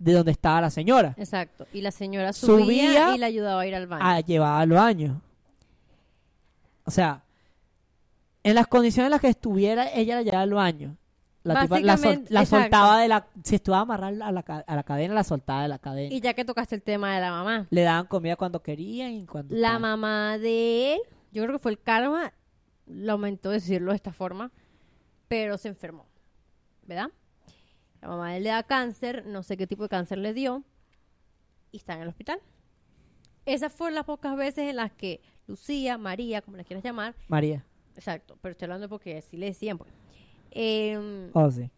de 0.00 0.12
donde 0.14 0.32
estaba 0.32 0.60
la 0.62 0.70
señora. 0.70 1.14
Exacto. 1.18 1.66
Y 1.72 1.82
la 1.82 1.90
señora 1.92 2.32
subía, 2.32 2.64
Subía 2.64 3.14
y 3.14 3.18
le 3.18 3.26
ayudaba 3.26 3.60
a 3.60 3.66
ir 3.66 3.74
al 3.76 3.86
baño. 3.86 4.04
a 4.04 4.20
llevar 4.20 4.62
al 4.62 4.70
baño. 4.70 5.20
O 6.84 6.90
sea, 6.90 7.22
en 8.42 8.54
las 8.54 8.66
condiciones 8.66 9.06
en 9.08 9.10
las 9.12 9.20
que 9.20 9.28
estuviera, 9.28 9.92
ella 9.94 10.16
la 10.16 10.22
llevaba 10.22 10.42
al 10.42 10.54
baño. 10.54 10.96
La, 11.42 11.62
tipa 11.62 11.80
la, 11.80 11.96
sol- 11.96 12.24
la 12.28 12.44
soltaba 12.46 13.00
de 13.00 13.08
la... 13.08 13.26
Si 13.44 13.54
estuviera 13.54 13.80
amarrada 13.82 14.26
a 14.26 14.32
la, 14.32 14.40
a 14.66 14.76
la 14.76 14.82
cadena, 14.82 15.14
la 15.14 15.24
soltaba 15.24 15.62
de 15.62 15.68
la 15.68 15.78
cadena. 15.78 16.14
Y 16.14 16.20
ya 16.20 16.34
que 16.34 16.44
tocaste 16.44 16.74
el 16.74 16.82
tema 16.82 17.14
de 17.14 17.20
la 17.20 17.30
mamá. 17.30 17.66
Le 17.70 17.82
daban 17.82 18.06
comida 18.06 18.36
cuando 18.36 18.62
querían 18.62 19.12
y 19.12 19.26
cuando... 19.26 19.54
La 19.54 19.68
estaban. 19.68 19.82
mamá 19.82 20.38
de 20.38 20.94
él, 20.94 21.00
yo 21.32 21.42
creo 21.42 21.54
que 21.56 21.62
fue 21.62 21.70
el 21.72 21.80
karma, 21.80 22.32
lamentó 22.86 23.50
decirlo 23.50 23.92
de 23.92 23.96
esta 23.96 24.12
forma, 24.12 24.50
pero 25.28 25.56
se 25.58 25.68
enfermó, 25.68 26.06
¿verdad? 26.86 27.08
La 28.02 28.08
mamá 28.08 28.30
de 28.30 28.38
él 28.38 28.44
le 28.44 28.50
da 28.50 28.62
cáncer, 28.62 29.24
no 29.26 29.42
sé 29.42 29.56
qué 29.56 29.66
tipo 29.66 29.82
de 29.82 29.88
cáncer 29.90 30.18
le 30.18 30.32
dio, 30.32 30.62
y 31.72 31.76
está 31.76 31.94
en 31.94 32.02
el 32.02 32.08
hospital. 32.08 32.40
Esas 33.46 33.72
fueron 33.72 33.94
las 33.94 34.04
pocas 34.04 34.36
veces 34.36 34.68
en 34.70 34.76
las 34.76 34.92
que 34.92 35.20
Lucía, 35.46 35.98
María, 35.98 36.40
como 36.42 36.56
la 36.56 36.64
quieras 36.64 36.84
llamar, 36.84 37.14
María. 37.28 37.64
exacto, 37.96 38.38
pero 38.40 38.52
estoy 38.52 38.66
hablando 38.66 38.88
porque 38.88 39.18
así 39.18 39.36
le 39.36 39.46
decían, 39.46 39.76
pues, 39.78 39.90
em, 40.50 41.30
Oh, 41.34 41.50
sí. 41.50 41.70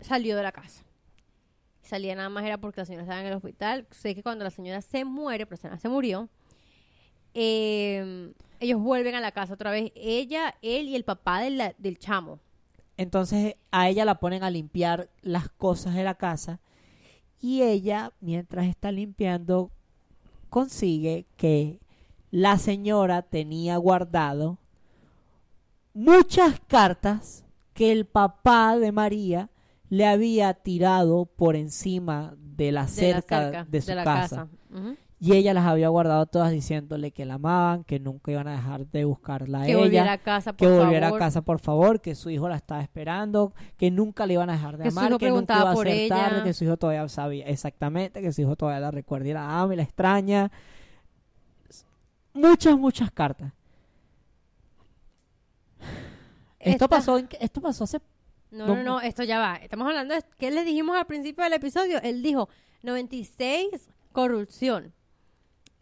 salió 0.00 0.36
de 0.36 0.42
la 0.42 0.52
casa. 0.52 0.82
Salía 1.82 2.14
nada 2.14 2.28
más 2.28 2.44
era 2.44 2.58
porque 2.58 2.80
la 2.80 2.84
señora 2.86 3.02
estaba 3.04 3.20
en 3.20 3.26
el 3.26 3.34
hospital. 3.34 3.86
Sé 3.90 4.14
que 4.14 4.22
cuando 4.22 4.42
la 4.44 4.50
señora 4.50 4.80
se 4.80 5.04
muere, 5.04 5.44
pero 5.46 5.56
la 5.56 5.60
señora 5.60 5.78
se 5.78 5.88
murió, 5.88 6.28
eh, 7.34 8.32
ellos 8.60 8.80
vuelven 8.80 9.14
a 9.14 9.20
la 9.20 9.32
casa 9.32 9.54
otra 9.54 9.70
vez. 9.70 9.92
Ella, 9.94 10.54
él 10.62 10.88
y 10.88 10.96
el 10.96 11.04
papá 11.04 11.40
de 11.40 11.50
la- 11.50 11.74
del 11.78 11.98
chamo. 11.98 12.40
Entonces 12.96 13.56
a 13.70 13.88
ella 13.88 14.04
la 14.04 14.20
ponen 14.20 14.42
a 14.42 14.50
limpiar 14.50 15.08
las 15.22 15.48
cosas 15.48 15.94
de 15.94 16.04
la 16.04 16.14
casa 16.14 16.60
y 17.40 17.62
ella, 17.62 18.12
mientras 18.20 18.66
está 18.66 18.92
limpiando, 18.92 19.70
consigue 20.48 21.26
que 21.36 21.80
la 22.30 22.58
señora 22.58 23.22
tenía 23.22 23.76
guardado 23.76 24.58
muchas 25.92 26.60
cartas 26.66 27.44
que 27.72 27.92
el 27.92 28.06
papá 28.06 28.78
de 28.78 28.92
María 28.92 29.50
le 29.88 30.06
había 30.06 30.54
tirado 30.54 31.26
por 31.26 31.56
encima 31.56 32.34
de 32.38 32.72
la 32.72 32.86
De 32.86 33.12
la 33.12 33.20
cerca 33.20 33.64
de 33.64 33.80
su 33.82 33.94
la 33.94 34.04
casa. 34.04 34.48
Ujú. 34.70 34.96
Y 35.26 35.34
ella 35.36 35.54
las 35.54 35.64
había 35.64 35.88
guardado 35.88 36.26
todas 36.26 36.50
diciéndole 36.50 37.10
que 37.10 37.24
la 37.24 37.34
amaban, 37.34 37.82
que 37.84 37.98
nunca 37.98 38.30
iban 38.30 38.46
a 38.46 38.52
dejar 38.56 38.86
de 38.88 39.04
buscarla 39.06 39.62
a 39.62 39.64
Que 39.64 39.70
ella 39.72 39.80
volviera 39.80 40.12
a 40.12 40.18
casa, 40.18 40.52
que 40.52 40.66
por 40.66 40.76
volviera 40.84 41.06
favor. 41.06 41.22
a 41.22 41.24
casa 41.24 41.40
por 41.42 41.60
favor, 41.60 42.00
que 42.02 42.14
su 42.14 42.28
hijo 42.28 42.46
la 42.48 42.56
estaba 42.56 42.82
esperando, 42.82 43.54
que 43.78 43.90
nunca 43.90 44.26
le 44.26 44.34
iban 44.34 44.50
a 44.50 44.52
dejar 44.52 44.76
de 44.76 44.82
Que 44.82 44.88
amar, 44.90 45.04
que 45.04 45.10
nunca 45.10 45.18
preguntaba 45.18 45.60
iba 45.62 45.72
a 45.72 45.76
ser 45.76 45.86
ella. 45.88 46.14
tarde, 46.16 46.42
que 46.42 46.52
su 46.52 46.64
hijo 46.64 46.76
todavía 46.76 47.08
sabía 47.08 47.46
exactamente, 47.46 48.20
que 48.20 48.32
su 48.32 48.42
hijo 48.42 48.54
todavía 48.54 48.80
la 48.80 48.90
recuerda 48.90 49.28
y 49.28 49.32
la 49.32 49.60
ama 49.62 49.72
y 49.72 49.76
la 49.78 49.82
extraña. 49.84 50.50
Muchas, 52.34 52.76
muchas 52.76 53.10
cartas. 53.10 53.50
Esto 56.58 56.70
Esta- 56.84 56.88
pasó, 56.88 57.18
en- 57.18 57.28
esto 57.40 57.60
pasó 57.60 57.84
hace 57.84 58.00
No, 58.50 58.66
No, 58.68 58.76
no, 58.76 58.82
no, 58.84 59.00
esto 59.00 59.22
ya 59.24 59.38
va. 59.38 59.56
Estamos 59.56 59.86
hablando 59.88 60.14
de... 60.14 60.22
¿Qué 60.38 60.50
le 60.50 60.64
dijimos 60.64 60.96
al 60.96 61.06
principio 61.06 61.42
del 61.44 61.54
episodio? 61.54 62.00
Él 62.02 62.22
dijo 62.22 62.48
96, 62.82 63.88
corrupción. 64.12 64.92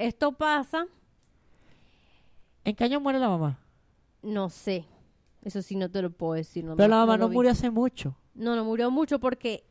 Esto 0.02 0.32
pasa, 0.32 0.86
¿En 2.64 2.76
qué 2.76 2.84
año 2.84 3.00
muere 3.00 3.18
la 3.18 3.28
mamá? 3.28 3.58
no 4.22 4.48
sé. 4.50 4.84
Eso 5.42 5.62
sí 5.62 5.74
no 5.74 5.90
te 5.90 6.00
lo 6.00 6.10
puedo 6.10 6.34
decir. 6.34 6.62
No 6.64 6.76
Pero 6.76 6.88
me- 6.88 6.90
la 6.94 6.96
mamá 7.00 7.16
no 7.18 7.28
vi. 7.28 7.34
murió 7.34 7.50
hace 7.50 7.70
mucho. 7.70 8.16
No, 8.34 8.54
no 8.54 8.64
murió 8.64 8.90
mucho 8.92 9.18
porque 9.18 9.64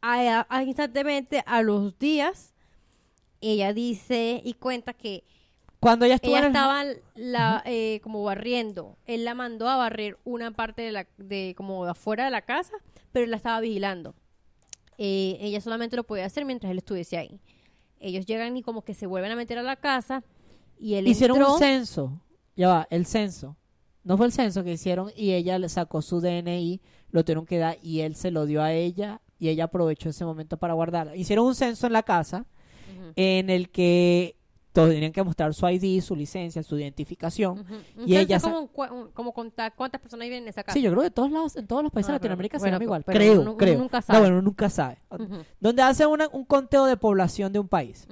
a, 0.00 0.46
a- 0.48 0.62
instantemente 0.62 1.42
a 1.46 1.62
los 1.62 1.98
días 1.98 2.54
ella 3.40 3.72
dice 3.72 4.40
y 4.44 4.54
cuenta 4.54 4.92
que 4.94 5.24
Cuando 5.80 6.04
ella 6.04 6.14
estuvo 6.14 6.36
ella 6.36 6.46
el- 6.46 6.52
estaba 6.52 6.84
la, 7.16 7.62
eh, 7.66 7.98
como 8.04 8.22
barriendo. 8.22 8.96
Él 9.06 9.24
la 9.24 9.34
mandó 9.34 9.68
a 9.68 9.76
barrer 9.76 10.16
una 10.24 10.52
parte 10.52 10.82
de 10.82 10.92
la 10.92 11.06
de 11.18 11.54
como 11.56 11.84
de 11.84 11.90
afuera 11.90 12.24
de 12.24 12.30
la 12.30 12.42
casa, 12.42 12.74
pero 13.10 13.24
él 13.24 13.32
la 13.32 13.36
estaba 13.36 13.58
vigilando. 13.60 14.14
Eh, 14.98 15.36
ella 15.40 15.60
solamente 15.60 15.96
lo 15.96 16.04
podía 16.04 16.26
hacer 16.26 16.44
mientras 16.44 16.70
él 16.70 16.78
estuviese 16.78 17.16
ahí. 17.18 17.40
Ellos 18.04 18.26
llegan 18.26 18.56
y 18.56 18.62
como 18.62 18.82
que 18.82 18.94
se 18.94 19.06
vuelven 19.06 19.32
a 19.32 19.36
meter 19.36 19.58
a 19.58 19.62
la 19.62 19.76
casa 19.76 20.22
y 20.78 20.94
él 20.94 21.08
hicieron 21.08 21.38
entró. 21.38 21.54
un 21.54 21.58
censo. 21.58 22.20
Ya 22.54 22.68
va, 22.68 22.86
el 22.90 23.06
censo. 23.06 23.56
No 24.02 24.18
fue 24.18 24.26
el 24.26 24.32
censo 24.32 24.62
que 24.62 24.72
hicieron 24.72 25.10
y 25.16 25.32
ella 25.32 25.58
le 25.58 25.68
sacó 25.70 26.02
su 26.02 26.20
DNI, 26.20 26.82
lo 27.10 27.24
tuvieron 27.24 27.46
que 27.46 27.56
dar 27.58 27.78
y 27.82 28.00
él 28.00 28.14
se 28.14 28.30
lo 28.30 28.44
dio 28.44 28.62
a 28.62 28.72
ella 28.72 29.22
y 29.38 29.48
ella 29.48 29.64
aprovechó 29.64 30.10
ese 30.10 30.26
momento 30.26 30.58
para 30.58 30.74
guardarla. 30.74 31.16
Hicieron 31.16 31.46
un 31.46 31.54
censo 31.54 31.86
en 31.86 31.94
la 31.94 32.02
casa 32.02 32.46
en 33.16 33.48
el 33.48 33.70
que 33.70 34.36
todos 34.74 34.90
tenían 34.90 35.12
que 35.12 35.22
mostrar 35.22 35.54
su 35.54 35.66
ID, 35.68 36.02
su 36.02 36.14
licencia, 36.16 36.62
su 36.62 36.76
identificación. 36.78 37.58
Y 38.06 38.16
Entonces, 38.16 38.18
ella 38.20 38.40
sa- 38.40 38.52
como, 39.14 39.32
contar 39.32 39.72
cuántas 39.76 40.00
personas 40.00 40.26
viven 40.26 40.42
en 40.42 40.48
esa 40.48 40.62
casa. 40.64 40.74
Sí, 40.74 40.82
yo 40.82 40.90
creo 40.90 41.02
que 41.04 41.10
todos 41.10 41.30
lados, 41.30 41.56
en 41.56 41.66
todos 41.66 41.82
los 41.84 41.92
países 41.92 42.10
Ah, 42.10 42.12
de 42.14 42.18
Latinoamérica 42.18 42.58
se 42.58 42.62
bueno, 42.64 42.74
llama 42.74 42.84
igual. 42.84 43.02
pero 43.04 43.18
creo, 43.18 43.32
uno- 43.34 43.42
uno 43.42 43.56
creo. 43.56 43.78
nunca 43.78 43.98
No, 43.98 44.02
sabe. 44.02 44.18
bueno, 44.18 44.34
uno 44.34 44.42
nunca 44.42 44.68
sabe. 44.68 44.98
Donde 45.60 45.80
hace 45.82 46.04
una- 46.06 46.28
un 46.32 46.44
conteo 46.44 46.86
de 46.86 46.96
población 46.96 47.52
de 47.52 47.60
un 47.60 47.68
país. 47.68 48.06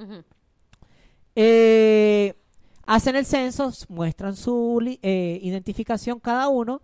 Eh, 1.35 2.35
hacen 2.87 3.17
el 3.17 3.25
censo, 3.27 3.73
muestran 3.89 4.37
su 4.37 4.81
eh, 5.03 5.39
identificación 5.43 6.21
cada 6.21 6.49
uno 6.49 6.83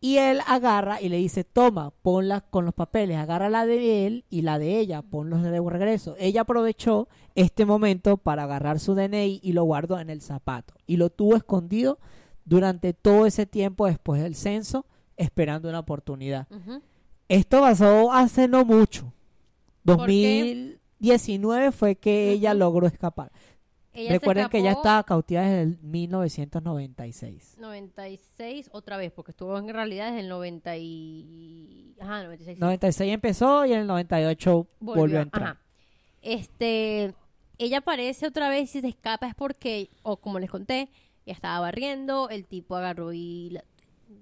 y 0.00 0.16
él 0.16 0.40
agarra 0.46 1.00
y 1.02 1.10
le 1.10 1.18
dice, 1.18 1.44
toma, 1.44 1.90
ponla 2.02 2.40
con 2.40 2.64
los 2.64 2.72
papeles, 2.72 3.18
agarra 3.18 3.50
la 3.50 3.66
de 3.66 4.06
él 4.06 4.24
y 4.30 4.42
la 4.42 4.58
de 4.58 4.78
ella, 4.78 5.02
ponlos 5.02 5.42
de 5.42 5.60
regreso. 5.60 6.16
Ella 6.18 6.42
aprovechó 6.42 7.08
este 7.34 7.66
momento 7.66 8.16
para 8.16 8.44
agarrar 8.44 8.80
su 8.80 8.94
DNI 8.94 9.40
y 9.42 9.52
lo 9.52 9.64
guardó 9.64 10.00
en 10.00 10.08
el 10.08 10.22
zapato 10.22 10.74
y 10.86 10.96
lo 10.96 11.10
tuvo 11.10 11.36
escondido 11.36 11.98
durante 12.46 12.94
todo 12.94 13.26
ese 13.26 13.44
tiempo 13.44 13.86
después 13.86 14.22
del 14.22 14.34
censo, 14.34 14.86
esperando 15.18 15.68
una 15.68 15.80
oportunidad. 15.80 16.48
Esto 17.28 17.60
pasó 17.60 18.10
hace 18.10 18.48
no 18.48 18.64
mucho. 18.64 19.12
¿Por 19.84 20.06
qué? 20.06 20.78
2019 20.98 21.72
fue 21.72 21.96
que 21.96 22.30
ella 22.30 22.54
logró 22.54 22.86
escapar. 22.86 23.30
Ella 24.00 24.12
Recuerden 24.12 24.48
que 24.48 24.58
ella 24.58 24.72
estaba 24.72 25.02
cautiva 25.04 25.42
desde 25.42 25.62
el 25.62 25.78
1996. 25.82 27.56
96 27.58 28.70
otra 28.72 28.96
vez, 28.96 29.12
porque 29.12 29.32
estuvo 29.32 29.58
en 29.58 29.68
realidad 29.68 30.06
desde 30.06 30.20
el 30.20 30.28
90 30.28 30.76
y... 30.78 31.94
Ajá, 32.00 32.22
96. 32.24 32.56
sí. 32.56 32.60
96 32.60 33.12
empezó 33.12 33.66
y 33.66 33.72
en 33.72 33.80
el 33.80 33.86
98 33.86 34.66
volvió, 34.80 35.18
a 35.18 35.22
entrar. 35.22 35.42
Ajá. 35.44 35.60
Este, 36.22 37.14
ella 37.58 37.78
aparece 37.78 38.26
otra 38.26 38.48
vez 38.48 38.74
y 38.74 38.80
se 38.80 38.88
escapa 38.88 39.26
es 39.28 39.34
porque, 39.34 39.90
o 40.02 40.16
como 40.16 40.38
les 40.38 40.50
conté, 40.50 40.88
ella 41.26 41.34
estaba 41.34 41.60
barriendo, 41.60 42.28
el 42.30 42.46
tipo 42.46 42.76
agarró 42.76 43.12
y 43.12 43.50
la- 43.50 43.64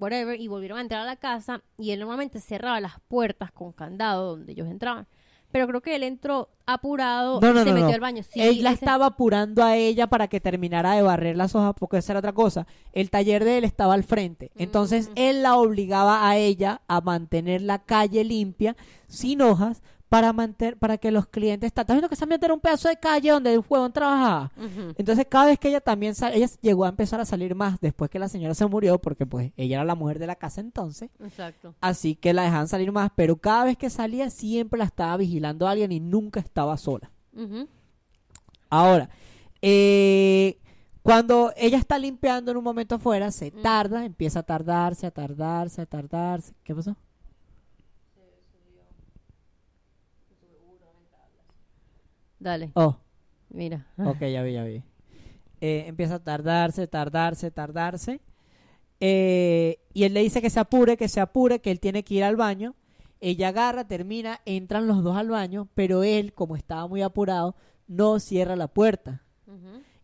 whatever, 0.00 0.40
y 0.40 0.48
volvieron 0.48 0.78
a 0.78 0.82
entrar 0.82 1.02
a 1.02 1.06
la 1.06 1.16
casa 1.16 1.62
y 1.78 1.92
él 1.92 2.00
normalmente 2.00 2.40
cerraba 2.40 2.80
las 2.80 3.00
puertas 3.08 3.52
con 3.52 3.72
candado 3.72 4.36
donde 4.36 4.52
ellos 4.52 4.68
entraban. 4.68 5.06
Pero 5.50 5.66
creo 5.66 5.80
que 5.80 5.96
él 5.96 6.02
entró 6.02 6.50
apurado 6.66 7.40
No, 7.40 7.50
y 7.52 7.64
se 7.64 7.70
no, 7.70 7.72
metió 7.74 7.94
al 7.94 8.00
baño. 8.00 8.22
Sí, 8.22 8.40
Él 8.40 8.62
la 8.62 8.72
ese- 8.72 8.84
estaba 8.84 9.06
apurando 9.06 9.64
a 9.64 9.76
ella 9.76 10.06
para 10.06 10.28
que 10.28 10.40
terminara 10.40 10.92
de 10.92 11.02
barrer 11.02 11.36
las 11.36 11.54
hojas, 11.54 11.72
porque 11.78 11.96
esa 11.98 12.12
era 12.12 12.18
otra 12.18 12.32
cosa. 12.34 12.66
El 12.92 13.10
taller 13.10 13.44
de 13.44 13.58
él 13.58 13.64
estaba 13.64 13.94
al 13.94 14.04
frente. 14.04 14.50
Entonces 14.56 15.08
Mm. 15.08 15.12
él 15.16 15.42
la 15.42 15.56
obligaba 15.56 16.28
a 16.28 16.36
ella 16.36 16.82
a 16.86 17.00
mantener 17.00 17.62
la 17.62 17.78
calle 17.78 18.24
limpia, 18.24 18.76
sin 19.06 19.40
hojas, 19.40 19.82
para 20.08 20.32
mantener, 20.32 20.76
para 20.78 20.96
que 20.96 21.10
los 21.10 21.26
clientes... 21.26 21.66
¿Estás 21.68 21.86
viendo 21.86 22.08
que 22.08 22.16
se 22.16 22.26
metiera 22.26 22.54
un 22.54 22.60
pedazo 22.60 22.88
de 22.88 22.96
calle 22.96 23.30
donde 23.30 23.52
el 23.52 23.62
huevón 23.68 23.92
trabajaba? 23.92 24.50
Ujú. 24.56 24.94
Entonces 24.96 25.26
cada 25.28 25.46
vez 25.46 25.58
que 25.58 25.68
ella 25.68 25.80
también 25.80 26.14
ella 26.32 26.48
llegó 26.60 26.84
a 26.84 26.88
empezar 26.88 27.20
a 27.20 27.24
salir 27.24 27.54
más 27.54 27.78
después 27.80 28.10
que 28.10 28.18
la 28.18 28.28
señora 28.28 28.54
se 28.54 28.66
murió, 28.66 28.98
porque 28.98 29.26
pues 29.26 29.52
ella 29.56 29.76
era 29.76 29.84
la 29.84 29.94
mujer 29.94 30.18
de 30.18 30.26
la 30.26 30.36
casa 30.36 30.60
entonces, 30.60 31.10
Exacto. 31.20 31.74
así 31.80 32.14
que 32.14 32.32
la 32.32 32.42
dejaban 32.42 32.68
salir 32.68 32.90
más, 32.90 33.10
pero 33.14 33.36
cada 33.36 33.64
vez 33.64 33.76
que 33.76 33.90
salía 33.90 34.30
siempre 34.30 34.78
la 34.78 34.84
estaba 34.84 35.16
vigilando 35.16 35.68
alguien 35.68 35.92
y 35.92 36.00
nunca 36.00 36.40
estaba 36.40 36.76
sola. 36.76 37.10
Ahora, 38.70 39.10
eh, 39.62 40.58
cuando 41.02 41.52
ella 41.56 41.78
está 41.78 41.98
limpiando 41.98 42.50
en 42.50 42.56
un 42.56 42.64
momento 42.64 42.96
afuera, 42.96 43.30
se 43.30 43.50
tarda, 43.50 44.04
empieza 44.04 44.40
a 44.40 44.42
tardarse, 44.42 45.06
a 45.06 45.10
tardarse, 45.10 45.82
a 45.82 45.86
tardarse. 45.86 46.54
¿Qué 46.64 46.74
pasó? 46.74 46.96
Dale, 52.38 52.70
Oh, 52.74 52.96
mira. 53.50 53.86
ok, 53.98 54.20
ya 54.20 54.42
vi, 54.42 54.52
ya 54.52 54.64
vi. 54.64 54.82
Eh, 55.60 55.84
empieza 55.88 56.16
a 56.16 56.18
tardarse, 56.24 56.86
tardarse, 56.86 57.50
tardarse. 57.50 58.20
Eh, 59.00 59.78
y 59.94 60.04
él 60.04 60.14
le 60.14 60.22
dice 60.22 60.40
que 60.42 60.50
se 60.50 60.60
apure, 60.60 60.96
que 60.96 61.08
se 61.08 61.20
apure, 61.20 61.60
que 61.60 61.70
él 61.70 61.80
tiene 61.80 62.02
que 62.04 62.14
ir 62.14 62.24
al 62.24 62.36
baño. 62.36 62.74
Ella 63.20 63.48
agarra, 63.48 63.86
termina, 63.86 64.40
entran 64.44 64.86
los 64.86 65.02
dos 65.02 65.16
al 65.16 65.28
baño, 65.30 65.68
pero 65.74 66.04
él, 66.04 66.32
como 66.32 66.54
estaba 66.56 66.86
muy 66.86 67.02
apurado, 67.02 67.56
no 67.88 68.20
cierra 68.20 68.54
la 68.54 68.68
puerta 68.68 69.22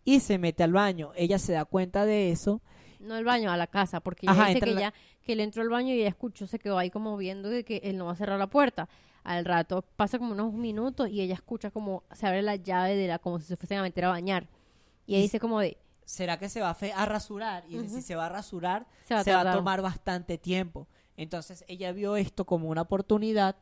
y 0.05 0.21
se 0.21 0.39
mete 0.39 0.63
al 0.65 0.73
baño. 0.73 1.13
Ella 1.17 1.39
se 1.39 1.53
da 1.53 1.65
cuenta 1.65 2.05
de 2.07 2.31
eso 2.33 2.61
No 2.99 3.17
el 3.17 3.25
baño, 3.25 3.53
a 3.53 3.57
la 3.57 3.67
casa, 3.69 4.01
porque 4.01 4.27
ella 4.27 4.33
Ajá, 4.33 4.47
dice 4.49 4.61
que, 4.61 4.67
la- 4.73 4.81
ella, 4.81 4.95
que 5.23 5.33
él 5.35 5.41
entró 5.41 5.63
al 5.63 5.69
baño 5.69 5.95
y 5.95 6.01
ella 6.01 6.09
escuchó, 6.09 6.47
se 6.47 6.59
quedó 6.59 6.77
ahí 6.79 6.91
como 6.91 7.17
viendo 7.17 7.49
de 7.51 7.65
que 7.65 7.77
él 7.85 7.97
no 7.99 8.07
va 8.07 8.13
a 8.13 8.17
cerrar 8.17 8.39
la 8.39 8.49
puerta. 8.49 8.89
Al 9.25 9.45
rato 9.45 9.83
pasa 9.97 10.19
como 10.19 10.33
unos 10.33 10.53
minutos 10.53 11.09
y 11.09 11.21
ella 11.23 11.35
escucha 11.35 11.71
como 11.71 12.05
se 12.13 12.27
abre 12.27 12.43
la 12.43 12.57
llave 12.57 12.95
de 12.95 13.09
la, 13.09 13.19
como 13.19 13.39
si 13.41 13.47
se 13.47 13.57
fuesen 13.57 13.79
a 13.79 13.83
meter 13.83 14.05
a 14.05 14.11
bañar. 14.11 14.49
Y 15.07 15.15
ella 15.15 15.23
dice 15.23 15.41
como 15.41 15.61
de, 15.61 15.77
¿Será 16.05 16.39
que 16.39 16.49
se 16.51 16.61
va 16.61 16.71
a, 16.71 16.75
fe- 16.75 16.93
a 16.93 17.07
rasurar? 17.07 17.65
Y 17.69 17.77
si 17.89 18.03
se 18.03 18.15
va 18.15 18.27
a 18.27 18.29
rasurar, 18.29 18.87
se 19.07 19.15
va 19.15 19.21
a 19.21 19.25
se 19.25 19.33
va 19.33 19.41
a 19.41 19.45
tomar 19.57 19.81
bastante 19.83 20.37
tiempo. 20.37 20.87
Entonces 21.17 21.65
ella 21.69 21.93
vio 21.93 22.17
esto 22.17 22.45
como 22.45 22.69
una 22.69 22.83
oportunidad 22.83 23.57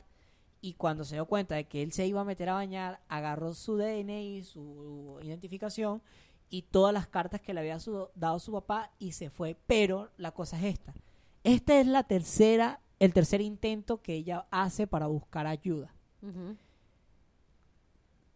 y 0.59 0.73
cuando 0.73 1.05
se 1.05 1.15
dio 1.15 1.25
cuenta 1.25 1.55
de 1.55 1.65
que 1.65 1.81
él 1.81 1.93
se 1.93 2.05
iba 2.07 2.19
a 2.21 2.25
meter 2.25 2.49
a 2.49 2.53
bañar, 2.55 2.99
agarró 3.07 3.53
su 3.53 3.77
DNI, 3.77 4.43
su 4.43 5.19
identificación 5.21 6.01
y 6.49 6.63
todas 6.63 6.93
las 6.93 7.07
cartas 7.07 7.39
que 7.41 7.53
le 7.53 7.61
había 7.61 7.79
su- 7.79 8.09
dado 8.15 8.39
su 8.39 8.51
papá 8.51 8.91
y 8.99 9.13
se 9.13 9.29
fue. 9.29 9.55
Pero 9.67 10.09
la 10.17 10.31
cosa 10.31 10.57
es 10.59 10.65
esta. 10.65 10.93
Esta 11.45 11.79
es 11.79 11.87
la 11.87 12.03
tercera, 12.03 12.79
el 13.03 13.13
tercer 13.13 13.41
intento 13.41 14.01
que 14.01 14.13
ella 14.15 14.45
hace 14.51 14.87
para 14.87 15.07
buscar 15.07 15.45
ayuda. 15.47 15.93
Ujú. 16.21 16.55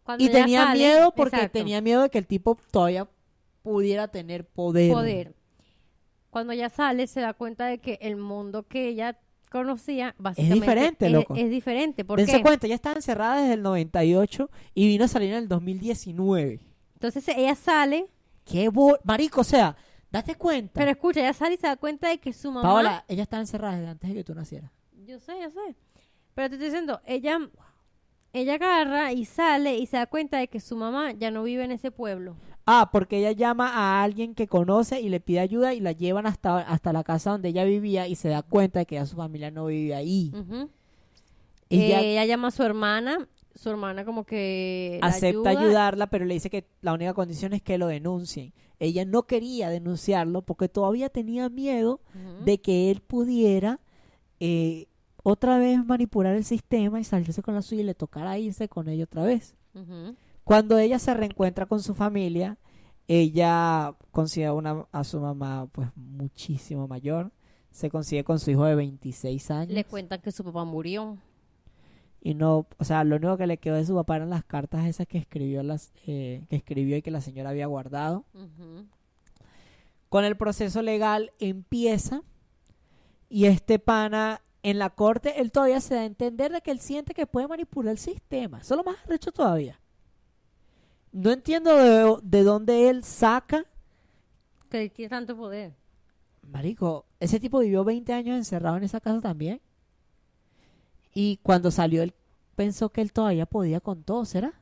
Cuando 0.04 0.24
Y 0.24 0.28
tenía 0.30 0.64
sale- 0.64 0.78
miedo 0.78 1.12
porque 1.14 1.36
exacto, 1.36 1.58
tenía 1.58 1.80
miedo 1.80 2.02
de 2.02 2.10
que 2.10 2.18
el 2.18 2.26
tipo 2.26 2.58
todavía 2.70 3.08
pudiera 3.62 4.08
tener 4.08 4.46
poder. 4.46 4.92
poder. 4.92 5.34
Cuando 6.30 6.52
ella 6.52 6.70
sale 6.70 7.06
se 7.06 7.20
da 7.20 7.34
cuenta 7.34 7.66
de 7.66 7.78
que 7.78 7.98
el 8.02 8.16
mundo 8.16 8.66
que 8.66 8.88
ella 8.88 9.18
conocía 9.50 10.14
básicamente 10.18 10.54
diferente, 10.54 11.06
es, 11.06 11.12
loco. 11.12 11.34
es 11.36 11.50
diferente. 11.50 12.04
¿Por 12.04 12.18
Dense 12.18 12.36
qué? 12.36 12.42
cuenta, 12.42 12.66
ella 12.66 12.74
estaba 12.74 12.96
encerrada 12.96 13.40
desde 13.40 13.54
el 13.54 13.62
98 13.62 14.50
y 14.74 14.86
vino 14.88 15.04
a 15.04 15.08
salir 15.08 15.30
en 15.32 15.38
el 15.38 15.48
2019. 15.48 16.60
Entonces 16.94 17.26
ella 17.28 17.54
sale, 17.54 18.06
¡Qué 18.44 18.68
bo- 18.70 18.98
Marico, 19.04 19.40
o 19.42 19.44
sea, 19.44 19.76
date 20.10 20.34
cuenta. 20.36 20.72
pero 20.74 20.90
escucha, 20.90 21.20
ella 21.20 21.32
sale 21.32 21.54
y 21.54 21.58
se 21.58 21.66
da 21.66 21.76
cuenta 21.76 22.08
de 22.08 22.18
que 22.18 22.32
su 22.32 22.50
mamá... 22.50 22.62
Paola, 22.68 23.04
ella 23.08 23.22
estaba 23.22 23.40
encerrada 23.40 23.76
desde 23.76 23.90
antes 23.90 24.08
de 24.10 24.16
que 24.16 24.24
tú 24.24 24.34
nacieras. 24.34 24.70
Yo 25.06 25.18
sé, 25.18 25.32
yo 25.42 25.50
sé. 25.50 25.74
Pero 26.34 26.48
te 26.50 26.54
estoy 26.56 26.68
diciendo, 26.70 27.00
ella, 27.06 27.38
ella 28.32 28.54
agarra 28.54 29.12
y 29.12 29.24
sale 29.24 29.76
y 29.76 29.86
se 29.86 29.96
da 29.96 30.06
cuenta 30.06 30.38
de 30.38 30.48
que 30.48 30.60
su 30.60 30.76
mamá 30.76 31.12
ya 31.12 31.30
no 31.30 31.42
vive 31.42 31.64
en 31.64 31.72
ese 31.72 31.90
pueblo. 31.90 32.36
Ah, 32.66 32.90
porque 32.92 33.18
ella 33.18 33.32
llama 33.32 33.68
a 33.74 34.02
alguien 34.02 34.34
que 34.34 34.46
conoce 34.46 35.00
y 35.00 35.08
le 35.08 35.20
pide 35.20 35.40
ayuda 35.40 35.72
y 35.72 35.80
la 35.80 35.92
llevan 35.92 36.26
hasta, 36.26 36.58
hasta 36.58 36.92
la 36.92 37.02
casa 37.02 37.30
donde 37.30 37.48
ella 37.48 37.64
vivía 37.64 38.06
y 38.06 38.14
se 38.14 38.28
da 38.28 38.42
cuenta 38.42 38.80
de 38.80 38.86
que 38.86 38.96
ya 38.96 39.06
su 39.06 39.16
familia 39.16 39.50
no 39.50 39.66
vive 39.66 39.94
ahí. 39.94 40.30
Ujú. 40.34 40.68
Ella 41.70 42.00
Eh, 42.02 42.12
ella 42.12 42.24
llama 42.26 42.48
a 42.48 42.50
su 42.50 42.62
hermana, 42.62 43.26
su 43.54 43.70
hermana 43.70 44.04
como 44.04 44.24
que 44.24 44.98
acepta 45.02 45.48
ayuda. 45.50 45.60
ayudarla, 45.62 46.06
pero 46.08 46.24
le 46.26 46.34
dice 46.34 46.50
que 46.50 46.66
la 46.82 46.92
única 46.92 47.14
condición 47.14 47.54
es 47.54 47.62
que 47.62 47.78
lo 47.78 47.86
denuncien. 47.86 48.52
Ella 48.80 49.04
no 49.04 49.24
quería 49.24 49.70
denunciarlo 49.70 50.42
porque 50.42 50.68
todavía 50.68 51.08
tenía 51.08 51.48
miedo 51.48 52.00
de 52.44 52.60
que 52.60 52.90
él 52.90 53.00
pudiera 53.00 53.80
eh, 54.40 54.86
otra 55.22 55.58
vez 55.58 55.84
manipular 55.84 56.34
el 56.36 56.44
sistema 56.44 57.00
y 57.00 57.04
salirse 57.04 57.42
con 57.42 57.54
la 57.54 57.62
suya 57.62 57.82
y 57.82 57.84
le 57.84 57.94
tocara 57.94 58.38
irse 58.38 58.68
con 58.68 58.88
ella 58.88 59.04
otra 59.04 59.24
vez. 59.24 59.54
Cuando 60.44 60.78
ella 60.78 60.98
se 60.98 61.12
reencuentra 61.12 61.66
con 61.66 61.82
su 61.82 61.94
familia, 61.94 62.58
ella 63.06 63.94
consigue 64.10 64.50
una, 64.50 64.86
a 64.92 65.04
su 65.04 65.20
mamá 65.20 65.68
pues 65.72 65.88
muchísimo 65.96 66.86
mayor. 66.88 67.32
Se 67.70 67.90
consigue 67.90 68.24
con 68.24 68.38
su 68.38 68.50
hijo 68.50 68.64
de 68.64 68.74
26 68.74 69.50
años. 69.50 69.72
Le 69.72 69.84
cuentan 69.84 70.20
que 70.20 70.32
su 70.32 70.44
papá 70.44 70.64
murió. 70.64 71.18
Y 72.20 72.34
no, 72.34 72.66
o 72.78 72.84
sea, 72.84 73.04
lo 73.04 73.16
único 73.16 73.36
que 73.36 73.46
le 73.46 73.58
quedó 73.58 73.76
de 73.76 73.86
su 73.86 73.94
papá 73.94 74.16
eran 74.16 74.30
las 74.30 74.44
cartas 74.44 74.86
esas 74.86 75.06
que 75.06 75.18
escribió 75.18 75.62
las 75.62 75.92
eh, 76.06 76.44
que 76.50 76.56
escribió 76.56 76.96
y 76.96 77.02
que 77.02 77.10
la 77.10 77.20
señora 77.20 77.50
había 77.50 77.66
guardado. 77.66 78.24
Con 80.08 80.24
el 80.24 80.36
proceso 80.36 80.82
legal 80.82 81.32
empieza 81.38 82.22
y 83.28 83.44
este 83.46 83.78
pana 83.78 84.40
en 84.62 84.78
la 84.78 84.90
corte 84.90 85.40
él 85.40 85.52
todavía 85.52 85.80
se 85.80 85.94
da 85.94 86.00
a 86.00 86.06
entender 86.06 86.50
de 86.50 86.60
que 86.60 86.70
él 86.70 86.80
siente 86.80 87.14
que 87.14 87.26
puede 87.26 87.46
manipular 87.46 87.92
el 87.92 87.98
sistema. 87.98 88.60
Eso 88.60 88.74
es 88.74 88.78
lo 88.78 88.84
más 88.84 88.98
arrecho 89.04 89.30
todavía. 89.30 89.80
No 91.12 91.30
entiendo 91.30 91.76
de, 91.76 92.16
de 92.22 92.42
dónde 92.42 92.88
él 92.88 93.04
saca. 93.04 93.64
Que 94.70 94.90
tiene 94.90 95.08
tanto 95.08 95.36
poder. 95.36 95.74
Marico, 96.42 97.06
ese 97.20 97.38
tipo 97.38 97.60
vivió 97.60 97.84
20 97.84 98.12
años 98.12 98.36
encerrado 98.36 98.76
en 98.76 98.84
esa 98.84 99.00
casa 99.00 99.20
también. 99.20 99.60
Y 101.20 101.40
cuando 101.42 101.72
salió 101.72 102.04
él 102.04 102.14
pensó 102.54 102.90
que 102.90 103.00
él 103.00 103.12
todavía 103.12 103.44
podía 103.44 103.80
con 103.80 104.04
todo, 104.04 104.24
¿será? 104.24 104.52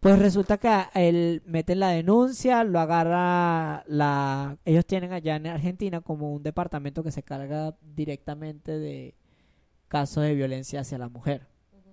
Pues 0.00 0.18
resulta 0.18 0.58
que 0.58 0.68
él 0.92 1.42
meten 1.46 1.80
la 1.80 1.88
denuncia, 1.88 2.62
lo 2.62 2.78
agarra 2.78 3.84
la... 3.88 4.58
Ellos 4.66 4.84
tienen 4.84 5.14
allá 5.14 5.36
en 5.36 5.46
Argentina 5.46 6.02
como 6.02 6.30
un 6.30 6.42
departamento 6.42 7.02
que 7.02 7.10
se 7.10 7.22
carga 7.22 7.74
directamente 7.94 8.78
de 8.78 9.14
casos 9.88 10.24
de 10.24 10.34
violencia 10.34 10.80
hacia 10.80 10.98
la 10.98 11.08
mujer. 11.08 11.46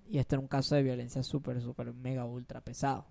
Y 0.09 0.17
este 0.17 0.35
era 0.35 0.41
un 0.41 0.49
caso 0.49 0.75
de 0.75 0.83
violencia 0.83 1.23
súper, 1.23 1.61
súper, 1.61 1.93
mega, 1.93 2.25
ultra 2.25 2.59
pesado. 2.59 3.05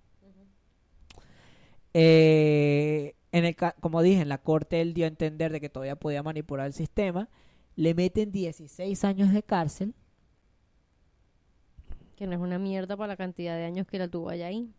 Eh, 1.95 3.15
en 3.33 3.47
el, 3.47 3.57
ca- 3.57 3.75
como 3.81 4.03
dije, 4.03 4.21
en 4.21 4.29
la 4.29 4.37
corte 4.37 4.83
él 4.83 4.93
dio 4.93 5.07
a 5.07 5.09
entender 5.09 5.51
de 5.51 5.63
que 5.63 5.71
todavía 5.71 5.97
podía 5.97 6.23
manipular 6.23 6.67
el 6.67 6.75
sistema. 6.75 7.31
Le 7.77 7.95
meten 7.95 8.31
16 8.31 9.05
años 9.05 9.33
de 9.33 9.43
cárcel. 9.43 9.95
Que 12.17 12.27
no 12.27 12.35
es 12.35 12.41
una 12.41 12.59
mierda 12.59 12.97
para 12.97 13.09
la 13.09 13.17
cantidad 13.17 13.57
de 13.57 13.65
años 13.65 13.87
que 13.87 13.99
la 13.99 14.09
tuvo 14.09 14.29
allá 14.31 14.47
ahí. 14.47 14.71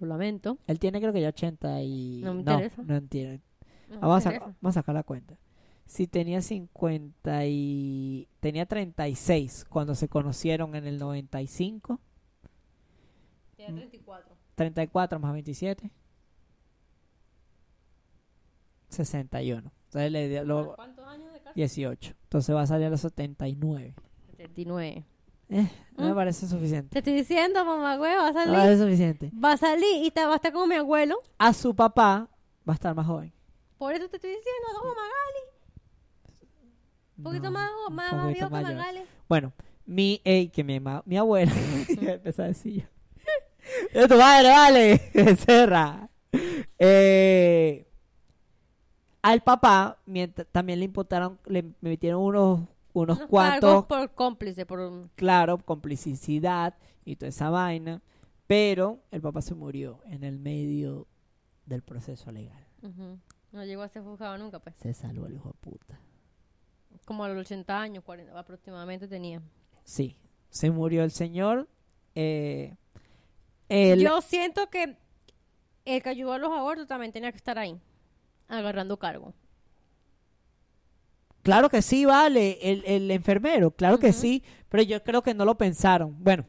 Lo 0.00 0.06
lamento. 0.06 0.58
Él 0.66 0.78
tiene 0.78 1.00
creo 1.00 1.12
que 1.12 1.20
ya 1.20 1.28
80 1.28 1.82
y... 1.82 2.20
No 2.22 2.34
me 2.34 2.40
interesa. 2.40 2.82
no 2.82 2.96
entiende. 2.96 3.40
No 3.88 4.00
Vamos, 4.00 4.26
a, 4.26 4.30
vamos 4.38 4.56
a 4.64 4.72
sacar 4.72 4.94
la 4.94 5.02
cuenta. 5.02 5.38
Si 5.86 6.06
tenía 6.06 6.42
50 6.42 7.46
y... 7.46 8.28
Tenía 8.40 8.66
36 8.66 9.66
cuando 9.68 9.94
se 9.94 10.08
conocieron 10.08 10.74
en 10.74 10.86
el 10.86 10.98
95. 10.98 12.00
Tiene 13.56 13.80
34. 13.80 14.36
34 14.54 15.18
más 15.20 15.32
27. 15.32 15.90
61. 18.88 19.72
Entonces 19.94 20.12
le 20.12 20.28
dio 20.28 20.44
lo- 20.44 20.74
¿Cuántos 20.74 21.06
años 21.06 21.32
de 21.32 21.38
cárcel? 21.38 21.52
18. 21.54 22.14
Entonces 22.24 22.54
va 22.54 22.62
a 22.62 22.66
salir 22.66 22.86
a 22.86 22.90
los 22.90 23.00
79. 23.00 23.94
79. 24.32 25.04
Eh, 25.50 25.68
no 25.96 26.04
me 26.06 26.12
¿Mm? 26.12 26.14
parece 26.16 26.48
suficiente. 26.48 26.88
Te 26.90 26.98
estoy 26.98 27.12
diciendo, 27.14 27.64
mamá, 27.64 27.96
güey, 27.96 28.12
va 28.16 28.26
a 28.28 28.32
No 28.32 28.38
me 28.38 28.44
salir. 28.44 28.54
parece 28.58 28.82
suficiente. 28.82 29.30
Va 29.42 29.52
a 29.52 29.56
salir 29.56 30.04
y 30.04 30.10
te 30.10 30.24
va 30.26 30.32
a 30.32 30.36
estar 30.36 30.52
como 30.52 30.66
mi 30.66 30.74
abuelo. 30.74 31.16
A 31.38 31.52
su 31.52 31.76
papá 31.76 32.28
va 32.68 32.72
a 32.72 32.74
estar 32.74 32.92
más 32.94 33.06
joven. 33.06 33.32
Por 33.78 33.94
eso 33.94 34.08
te 34.08 34.16
estoy 34.16 34.30
diciendo, 34.30 34.80
como 34.80 34.94
Magali. 34.94 35.44
Un 37.18 37.24
poquito 37.24 37.44
No, 37.44 37.50
más, 37.52 37.70
un 37.88 37.94
más, 37.94 38.12
más 38.12 38.22
poquito 38.26 38.48
viejo 38.50 38.66
que. 38.66 38.74
Magali. 38.74 39.00
Bueno, 39.28 39.52
mi, 39.86 40.20
ey, 40.24 40.48
que 40.48 40.64
mi, 40.64 40.80
mi 41.04 41.16
abuela, 41.16 41.52
iba 41.88 42.12
a 42.12 42.48
decir 42.48 42.82
yo. 42.82 42.86
¡Es 43.92 44.08
tu 44.08 44.16
madre, 44.16 44.48
vale! 44.48 45.36
Cerra. 45.36 46.08
Eh, 46.78 47.86
al 49.24 49.42
papá 49.42 49.98
mientras, 50.06 50.46
también 50.52 50.78
le 50.78 50.84
imputaron, 50.84 51.38
le 51.46 51.64
metieron 51.80 52.22
unos, 52.22 52.60
unos 52.92 53.16
Unos 53.18 53.28
cuantos, 53.30 53.86
por 53.86 54.10
cómplice, 54.14 54.66
por... 54.66 55.08
claro, 55.16 55.58
complicidad 55.58 56.74
y 57.04 57.16
toda 57.16 57.28
esa 57.30 57.50
vaina, 57.50 58.02
pero 58.46 59.00
el 59.10 59.20
papá 59.22 59.40
se 59.42 59.54
murió 59.54 60.00
en 60.04 60.24
el 60.24 60.38
medio 60.38 61.06
del 61.66 61.82
proceso 61.82 62.30
legal. 62.30 62.62
No 63.52 63.64
llegó 63.64 63.82
a 63.82 63.88
ser 63.88 64.02
juzgado 64.02 64.36
nunca, 64.36 64.58
pues. 64.58 64.76
Se 64.76 64.92
salvó 64.92 65.26
el 65.26 65.34
hijo 65.34 65.48
de 65.48 65.54
puta. 65.54 65.98
Como 67.06 67.24
a 67.24 67.28
los 67.28 67.38
80 67.38 67.80
años, 67.80 68.04
40 68.04 68.38
aproximadamente 68.38 69.08
tenía. 69.08 69.40
Sí, 69.84 70.16
se 70.50 70.70
murió 70.70 71.02
el 71.04 71.10
señor. 71.10 71.68
Eh, 72.14 72.74
el- 73.68 74.00
Yo 74.00 74.20
siento 74.20 74.68
que 74.70 74.96
el 75.84 76.02
que 76.02 76.08
ayudó 76.08 76.32
a 76.34 76.38
los 76.38 76.50
abortos 76.52 76.86
también 76.86 77.12
tenía 77.12 77.30
que 77.30 77.36
estar 77.38 77.58
ahí, 77.58 77.78
agarrando 78.54 78.98
cargo. 78.98 79.34
Claro 81.42 81.68
que 81.68 81.82
sí, 81.82 82.06
vale, 82.06 82.58
el, 82.62 82.82
el 82.86 83.10
enfermero, 83.10 83.70
claro 83.70 83.98
que 83.98 84.12
sí, 84.12 84.42
pero 84.70 84.82
yo 84.82 85.02
creo 85.02 85.22
que 85.22 85.34
no 85.34 85.44
lo 85.44 85.56
pensaron. 85.56 86.16
Bueno, 86.18 86.46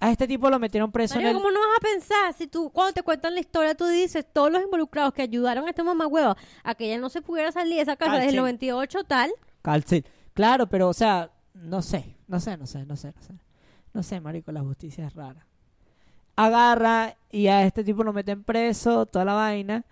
a 0.00 0.10
este 0.10 0.26
tipo 0.26 0.50
lo 0.50 0.58
metieron 0.58 0.92
preso 0.92 1.18
el... 1.18 1.32
¿cómo 1.32 1.50
no 1.50 1.60
vas 1.60 1.78
a 1.78 1.80
pensar? 1.80 2.34
Si 2.34 2.46
tú, 2.46 2.70
cuando 2.70 2.92
te 2.92 3.02
cuentan 3.02 3.34
la 3.34 3.40
historia, 3.40 3.74
tú 3.74 3.86
dices, 3.86 4.26
todos 4.32 4.50
los 4.50 4.60
involucrados 4.62 5.14
que 5.14 5.22
ayudaron 5.22 5.66
a 5.66 5.70
esta 5.70 5.84
mamá 5.84 6.06
hueva 6.06 6.36
a 6.62 6.74
que 6.74 6.86
ella 6.86 6.98
no 6.98 7.08
se 7.08 7.22
pudiera 7.22 7.52
salir 7.52 7.76
de 7.76 7.82
esa 7.82 7.96
casa 7.96 8.16
desde 8.16 8.30
el 8.30 8.36
Cálcel. 8.36 8.40
98 8.40 9.04
tal, 9.04 9.30
cárcel. 9.62 10.04
Claro, 10.34 10.66
pero, 10.68 10.88
o 10.88 10.92
sea, 10.92 11.30
no 11.54 11.80
sé, 11.80 12.16
no 12.26 12.40
sé, 12.40 12.56
no 12.56 12.66
sé, 12.66 12.84
no 12.84 12.96
sé, 12.96 13.12
no 13.14 13.22
sé. 13.22 13.34
No 13.94 14.02
sé, 14.02 14.20
marico, 14.20 14.50
la 14.50 14.60
justicia 14.60 15.06
es 15.06 15.14
rara. 15.14 15.46
Agarra 16.36 17.16
y 17.30 17.46
a 17.46 17.64
este 17.64 17.84
tipo 17.84 18.02
lo 18.02 18.12
meten 18.12 18.42
preso, 18.42 19.06
toda 19.06 19.24
la 19.24 19.34
vaina. 19.34 19.84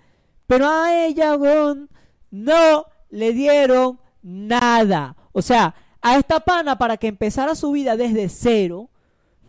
Pero 0.46 0.68
a 0.68 1.04
ella, 1.06 1.36
weón, 1.36 1.88
no 2.30 2.86
le 3.10 3.32
dieron 3.32 4.00
nada. 4.22 5.16
O 5.32 5.42
sea, 5.42 5.74
a 6.00 6.16
esta 6.18 6.40
pana 6.40 6.78
para 6.78 6.96
que 6.96 7.06
empezara 7.08 7.54
su 7.54 7.70
vida 7.72 7.96
desde 7.96 8.28
cero, 8.28 8.90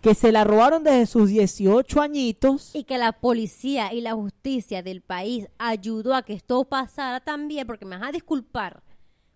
que 0.02 0.16
se 0.16 0.32
la 0.34 0.44
robaron 0.44 0.84
desde 0.84 1.06
sus 1.06 1.30
18 1.30 2.02
añitos. 2.02 2.76
Y 2.76 2.84
que 2.84 2.98
la 2.98 3.14
policía 3.14 3.94
y 3.94 4.02
la 4.02 4.14
justicia 4.14 4.84
del 4.84 5.02
país 5.02 5.48
ayudó 5.58 6.14
a 6.14 6.24
que 6.24 6.34
esto 6.34 6.66
pasara 6.66 7.22
también, 7.22 7.66
porque 7.66 7.86
me 7.86 7.98
vas 7.98 8.10
a 8.10 8.12
disculpar 8.12 8.84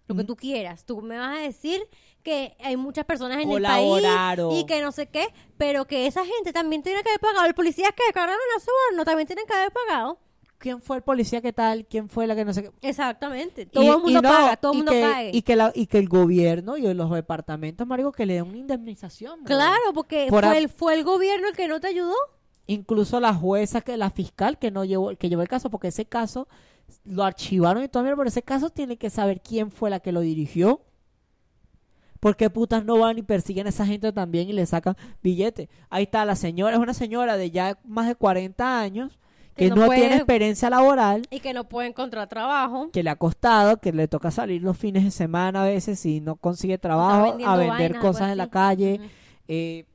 lo 0.07 0.15
que 0.15 0.23
Mm. 0.23 0.27
tú 0.27 0.35
quieras. 0.35 0.85
Tú 0.85 1.01
me 1.01 1.17
vas 1.17 1.37
a 1.37 1.41
decir 1.41 1.81
que 2.23 2.55
hay 2.59 2.75
muchas 2.75 3.05
personas 3.05 3.39
en 3.41 3.49
el 3.49 3.63
país 3.63 4.03
y 4.51 4.65
que 4.65 4.81
no 4.81 4.91
sé 4.91 5.07
qué, 5.07 5.27
pero 5.57 5.85
que 5.85 6.05
esa 6.07 6.25
gente 6.25 6.51
también 6.51 6.83
tiene 6.83 7.01
que 7.01 7.09
haber 7.09 7.21
pagado. 7.21 7.45
El 7.45 7.53
policía 7.53 7.87
que 7.95 8.11
cargaron 8.13 8.35
a 8.55 8.59
soborno 8.59 9.05
también 9.05 9.27
tienen 9.27 9.45
que 9.47 9.53
haber 9.53 9.71
pagado. 9.71 10.19
¿Quién 10.59 10.81
fue 10.81 10.97
el 10.97 11.03
policía 11.03 11.39
que 11.41 11.53
tal? 11.53 11.85
¿Quién 11.85 12.09
fue 12.09 12.25
la 12.25 12.35
que 12.35 12.43
no 12.43 12.51
sé 12.53 12.63
qué? 12.63 12.71
Exactamente. 12.81 13.65
Todo 13.67 13.83
Y- 13.83 13.87
el 13.87 13.97
mundo 13.99 14.21
no, 14.23 14.29
paga, 14.29 14.57
todo 14.57 14.71
el 14.71 14.77
mundo 14.77 14.91
que, 14.91 15.01
pague. 15.01 15.31
Y 15.33 15.41
que, 15.43 15.55
la- 15.55 15.71
y 15.75 15.85
que 15.85 15.99
el 15.99 16.09
gobierno 16.09 16.77
y 16.77 16.93
los 16.93 17.11
departamentos, 17.11 17.85
marico, 17.85 18.11
que 18.11 18.25
le 18.25 18.33
den 18.35 18.47
una 18.47 18.57
indemnización. 18.57 19.43
Claro, 19.43 19.93
porque 19.93 20.27
Por 20.29 20.43
fue 20.43 20.53
a- 20.55 20.57
el, 20.57 20.69
fue 20.69 20.93
el 20.95 21.03
gobierno 21.03 21.47
el 21.47 21.55
que 21.55 21.67
no 21.67 21.79
te 21.79 21.87
ayudó. 21.87 22.15
Incluso 22.65 23.19
la 23.19 23.33
jueza, 23.33 23.81
que 23.81 23.95
la 23.97 24.09
fiscal 24.09 24.57
que 24.57 24.71
no 24.71 24.83
llevó, 24.83 25.15
que 25.15 25.29
llevó 25.29 25.41
el 25.43 25.47
caso, 25.47 25.69
porque 25.69 25.89
ese 25.89 26.05
caso 26.05 26.47
lo 27.05 27.23
archivaron 27.23 27.83
y 27.83 27.87
todo, 27.87 28.03
pero 28.03 28.23
ese 28.23 28.41
caso 28.41 28.69
tiene 28.71 28.97
que 28.97 29.09
saber 29.09 29.41
quién 29.41 29.71
fue 29.71 29.89
la 29.89 29.99
que 29.99 30.11
lo 30.11 30.21
dirigió. 30.21 30.81
Porque 32.19 32.49
putas 32.49 32.83
no 32.83 32.97
van 32.97 33.19
y 33.19 33.21
persiguen 33.21 33.67
a 33.67 33.69
esa 33.69 33.85
gente 33.85 34.11
también 34.11 34.49
y 34.49 34.53
le 34.53 34.65
sacan 34.65 34.97
billetes. 35.21 35.69
Ahí 35.89 36.03
está 36.03 36.25
la 36.25 36.35
señora, 36.35 36.75
es 36.75 36.81
una 36.81 36.95
señora 36.95 37.37
de 37.37 37.51
ya 37.51 37.77
más 37.85 38.07
de 38.07 38.15
40 38.15 38.79
años 38.81 39.19
que, 39.57 39.69
no, 39.69 39.75
no 39.75 39.85
puede- 39.87 39.99
tiene 40.01 40.15
experiencia 40.15 40.69
laboral, 40.69 41.27
Y 41.29 41.39
que 41.39 41.53
no 41.53 41.67
puede 41.67 41.89
encontrar 41.89 42.27
trabajo. 42.29 42.89
que 42.91 43.03
le 43.03 43.09
ha 43.09 43.15
costado, 43.15 43.77
que 43.77 43.91
le 43.91 44.07
toca 44.07 44.31
salir 44.31 44.61
los 44.61 44.77
fines 44.77 45.03
de 45.03 45.11
semana 45.11 45.63
a 45.63 45.65
veces 45.65 46.05
y 46.05 46.21
no 46.21 46.35
consigue 46.35 46.77
trabajo, 46.77 47.37
a 47.45 47.57
vender 47.57 47.67
vainas, 47.93 48.01
cosas 48.01 48.31
en 48.31 48.37
la 48.37 48.49
calle. 48.49 49.01
Eh, 49.47 49.85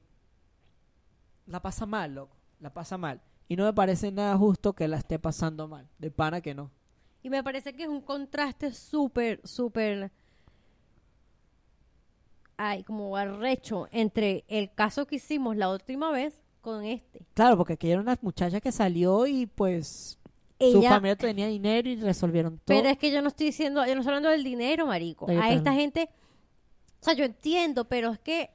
la 1.47 1.61
pasa 1.61 1.87
mal, 1.87 2.15
loco. 2.15 2.37
La 2.61 2.73
pasa 2.73 2.97
mal. 2.99 3.21
Y 3.49 3.57
no 3.57 3.65
me 3.65 3.73
parece 3.73 4.11
nada 4.13 4.37
justo 4.37 4.73
que 4.73 4.89
la 4.89 4.97
esté 4.97 5.19
pasando 5.19 5.69
mal. 5.69 5.89
De 5.99 6.11
pana 6.11 6.41
que 6.41 6.55
no. 6.55 6.71
Y 7.23 7.31
me 7.31 7.43
parece 7.43 7.75
que 7.75 7.85
es 7.85 7.89
un 7.89 8.01
contraste 8.01 8.73
súper, 8.73 9.41
súper. 9.45 10.11
Ay, 12.57 12.85
como 12.85 13.17
arrecho 13.17 13.89
entre 13.91 14.45
el 14.49 14.73
caso 14.73 15.07
que 15.07 15.17
hicimos 15.17 15.57
la 15.57 15.71
última 15.71 16.11
vez 16.11 16.42
con 16.63 16.85
este. 16.85 17.21
Claro, 17.35 17.59
porque 17.59 17.75
aquí 17.75 17.91
era 17.91 18.01
una 18.01 18.19
muchacha 18.23 18.61
que 18.61 18.73
salió 18.73 19.27
y 19.27 19.47
pues 19.47 20.19
su 20.59 20.79
Ella, 20.79 20.91
familia 20.91 21.17
tenía 21.17 21.47
dinero 21.49 21.89
y 21.89 21.97
resolvieron 21.97 22.55
todo. 22.59 22.65
pero 22.67 22.89
es 22.89 22.97
que 22.97 23.11
yo 23.11 23.21
no 23.21 23.29
estoy 23.29 23.47
diciendo, 23.47 23.85
yo 23.85 23.95
no 23.95 24.01
estoy 24.01 24.15
hablando 24.15 24.31
del 24.31 24.45
dinero, 24.45 24.87
marico. 24.87 25.29
Ahí 25.29 25.37
A 25.37 25.53
esta 25.53 25.75
gente, 25.75 26.09
o 27.01 27.05
sea, 27.05 27.15
yo 27.15 27.25
entiendo, 27.25 27.85
pero 27.85 28.13
es 28.13 28.19
que 28.21 28.51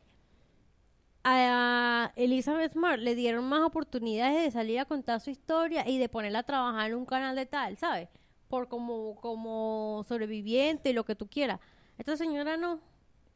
a 1.23 2.13
Elizabeth 2.15 2.71
Smart 2.71 3.01
le 3.01 3.13
dieron 3.13 3.43
más 3.43 3.61
oportunidades 3.61 4.41
de 4.43 4.51
salir 4.51 4.79
a 4.79 4.85
contar 4.85 5.19
su 5.19 5.29
historia 5.29 5.87
y 5.87 5.97
de 5.97 6.07
ponerla 6.07 6.39
a 6.39 6.43
trabajar 6.43 6.91
en 6.91 6.97
un 6.97 7.05
canal 7.05 7.35
de 7.35 7.45
tal, 7.45 7.77
¿sabes? 7.77 8.07
Por 8.47 8.69
como, 8.69 9.15
como 9.15 10.05
sobreviviente 10.07 10.89
y 10.91 10.93
lo 10.93 11.03
que 11.03 11.15
tú 11.15 11.27
quieras. 11.27 11.59
Esta 11.97 12.15
señora 12.15 12.55
no. 12.55 12.79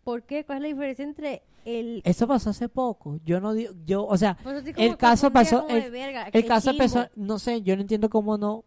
¿Por 0.04 0.24
qué? 0.24 0.46
¿Cuál 0.46 0.58
es 0.60 0.62
la 0.64 0.68
diferencia 0.70 1.04
entre 1.06 1.44
el... 1.66 2.02
Eso 2.06 2.28
pasó 2.28 2.50
hace 2.50 2.68
poco. 2.70 3.20
Yo 3.24 3.40
no 3.40 3.54
digo, 3.54 3.74
yo, 3.86 4.06
o 4.06 4.18
sea, 4.18 4.38
el 4.78 4.98
caso 4.98 5.32
pasó, 5.32 5.68
el, 5.68 5.92
verga, 5.92 6.24
el 6.26 6.32
qué 6.32 6.46
caso 6.46 6.72
chimbo. 6.72 6.84
empezó, 6.84 7.08
no 7.16 7.38
sé, 7.40 7.62
yo 7.62 7.76
no 7.76 7.82
entiendo 7.82 8.10
cómo 8.10 8.38
no. 8.38 8.66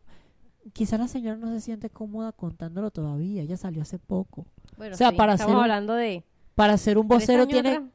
Quizá 0.72 0.96
la 0.96 1.08
señora 1.08 1.36
no 1.36 1.48
se 1.52 1.60
siente 1.60 1.90
cómoda 1.90 2.32
contándolo 2.32 2.90
todavía. 2.90 3.42
Ella 3.42 3.56
salió 3.56 3.82
hace 3.82 3.98
poco. 3.98 4.46
Bueno, 4.76 4.94
o 4.94 4.96
sea, 4.98 5.10
sí, 5.10 5.16
para 5.16 5.34
estamos 5.34 5.56
un- 5.56 5.60
hablando 5.62 5.94
de... 5.94 6.24
Para 6.54 6.76
ser 6.78 6.98
un 6.98 7.08
¿tres 7.08 7.20
vocero 7.22 7.46
tiene, 7.48 7.70
atrás? 7.70 7.88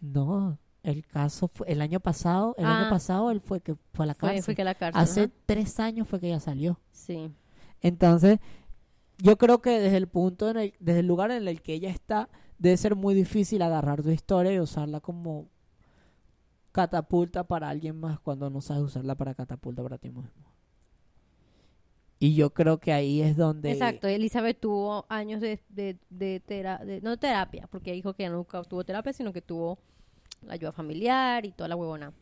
No, 0.00 0.58
el 0.82 1.06
caso 1.06 1.48
fue 1.48 1.70
el 1.72 1.80
año 1.80 2.00
pasado, 2.00 2.54
el 2.58 2.66
Ah. 2.66 2.80
año 2.82 2.90
pasado 2.90 3.30
él 3.30 3.40
fue 3.40 3.60
que 3.60 3.74
fue 3.94 4.04
a 4.04 4.08
la 4.08 4.14
Fue, 4.14 4.28
cárcel. 4.28 4.44
fue 4.44 4.54
que 4.54 4.62
a 4.62 4.64
la 4.66 4.74
cárcel. 4.74 5.02
Hace 5.02 5.28
tres 5.46 5.80
años 5.80 6.06
fue 6.06 6.20
que 6.20 6.28
ella 6.28 6.38
salió. 6.40 6.78
Sí. 6.92 7.30
Entonces, 7.80 8.38
yo 9.18 9.36
creo 9.38 9.60
que 9.60 9.80
desde 9.80 9.96
el 9.96 10.06
punto, 10.06 10.50
en 10.50 10.56
el, 10.58 10.74
desde 10.78 11.00
el 11.00 11.06
lugar 11.06 11.30
en 11.30 11.48
el 11.48 11.62
que 11.62 11.72
ella 11.74 11.90
está, 11.90 12.28
debe 12.58 12.76
ser 12.76 12.94
muy 12.96 13.14
difícil 13.14 13.62
agarrar 13.62 14.02
tu 14.02 14.10
historia 14.10 14.52
y 14.52 14.60
usarla 14.60 15.00
como 15.00 15.48
catapulta 16.72 17.44
para 17.44 17.68
alguien 17.68 17.98
más 17.98 18.20
cuando 18.20 18.50
no 18.50 18.60
sabes 18.60 18.82
usarla 18.84 19.14
para 19.14 19.34
catapulta 19.34 19.82
para 19.82 19.98
ti 19.98 20.10
mismo. 20.10 20.52
Y 22.20 22.34
yo 22.34 22.50
creo 22.52 22.78
que 22.78 22.92
ahí 22.92 23.20
es 23.22 23.36
donde... 23.36 23.70
Exacto, 23.70 24.08
Elizabeth 24.08 24.58
tuvo 24.58 25.06
años 25.08 25.40
de, 25.40 25.60
de, 25.68 25.98
de, 26.10 26.40
tera- 26.40 26.84
de- 26.84 27.00
no 27.00 27.16
terapia, 27.16 27.68
porque 27.70 27.92
dijo 27.92 28.12
que 28.14 28.24
ella 28.24 28.34
nunca 28.34 28.60
tuvo 28.64 28.82
terapia, 28.84 29.12
sino 29.12 29.32
que 29.32 29.40
tuvo 29.40 29.78
la 30.42 30.54
ayuda 30.54 30.72
familiar 30.72 31.46
y 31.46 31.52
toda 31.52 31.68
la 31.68 31.76
huevona. 31.76 32.12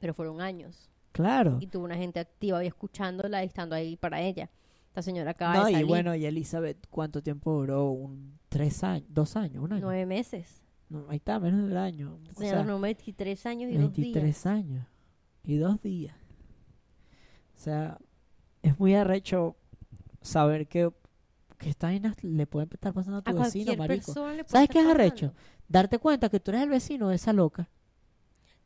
Pero 0.00 0.14
fueron 0.14 0.40
años. 0.40 0.90
Claro. 1.12 1.58
Y 1.60 1.68
tuvo 1.68 1.84
una 1.84 1.96
gente 1.96 2.18
activa 2.18 2.62
y 2.64 2.66
escuchándola 2.66 3.44
y 3.44 3.46
estando 3.46 3.76
ahí 3.76 3.96
para 3.96 4.20
ella. 4.20 4.50
Esta 4.94 5.02
señora 5.02 5.32
acaba 5.32 5.54
No, 5.54 5.64
de 5.64 5.70
y 5.72 5.74
salir 5.74 5.88
bueno, 5.88 6.14
y 6.14 6.24
Elizabeth, 6.24 6.86
¿cuánto 6.88 7.20
tiempo 7.20 7.52
duró? 7.52 7.90
Un, 7.90 8.38
tres 8.48 8.84
años, 8.84 9.08
dos 9.10 9.34
años, 9.34 9.64
un 9.64 9.72
año. 9.72 9.80
nueve 9.84 10.06
meses. 10.06 10.62
No, 10.88 11.06
ahí 11.08 11.16
está, 11.16 11.40
menos 11.40 11.66
del 11.66 11.76
año. 11.76 12.20
Esta 12.28 12.44
O 12.44 12.46
sea, 12.48 12.62
duró 12.62 12.78
23 12.78 13.46
años 13.46 13.70
y 13.72 13.74
dos 13.74 13.80
23 13.92 14.22
días. 14.22 14.46
años 14.46 14.86
y 15.42 15.56
dos 15.56 15.82
días. 15.82 16.14
O 17.56 17.58
sea, 17.58 17.98
es 18.62 18.78
muy 18.78 18.94
arrecho 18.94 19.56
saber 20.22 20.68
que, 20.68 20.88
que 21.58 21.70
estas 21.70 21.90
vainas 21.90 22.22
le 22.22 22.46
pueden 22.46 22.68
estar 22.72 22.92
pasando 22.92 23.18
a 23.18 23.22
tu 23.22 23.36
A 23.36 23.42
vecino, 23.42 23.74
marico. 23.74 24.12
puede 24.14 24.44
¿Sabes 24.46 24.68
qué 24.68 24.78
es 24.78 24.86
arrecho? 24.86 25.34
Darte 25.66 25.98
cuenta 25.98 26.28
que 26.28 26.38
tú 26.38 26.52
eres 26.52 26.62
el 26.62 26.68
vecino 26.68 27.08
de 27.08 27.16
esa 27.16 27.32
loca, 27.32 27.68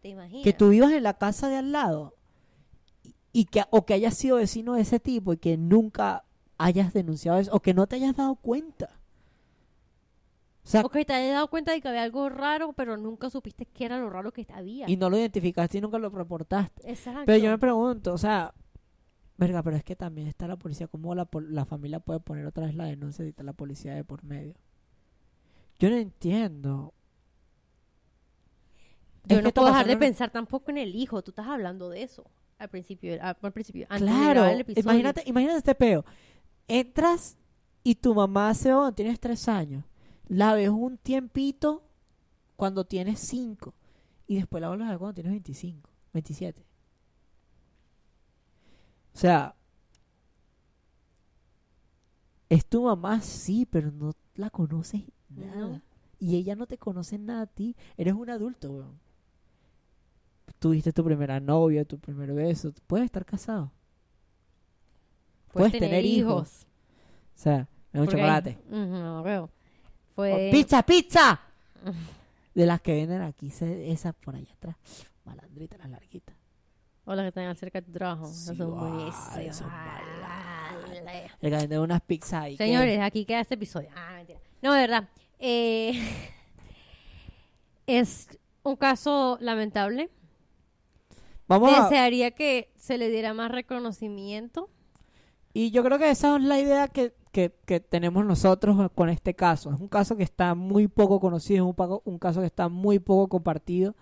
¿Te 0.02 0.08
imaginas? 0.10 0.44
que 0.44 0.52
tú 0.52 0.68
vivas 0.68 0.92
en 0.92 1.04
la 1.04 1.14
casa 1.14 1.48
de 1.48 1.56
al 1.56 1.72
lado 1.72 2.17
y, 3.38 3.44
que 3.44 3.62
o 3.70 3.86
que 3.86 3.94
hayas 3.94 4.14
sido 4.14 4.36
vecino 4.38 4.74
de 4.74 4.80
ese 4.80 4.98
tipo 4.98 5.32
y 5.32 5.36
que 5.36 5.56
nunca 5.56 6.24
hayas 6.58 6.92
denunciado 6.92 7.38
eso 7.38 7.52
o 7.54 7.60
que 7.60 7.72
no 7.72 7.86
te 7.86 7.94
hayas 7.94 8.16
dado 8.16 8.34
cuenta. 8.34 8.98
O 10.64 10.68
sea, 10.68 10.80
O 10.80 10.88
que 10.90 11.04
te 11.04 11.12
hayas 11.12 11.34
dado 11.34 11.48
cuenta 11.48 11.70
de 11.70 11.80
que 11.80 11.88
había 11.88 12.02
algo 12.02 12.28
raro, 12.28 12.72
pero 12.72 12.96
nunca 12.96 13.30
supiste 13.30 13.64
qué 13.64 13.84
era 13.84 14.00
lo 14.00 14.10
raro 14.10 14.32
que 14.32 14.44
había. 14.52 14.90
y 14.90 14.96
no 14.96 15.08
lo 15.08 15.16
identificaste 15.16 15.78
y 15.78 15.80
nunca 15.80 15.98
lo 15.98 16.10
reportaste. 16.10 16.90
Exacto. 16.90 17.22
Pero 17.26 17.38
yo 17.38 17.50
me 17.50 17.58
pregunto, 17.58 18.12
o 18.12 18.18
sea, 18.18 18.52
verga, 19.36 19.62
pero 19.62 19.76
es 19.76 19.84
que 19.84 19.94
también 19.94 20.26
está 20.26 20.48
la 20.48 20.56
policía, 20.56 20.88
¿cómo 20.88 21.14
la, 21.14 21.28
la 21.48 21.64
familia 21.64 22.00
puede 22.00 22.18
poner 22.18 22.44
otra 22.44 22.66
vez 22.66 22.74
la 22.74 22.86
denuncia 22.86 23.24
si 23.24 23.28
está 23.28 23.44
la 23.44 23.52
policía 23.52 23.94
de 23.94 24.02
por 24.02 24.24
medio? 24.24 24.56
Yo 25.78 25.90
no 25.90 25.96
entiendo. 25.96 26.92
Yo 29.26 29.36
Es 29.36 29.44
no 29.44 29.52
puedo 29.52 29.68
dejar 29.68 29.86
de 29.86 29.96
pensar 29.96 30.30
tampoco 30.30 30.72
en 30.72 30.78
el 30.78 30.96
hijo. 30.96 31.22
Tú 31.22 31.30
estás 31.30 31.46
hablando 31.46 31.88
de 31.88 32.02
eso 32.02 32.24
al 32.58 32.68
principio. 32.68 33.14
Al, 33.22 33.36
al 33.42 33.52
principio 33.52 33.86
antes 33.88 34.06
de 34.08 34.12
Claro, 34.14 34.30
grabar 34.40 34.52
el 34.54 34.60
episodio. 34.60 34.82
imagínate, 34.90 35.22
imagínate 35.26 35.58
este 35.58 35.74
peo. 35.74 36.04
Entras 36.66 37.36
y 37.84 37.94
tu 37.94 38.14
mamá 38.14 38.52
se 38.54 38.72
va, 38.72 38.92
tienes 38.92 39.18
tres 39.20 39.48
años. 39.48 39.84
La 40.26 40.54
ves 40.54 40.68
un 40.68 40.98
tiempito 40.98 41.82
cuando 42.56 42.84
tienes 42.84 43.20
cinco. 43.20 43.74
Y 44.26 44.36
después 44.36 44.60
la 44.60 44.68
vuelves 44.68 44.86
a 44.86 44.90
ver 44.90 44.98
cuando 44.98 45.14
tienes 45.14 45.32
25, 45.32 45.88
27. 46.12 46.66
O 49.14 49.18
sea, 49.18 49.54
es 52.48 52.66
tu 52.66 52.82
mamá, 52.84 53.20
sí, 53.20 53.66
pero 53.70 53.90
no 53.90 54.12
la 54.34 54.50
conoces 54.50 55.02
nada. 55.28 55.56
No. 55.56 55.82
Y 56.18 56.36
ella 56.36 56.56
no 56.56 56.66
te 56.66 56.78
conoce 56.78 57.18
nada 57.18 57.42
a 57.42 57.46
ti. 57.46 57.76
Eres 57.96 58.14
un 58.14 58.28
adulto, 58.30 58.70
weón. 58.70 58.98
Tuviste 60.58 60.92
tu 60.92 61.04
primera 61.04 61.38
novia, 61.40 61.84
tu 61.84 61.98
primer 61.98 62.32
beso. 62.32 62.72
Puedes 62.86 63.04
estar 63.06 63.24
casado. 63.24 63.70
Puedes 65.52 65.70
puedes 65.70 65.80
tener 65.80 66.04
hijos. 66.04 66.66
O 67.34 67.38
sea, 67.40 67.68
es 67.92 68.00
un 68.00 68.06
Porque 68.06 68.16
chocolate. 68.20 68.58
hay- 68.70 69.22
veo. 69.22 69.44
O 69.44 69.50
Fue... 70.14 70.48
¡Pizza, 70.52 70.82
pizza! 70.82 71.40
De 72.54 72.66
las 72.66 72.80
que 72.80 72.92
venden 72.92 73.22
aquí, 73.22 73.50
se- 73.50 73.90
esas 73.92 74.14
por 74.16 74.34
allá 74.34 74.52
atrás. 74.52 74.76
Malandritas, 75.24 75.78
las 75.78 75.90
larguitas. 75.90 76.34
O 77.04 77.14
las 77.14 77.22
que 77.24 77.28
están 77.28 77.54
cerca 77.56 77.80
de 77.80 77.86
tu 77.86 77.92
trabajo. 77.92 78.26
Sí, 78.26 78.56
son 78.56 78.60
ay, 78.60 78.66
buenísimas. 78.90 79.56
son 79.56 79.68
Ah, 79.70 80.74
El 81.40 81.50
que 81.50 81.56
venden 81.56 81.78
unas 81.80 82.00
pizzas 82.02 82.42
ahí. 82.42 82.56
que- 82.56 82.64
Señores, 82.66 82.98
aquí 83.00 83.24
queda 83.24 83.40
este 83.40 83.54
episodio. 83.54 83.88
Ah, 83.96 84.14
mentira. 84.16 84.40
No, 84.60 84.72
de 84.74 84.80
verdad. 84.80 85.08
Eh, 85.38 85.92
es 87.86 88.28
un 88.64 88.76
caso 88.76 89.38
lamentable. 89.40 90.10
Vamos 91.48 91.72
a... 91.72 91.84
Desearía 91.84 92.30
que 92.30 92.70
se 92.76 92.98
le 92.98 93.10
diera 93.10 93.34
más 93.34 93.50
reconocimiento. 93.50 94.68
Y 95.52 95.70
yo 95.70 95.82
creo 95.82 95.98
que 95.98 96.10
esa 96.10 96.36
es 96.36 96.42
la 96.42 96.60
idea 96.60 96.88
que, 96.88 97.14
que, 97.32 97.54
que 97.66 97.80
tenemos 97.80 98.24
nosotros 98.24 98.90
con 98.94 99.08
este 99.08 99.34
caso. 99.34 99.72
Es 99.72 99.80
un 99.80 99.88
caso 99.88 100.16
que 100.16 100.22
está 100.22 100.54
muy 100.54 100.86
poco 100.86 101.18
conocido, 101.18 101.68
es 101.68 101.74
un, 101.76 102.00
un 102.04 102.18
caso 102.18 102.40
que 102.40 102.46
está 102.46 102.68
muy 102.68 102.98
poco 102.98 103.28
compartido. 103.28 103.96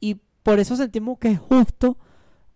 Y 0.00 0.16
por 0.42 0.58
eso 0.58 0.74
sentimos 0.76 1.18
que 1.18 1.32
es 1.32 1.38
justo, 1.38 1.98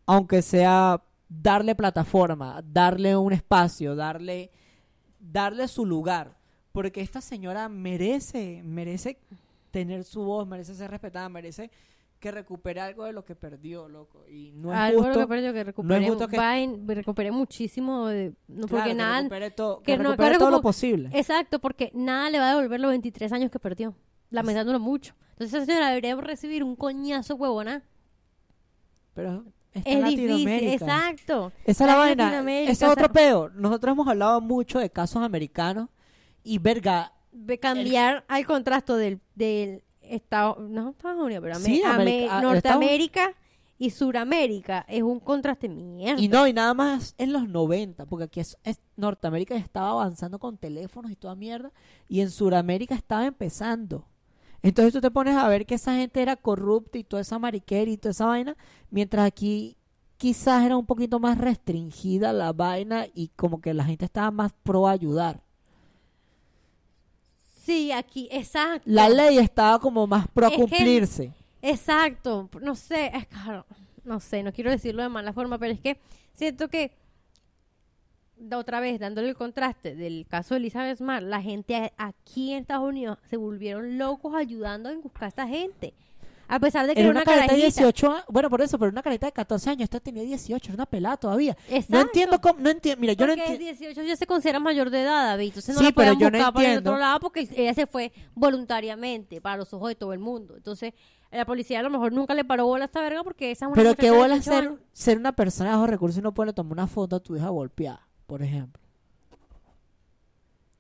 aunque 0.07 0.43
sea 0.43 1.03
darle 1.29 1.75
plataforma, 1.75 2.63
darle 2.65 3.17
un 3.17 3.33
espacio, 3.33 3.95
darle, 3.95 4.51
darle 5.19 5.69
su 5.69 5.87
lugar. 5.87 6.39
Porque 6.73 7.03
esta 7.03 7.21
señora 7.21 7.69
merece, 7.69 8.63
merece 8.65 9.19
tener 9.71 10.05
su 10.05 10.23
voz, 10.23 10.49
merece 10.49 10.75
ser 10.75 10.91
respetada, 10.91 11.29
merece 11.29 11.71
que 12.23 12.31
recupere 12.31 12.81
algo 12.81 13.05
de 13.05 13.13
lo 13.13 13.25
que 13.25 13.35
perdió, 13.35 13.89
loco. 13.89 14.25
Y 14.29 14.53
no 14.53 14.73
es 14.73 14.79
Algo 14.79 15.03
justo 15.03 15.19
que 15.19 15.27
perdió, 15.27 15.53
que 15.53 15.65
recuperé, 15.65 16.09
justo 16.09 16.29
que- 16.29 16.95
recuperé 16.95 17.33
muchísimo, 17.33 18.07
de- 18.07 18.33
no, 18.47 18.67
claro, 18.69 18.69
porque 18.69 18.89
que 18.91 18.95
nada, 18.95 19.17
recupere 19.23 19.51
que 19.51 19.83
que 19.83 19.97
no- 19.99 20.03
recupere 20.11 20.33
que 20.33 20.39
todo 20.39 20.51
lo 20.53 20.63
posible. 20.63 21.11
exacto, 21.13 21.59
porque 21.59 21.91
nada 21.95 22.31
le 22.31 22.39
va 22.39 22.47
a 22.53 22.55
devolver 22.55 22.81
los 22.81 22.91
23 22.93 23.33
años 23.33 23.51
que 23.51 23.59
perdió, 23.59 23.95
lamentándolo 24.31 24.79
mucho. 24.79 25.15
Entonces 25.33 25.55
esa 25.55 25.67
señora 25.67 25.89
debería 25.89 26.15
recibir 26.15 26.63
un 26.63 26.77
coñazo 26.77 27.35
huevona. 27.35 27.83
Pero 29.15 29.45
está 29.75 29.91
Es 29.91 29.97
en 29.97 30.05
difícil, 30.05 30.29
Latinoamérica. 30.31 30.73
exacto. 30.75 31.53
Esa 31.65 31.85
es 31.85 31.91
la 31.91 31.97
vaina. 31.97 32.25
Latinoamérica, 32.25 32.73
Ese 32.73 32.85
es 32.85 32.91
otro 32.91 33.05
o 33.05 33.07
sea, 33.07 33.13
peo. 33.13 33.49
Nosotros 33.51 33.93
hemos 33.93 34.07
hablado 34.09 34.41
mucho 34.41 34.79
de 34.79 34.91
casos 34.91 35.23
americanos 35.23 35.89
y 36.45 36.59
verga. 36.59 37.13
de 37.33 37.59
cambiar 37.59 38.25
al 38.29 38.47
contraste 38.47 38.93
del, 38.93 39.19
del 39.35 39.83
Estado, 40.13 40.57
no 40.61 40.91
Estados 40.91 41.23
Unidos, 41.25 41.43
pero 41.43 41.59
Sí, 41.59 41.83
América- 41.85 42.39
ah, 42.39 42.43
Norteamérica 42.43 43.35
y 43.79 43.91
Suramérica 43.91 44.85
es 44.89 45.03
un 45.03 45.19
contraste 45.21 45.69
mierda. 45.69 46.21
Y 46.23 46.29
no, 46.29 46.47
y 46.47 46.53
nada 46.53 46.73
más 46.75 47.15
en 47.19 47.33
los 47.33 47.49
90, 47.49 48.07
porque 48.07 48.25
aquí 48.25 48.41
es, 48.41 48.57
es- 48.65 48.81
Norteamérica 48.97 49.57
estaba 49.57 49.91
avanzando 49.91 50.39
con 50.39 50.57
teléfonos 50.59 51.11
y 51.11 51.17
toda 51.17 51.35
mierda, 51.35 51.73
y 52.09 52.21
en 52.21 52.31
Sudamérica 52.31 52.95
estaba 52.95 53.27
empezando. 53.27 54.07
Entonces 54.63 54.93
tú 54.93 55.01
te 55.01 55.11
pones 55.11 55.37
a 55.37 55.49
ver 55.49 55.67
que 55.67 55.75
esa 55.75 55.97
gente 55.97 56.23
era 56.23 56.37
corrupta 56.37 56.97
y 56.97 57.03
toda 57.03 57.23
esa 57.23 57.39
mariquera 57.41 57.91
y 57.91 57.97
toda 57.97 58.13
esa 58.13 58.27
vaina, 58.27 58.57
mientras 58.91 59.27
aquí 59.27 59.77
quizás 60.19 60.65
era 60.65 60.77
un 60.77 60.87
poquito 60.87 61.19
más 61.19 61.37
restringida 61.39 62.33
la 62.33 62.53
vaina 62.53 63.07
y 63.13 63.29
como 63.35 63.61
que 63.61 63.75
la 63.75 63.85
gente 63.85 64.05
estaba 64.05 64.31
más 64.31 64.53
pro 64.63 64.87
ayudar. 64.87 65.43
Sí, 67.65 67.93
aquí, 67.93 68.29
exacto. 68.33 68.83
La 68.87 69.09
ley 69.09 69.39
estaba 69.39 69.79
como 69.79 70.07
más 70.07 70.27
pro 70.29 70.47
a 70.47 70.51
que- 70.51 70.57
cumplirse. 70.57 71.33
Exacto, 71.63 72.49
no 72.61 72.75
sé, 72.75 73.13
es 73.15 73.27
claro, 73.29 73.65
no 74.05 74.19
sé, 74.19 74.43
no 74.43 74.53
quiero 74.53 74.71
decirlo 74.71 75.03
de 75.03 75.09
mala 75.09 75.33
forma, 75.33 75.59
pero 75.59 75.73
es 75.73 75.79
que 75.81 76.01
siento 76.35 76.69
que 76.69 76.91
otra 78.53 78.81
vez 78.81 78.99
dándole 78.99 79.29
el 79.29 79.37
contraste 79.37 79.95
del 79.95 80.27
caso 80.29 80.55
de 80.55 80.59
Elizabeth 80.59 80.99
Smart, 80.99 81.23
la 81.25 81.41
gente 81.41 81.77
a- 81.77 81.93
aquí 81.99 82.53
en 82.53 82.63
Estados 82.63 82.89
Unidos 82.89 83.19
se 83.31 83.37
volvieron 83.37 83.97
locos 83.99 84.35
ayudando 84.35 84.91
en 84.91 85.01
buscar 85.01 85.25
a 85.25 85.29
esta 85.29 85.47
gente. 85.47 85.95
A 86.53 86.61
pesar 86.61 86.87
de 86.87 86.95
que 86.95 87.01
Era 87.01 87.09
una 87.09 87.21
una 87.21 87.25
carita 87.25 87.55
de 87.55 87.61
carajita. 87.61 87.81
18 87.81 88.13
años, 88.13 88.25
bueno, 88.29 88.51
por 88.51 88.61
eso, 88.61 88.79
pero 88.79 88.91
una 88.91 89.03
carita 89.03 89.25
de 89.25 89.33
14 89.33 89.71
años, 89.71 89.85
esta 89.85 90.01
tenía 90.01 90.23
18, 90.23 90.67
era 90.67 90.75
una 90.75 90.85
pelada 90.85 91.17
todavía. 91.17 91.57
Exacto. 91.67 91.87
No 91.89 92.01
entiendo 92.03 92.41
cómo, 92.43 92.61
no 92.61 92.69
entiendo, 92.69 93.01
mira, 93.01 93.15
yo 93.15 93.27
no 93.27 93.33
entiendo. 93.33 93.59
18 93.59 94.03
ya 94.03 94.17
se 94.17 94.27
considera 94.27 94.61
mayor 94.61 94.91
de 94.91 95.01
edad, 95.01 95.29
David. 95.29 95.47
Entonces 95.47 95.75
no 95.75 95.81
Sí, 95.81 95.87
la 95.87 95.93
pero 95.93 96.13
yo 96.13 96.31
no 96.31 96.37
buscar 96.37 96.53
por 96.53 96.63
el 96.63 96.79
otro 96.81 96.99
lado 96.99 97.21
porque 97.21 97.49
ella 97.57 97.73
se 97.73 97.87
fue 97.87 98.13
voluntariamente 98.35 99.41
para 99.41 99.57
los 99.57 99.73
ojos 99.73 99.89
de 99.89 99.95
todo 99.95 100.13
el 100.13 100.19
mundo. 100.19 100.55
Entonces, 100.55 100.93
la 101.31 101.47
policía 101.47 101.81
a 101.81 101.83
lo 101.83 101.89
mejor 101.89 102.13
nunca 102.13 102.35
le 102.35 102.45
paró 102.45 102.67
bola 102.67 102.85
a 102.85 102.87
esta 102.87 103.01
verga 103.01 103.25
porque 103.25 103.51
esa 103.51 103.65
es 103.65 103.73
una 103.73 103.83
Pero 103.83 103.95
qué 103.95 104.11
bola 104.11 104.35
18 104.35 104.61
ser, 104.61 104.79
ser 104.93 105.17
una 105.17 105.33
persona 105.33 105.71
de 105.71 105.77
bajos 105.77 105.89
recursos 105.89 106.19
y 106.19 106.21
no 106.21 106.35
poderle 106.35 106.53
tomar 106.53 106.73
una 106.75 106.87
foto 106.87 107.17
a 107.17 107.21
tu 107.21 107.35
hija 107.35 107.49
golpeada, 107.49 108.07
por 108.27 108.43
ejemplo. 108.43 108.82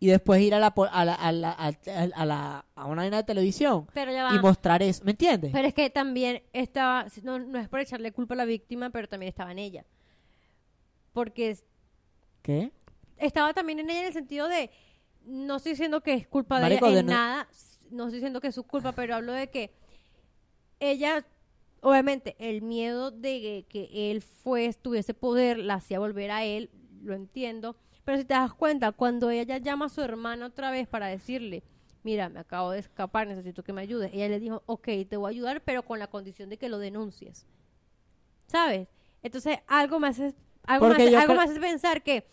Y 0.02 0.08
después 0.08 0.40
ir 0.42 0.52
a 0.52 0.58
la, 0.58 0.66
a 0.66 1.04
la, 1.04 1.14
a 1.14 1.30
la, 1.30 1.52
a, 1.52 2.26
la- 2.26 2.64
a 2.74 2.86
una 2.86 3.02
vaina 3.02 3.18
de 3.18 3.22
televisión 3.22 3.86
Pero 3.94 4.10
ya 4.10 4.24
va. 4.24 4.34
y 4.34 4.38
mostrar 4.40 4.82
eso, 4.82 5.04
¿me 5.04 5.12
entiendes? 5.12 5.52
Pero 5.52 5.68
es 5.68 5.74
que 5.74 5.90
también 5.90 6.42
estaba, 6.52 7.06
no, 7.22 7.38
no 7.38 7.56
es 7.60 7.68
por 7.68 7.78
echarle 7.78 8.10
culpa 8.10 8.34
a 8.34 8.38
la 8.38 8.44
víctima, 8.44 8.90
pero 8.90 9.06
también 9.06 9.28
estaba 9.28 9.52
en 9.52 9.60
ella. 9.60 9.84
Porque 11.12 11.56
¿Qué? 12.42 12.72
estaba 13.16 13.52
también 13.54 13.78
en 13.78 13.90
ella 13.90 14.00
en 14.00 14.06
el 14.06 14.12
sentido 14.12 14.48
de, 14.48 14.70
no 15.24 15.56
estoy 15.58 15.70
diciendo 15.72 16.00
que 16.00 16.14
es 16.14 16.26
culpa 16.26 16.56
de 16.56 16.62
Marico, 16.62 16.86
ella 16.86 16.96
de 16.96 17.02
no- 17.04 17.12
nada, 17.12 17.48
no 17.92 18.02
estoy 18.06 18.14
diciendo 18.18 18.40
que 18.40 18.48
es 18.48 18.56
su 18.56 18.64
culpa, 18.64 18.90
pero 18.90 19.14
hablo 19.14 19.32
de 19.32 19.50
que 19.50 19.70
ella, 20.80 21.24
obviamente, 21.80 22.34
el 22.40 22.62
miedo 22.62 23.12
de 23.12 23.64
que, 23.70 23.88
que 23.88 24.10
él 24.10 24.20
fue, 24.20 24.72
tuviese 24.74 25.14
poder, 25.14 25.58
la 25.58 25.74
hacía 25.74 26.00
volver 26.00 26.32
a 26.32 26.44
él, 26.44 26.70
lo 27.04 27.14
entiendo, 27.14 27.76
pero 28.04 28.18
si 28.18 28.24
te 28.24 28.34
das 28.34 28.52
cuenta, 28.52 28.92
cuando 28.92 29.30
ella 29.30 29.58
llama 29.58 29.86
a 29.86 29.88
su 29.88 30.00
hermana 30.02 30.46
otra 30.46 30.70
vez 30.70 30.88
para 30.88 31.06
decirle, 31.06 31.62
mira, 32.02 32.28
me 32.28 32.40
acabo 32.40 32.70
de 32.72 32.80
escapar, 32.80 33.26
necesito 33.28 33.62
que 33.62 33.72
me 33.72 33.80
ayudes, 33.82 34.10
ella 34.12 34.28
le 34.28 34.40
dijo, 34.40 34.62
ok, 34.66 34.88
te 35.08 35.16
voy 35.16 35.26
a 35.28 35.30
ayudar, 35.30 35.62
pero 35.62 35.82
con 35.84 35.98
la 35.98 36.08
condición 36.08 36.48
de 36.48 36.56
que 36.58 36.68
lo 36.68 36.78
denuncies. 36.78 37.46
¿Sabes? 38.46 38.88
Entonces, 39.22 39.58
algo 39.66 39.98
me 40.00 40.08
hace, 40.08 40.34
algo 40.64 40.86
me 40.88 40.94
hace, 41.04 41.16
algo 41.16 41.34
me 41.34 41.42
hace 41.44 41.60
pensar 41.60 42.02
que 42.02 42.26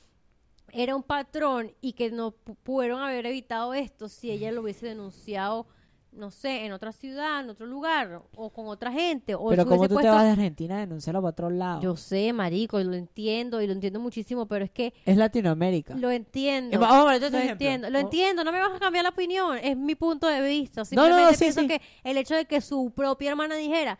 era 0.71 0.95
un 0.95 1.03
patrón 1.03 1.71
y 1.81 1.93
que 1.93 2.11
no 2.11 2.31
pu- 2.33 2.55
pudieron 2.63 3.01
haber 3.01 3.25
evitado 3.25 3.73
esto 3.73 4.09
si 4.09 4.31
ella 4.31 4.51
lo 4.51 4.61
hubiese 4.61 4.87
denunciado, 4.87 5.67
no 6.11 6.31
sé, 6.31 6.65
en 6.65 6.71
otra 6.71 6.91
ciudad, 6.91 7.39
en 7.41 7.49
otro 7.49 7.65
lugar, 7.65 8.21
o 8.35 8.49
con 8.49 8.67
otra 8.67 8.91
gente. 8.91 9.35
O 9.35 9.47
Pero 9.49 9.65
como 9.65 9.83
tú 9.83 9.89
te 9.89 9.93
puesto- 9.95 10.11
vas 10.11 10.23
de 10.23 10.31
Argentina 10.31 10.77
a 10.77 10.79
denunciarlo 10.79 11.21
para 11.21 11.29
otro 11.31 11.49
lado. 11.49 11.81
Yo 11.81 11.95
sé, 11.95 12.33
marico, 12.33 12.79
y 12.79 12.83
lo 12.83 12.93
entiendo, 12.93 13.61
y 13.61 13.67
lo 13.67 13.73
entiendo 13.73 13.99
muchísimo, 13.99 14.47
pero 14.47 14.65
es 14.65 14.71
que 14.71 14.93
Es 15.05 15.17
Latinoamérica. 15.17 15.95
lo 15.95 16.09
entiendo. 16.11 16.75
Eh, 16.75 16.79
vamos 16.79 17.05
a 17.07 17.11
ver 17.13 17.23
este 17.23 17.29
Lo 17.45 17.51
entiendo, 17.51 17.89
lo 17.89 17.97
Oh. 17.99 18.01
entiendo, 18.01 18.43
no 18.43 18.51
me 18.51 18.59
vas 18.59 18.75
a 18.75 18.79
cambiar 18.79 19.03
la 19.03 19.09
opinión, 19.11 19.57
es 19.61 19.77
mi 19.77 19.95
punto 19.95 20.27
de 20.27 20.41
vista. 20.41 20.81
no, 20.81 20.85
Simplemente 20.85 21.33
sí, 21.35 21.39
pienso 21.45 21.61
sí. 21.61 21.67
que 21.67 21.81
el 22.03 22.17
hecho 22.17 22.35
de 22.35 22.45
que 22.45 22.59
su 22.61 22.91
propia 22.95 23.29
hermana 23.31 23.55
dijera, 23.55 23.99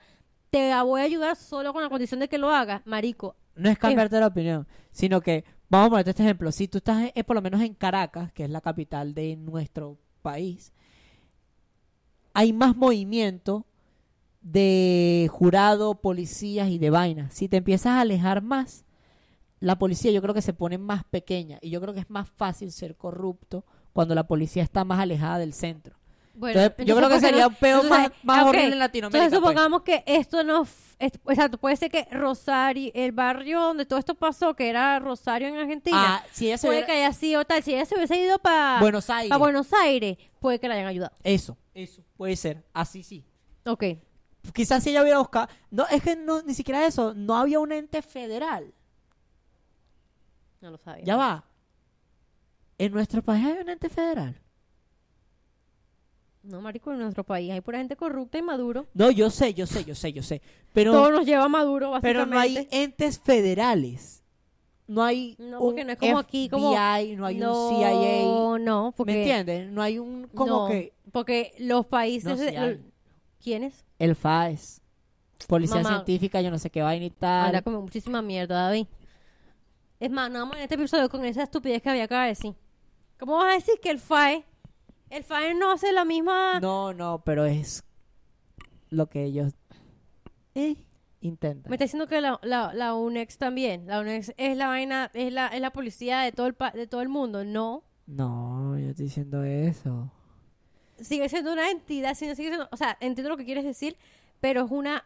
te 0.50 0.74
voy 0.82 1.02
a 1.02 1.04
ayudar 1.04 1.36
solo 1.36 1.74
con 1.74 1.84
la 1.84 1.90
condición 1.90 2.20
de 2.20 2.28
que 2.28 2.38
lo 2.40 2.50
hagas, 2.50 2.82
marico. 2.86 3.36
No 3.56 3.70
es 3.70 3.78
cambiarte 3.78 4.20
la 4.20 4.28
opinión, 4.28 4.68
sino 4.92 5.22
que, 5.22 5.44
vamos 5.70 5.88
a 5.88 5.90
ponerte 5.92 6.10
este 6.12 6.24
ejemplo, 6.24 6.52
si 6.52 6.68
tú 6.68 6.80
estás 6.80 7.12
eh, 7.14 7.24
por 7.24 7.36
lo 7.36 7.42
menos 7.42 7.62
en 7.62 7.74
Caracas, 7.76 8.32
que 8.32 8.46
es 8.46 8.50
la 8.50 8.62
capital 8.62 9.14
de 9.14 9.36
nuestro 9.36 10.00
país, 10.22 10.74
hay 12.34 12.54
más 12.54 12.76
movimiento 12.76 13.66
de 14.42 15.30
jurado, 15.32 15.96
policías 15.96 16.70
y 16.70 16.78
de 16.78 16.90
vainas. 16.90 17.34
Si 17.34 17.50
te 17.50 17.58
empiezas 17.58 17.94
a 17.94 18.02
alejar 18.02 18.42
más, 18.42 18.86
la 19.60 19.78
policía 19.78 20.12
yo 20.12 20.22
creo 20.22 20.34
que 20.34 20.42
se 20.42 20.54
pone 20.54 20.78
más 20.78 21.04
pequeña 21.04 21.60
y 21.62 21.70
yo 21.70 21.82
creo 21.82 21.94
que 21.94 22.00
es 22.00 22.10
más 22.10 22.30
fácil 22.30 22.72
ser 22.72 22.96
corrupto 22.96 23.66
cuando 23.94 24.16
la 24.16 24.28
policía 24.28 24.64
está 24.64 24.86
más 24.86 25.00
alejada 25.00 25.40
del 25.40 25.54
centro. 25.54 25.99
Bueno, 26.40 26.58
Entonces, 26.62 26.86
yo 26.86 26.96
creo 26.96 27.10
que 27.10 27.16
¿por 27.16 27.22
qué 27.22 27.28
sería 27.28 27.48
un 27.48 27.56
peo 27.56 27.82
Entonces, 27.82 28.12
más, 28.24 28.24
más 28.24 28.44
ok, 28.44 28.48
horrible 28.50 28.72
en 28.74 28.80
Latinoamérica. 28.80 29.26
Entonces 29.26 29.40
pues. 29.42 29.52
supongamos 29.52 29.82
que 29.84 30.04
esto 30.06 30.44
no... 30.46 30.66
exacto, 31.00 31.58
puede 31.58 31.76
ser 31.76 31.92
que 31.92 32.08
Rosario, 32.12 32.92
el 32.94 33.12
barrio 33.12 33.60
donde 33.60 33.86
todo 33.86 34.00
esto 34.00 34.16
pasó, 34.16 34.54
que 34.56 34.70
era 34.70 35.00
Rosario 35.00 35.50
en 35.50 35.58
Argentina, 35.58 36.18
Ah, 36.18 36.24
si 36.32 36.48
ella 36.48 36.58
se 36.58 36.68
puede 36.68 36.80
hubiera- 36.80 36.88
que 36.94 37.00
haya 37.04 37.14
sido 37.14 37.44
tal, 37.44 37.62
si 37.62 37.74
ella 37.74 37.86
se 37.86 37.96
hubiese 37.96 38.16
ido 38.18 38.40
para 38.40 38.80
Buenos 38.80 39.10
Aires. 39.10 39.38
Buenos 39.38 39.74
Aires, 39.74 40.18
puede 40.40 40.60
que 40.60 40.70
la 40.70 40.76
hayan 40.76 40.88
ayudado. 40.88 41.14
Eso, 41.24 41.58
eso, 41.74 42.04
puede 42.16 42.38
ser, 42.38 42.64
así 42.74 43.04
sí. 43.04 43.26
Ok. 43.66 43.84
Quizás 44.54 44.82
si 44.82 44.92
ella 44.92 45.02
hubiera 45.04 45.20
buscado. 45.20 45.50
No, 45.70 45.86
es 45.92 46.02
que 46.02 46.16
no, 46.16 46.42
ni 46.44 46.54
siquiera 46.54 46.86
eso. 46.88 47.14
No 47.14 47.36
había 47.36 47.60
un 47.60 47.74
ente 47.74 48.02
federal. 48.02 48.74
No 50.62 50.72
lo 50.72 50.78
sabía. 50.78 51.04
Ya 51.04 51.18
va. 51.18 51.44
En 52.78 52.94
nuestro 52.94 53.22
país 53.22 53.46
hay 53.46 53.58
un 53.62 53.70
ente 53.70 53.90
federal. 53.90 54.40
No, 56.50 56.62
marico, 56.62 56.92
en 56.92 57.00
nuestro 57.00 57.24
país 57.24 57.52
hay 57.52 57.62
pura 57.62 57.78
gente 57.78 57.96
corrupta 57.96 58.38
y 58.38 58.42
Maduro. 58.42 58.88
No, 58.94 59.12
yo 59.12 59.30
sé, 59.30 59.54
yo 59.54 59.66
sé, 59.68 59.84
yo 59.86 59.94
sé, 59.96 60.12
yo 60.14 60.24
sé. 60.24 60.42
Pero, 60.74 60.92
Todo 60.92 61.12
nos 61.12 61.26
lleva 61.26 61.44
a 61.46 61.48
Maduro, 61.50 61.92
pero 62.02 62.22
básicamente. 62.22 62.36
no 62.36 62.40
hay 62.40 62.68
entes 62.72 63.20
federales. 63.20 64.24
No 64.88 65.04
hay 65.04 65.36
No, 65.38 65.60
un 65.60 65.68
porque 65.70 65.86
no 65.86 65.92
es 65.92 66.00
como 66.00 66.18
aquí, 66.18 66.50
como- 66.50 66.72
FBI, 66.74 67.16
no 67.16 67.26
hay 67.28 67.36
no, 67.38 67.70
un 67.70 67.76
CIA. 67.76 68.60
No, 68.66 68.94
porque... 68.98 69.14
¿Me 69.14 69.20
entiendes? 69.20 69.72
No 69.72 69.84
hay 69.84 70.00
un 70.00 70.28
como 70.34 70.64
no, 70.64 70.68
que 70.68 70.94
Porque 71.12 71.54
los 71.60 71.86
países... 71.86 72.38
No, 72.40 72.44
de-. 72.44 72.80
¿Quiénes? 73.42 73.86
el 74.00 74.16
FAES, 74.16 74.82
Policía 75.48 75.78
Mamá. 75.82 75.90
Científica, 75.98 76.42
yo 76.42 76.50
no 76.52 76.58
sé 76.58 76.70
qué 76.72 76.82
vaina 76.82 77.06
y 77.06 77.10
tal. 77.12 77.48
Habla 77.48 77.62
como 77.62 77.82
muchísima 77.82 78.22
mierda, 78.22 78.64
David. 78.64 78.88
Es 80.00 80.10
más, 80.10 80.32
no 80.32 80.40
vamos 80.40 80.56
en 80.58 80.64
este 80.64 80.76
episodio 80.76 81.10
con 81.10 81.24
esa 81.26 81.44
estupidez 81.44 81.82
que 81.82 81.90
había 81.90 82.08
que 82.08 82.16
decir. 82.16 82.56
¿Cómo 83.20 83.36
vas 83.38 83.52
a 83.52 83.56
decir 83.56 83.76
que 83.82 83.92
el 83.92 84.00
FAE... 84.00 84.44
El 85.10 85.24
FAE 85.24 85.56
no 85.56 85.72
hace 85.72 85.92
la 85.92 86.06
misma... 86.06 86.60
No, 86.60 86.94
no, 86.94 87.24
pero 87.26 87.46
es 87.46 87.84
lo 88.90 89.08
que 89.08 89.24
ellos 89.24 89.54
eh, 90.56 90.76
intentan. 91.22 91.70
Me 91.70 91.76
está 91.76 91.86
diciendo 91.86 92.08
que 92.08 92.22
la, 92.22 92.40
la, 92.44 92.74
la 92.74 92.94
UNEX 92.96 93.38
también. 93.38 93.88
La 93.88 94.00
UNEX 94.02 94.34
es 94.38 94.58
la 94.58 94.68
vaina, 94.68 95.10
es 95.14 95.32
la, 95.34 95.48
es 95.48 95.62
la 95.62 95.72
policía 95.72 96.20
de 96.22 96.32
todo 96.32 96.48
el 96.48 96.54
pa- 96.54 96.72
de 96.72 96.88
todo 96.88 97.02
el 97.02 97.10
mundo. 97.10 97.44
No. 97.44 97.84
No, 98.08 98.78
yo 98.78 98.90
estoy 98.90 99.06
diciendo 99.06 99.44
eso. 99.44 100.12
Sigue 101.00 101.30
siendo 101.30 101.54
una 101.54 101.70
entidad, 101.70 102.14
sigue 102.16 102.36
sigue 102.36 102.50
siendo, 102.50 102.68
o 102.72 102.78
sea, 102.78 102.98
entiendo 103.00 103.30
lo 103.30 103.38
que 103.38 103.46
quieres 103.46 103.64
decir, 103.64 103.96
pero 104.42 104.66
es 104.66 104.72
una 104.72 105.06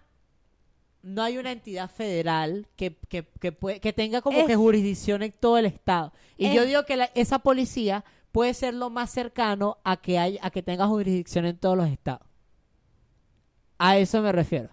No 1.03 1.21
hay 1.21 1.37
una 1.37 1.51
entidad 1.51 1.89
federal 1.89 2.65
que, 2.77 2.95
que, 3.09 3.27
que, 3.39 3.51
puede- 3.51 3.79
que 3.81 3.91
tenga 3.93 4.21
como 4.21 4.39
Es- 4.39 4.47
que 4.47 4.55
jurisdicción 4.55 5.21
en 5.21 5.33
todo 5.33 5.57
el 5.57 5.65
estado. 5.65 6.13
Y 6.37 6.47
Es- 6.47 6.55
yo 6.55 6.65
digo 6.65 6.83
que 6.85 6.95
la- 6.97 7.09
esa 7.13 7.39
policía 7.39 8.05
puede 8.34 8.53
ser 8.55 8.73
lo 8.73 8.89
más 8.89 9.11
cercano 9.11 9.77
a 9.86 9.95
que, 10.01 10.17
hay, 10.17 10.39
a 10.41 10.49
que 10.49 10.63
tenga 10.63 10.88
jurisdicción 10.88 11.45
en 11.45 11.55
todos 11.55 11.77
los 11.77 11.88
estados. 11.88 12.27
A 13.77 13.97
eso 13.97 14.21
me 14.21 14.31
refiero. 14.31 14.69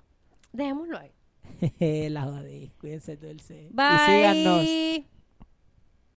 dejémoslo 0.50 0.98
ahí. 0.98 1.12
la 2.10 2.22
jodí. 2.22 2.72
Cuídense 2.80 3.16
dulce. 3.16 3.68
Y 3.70 3.74
Bye. 3.74 3.98
síganos. 4.06 4.66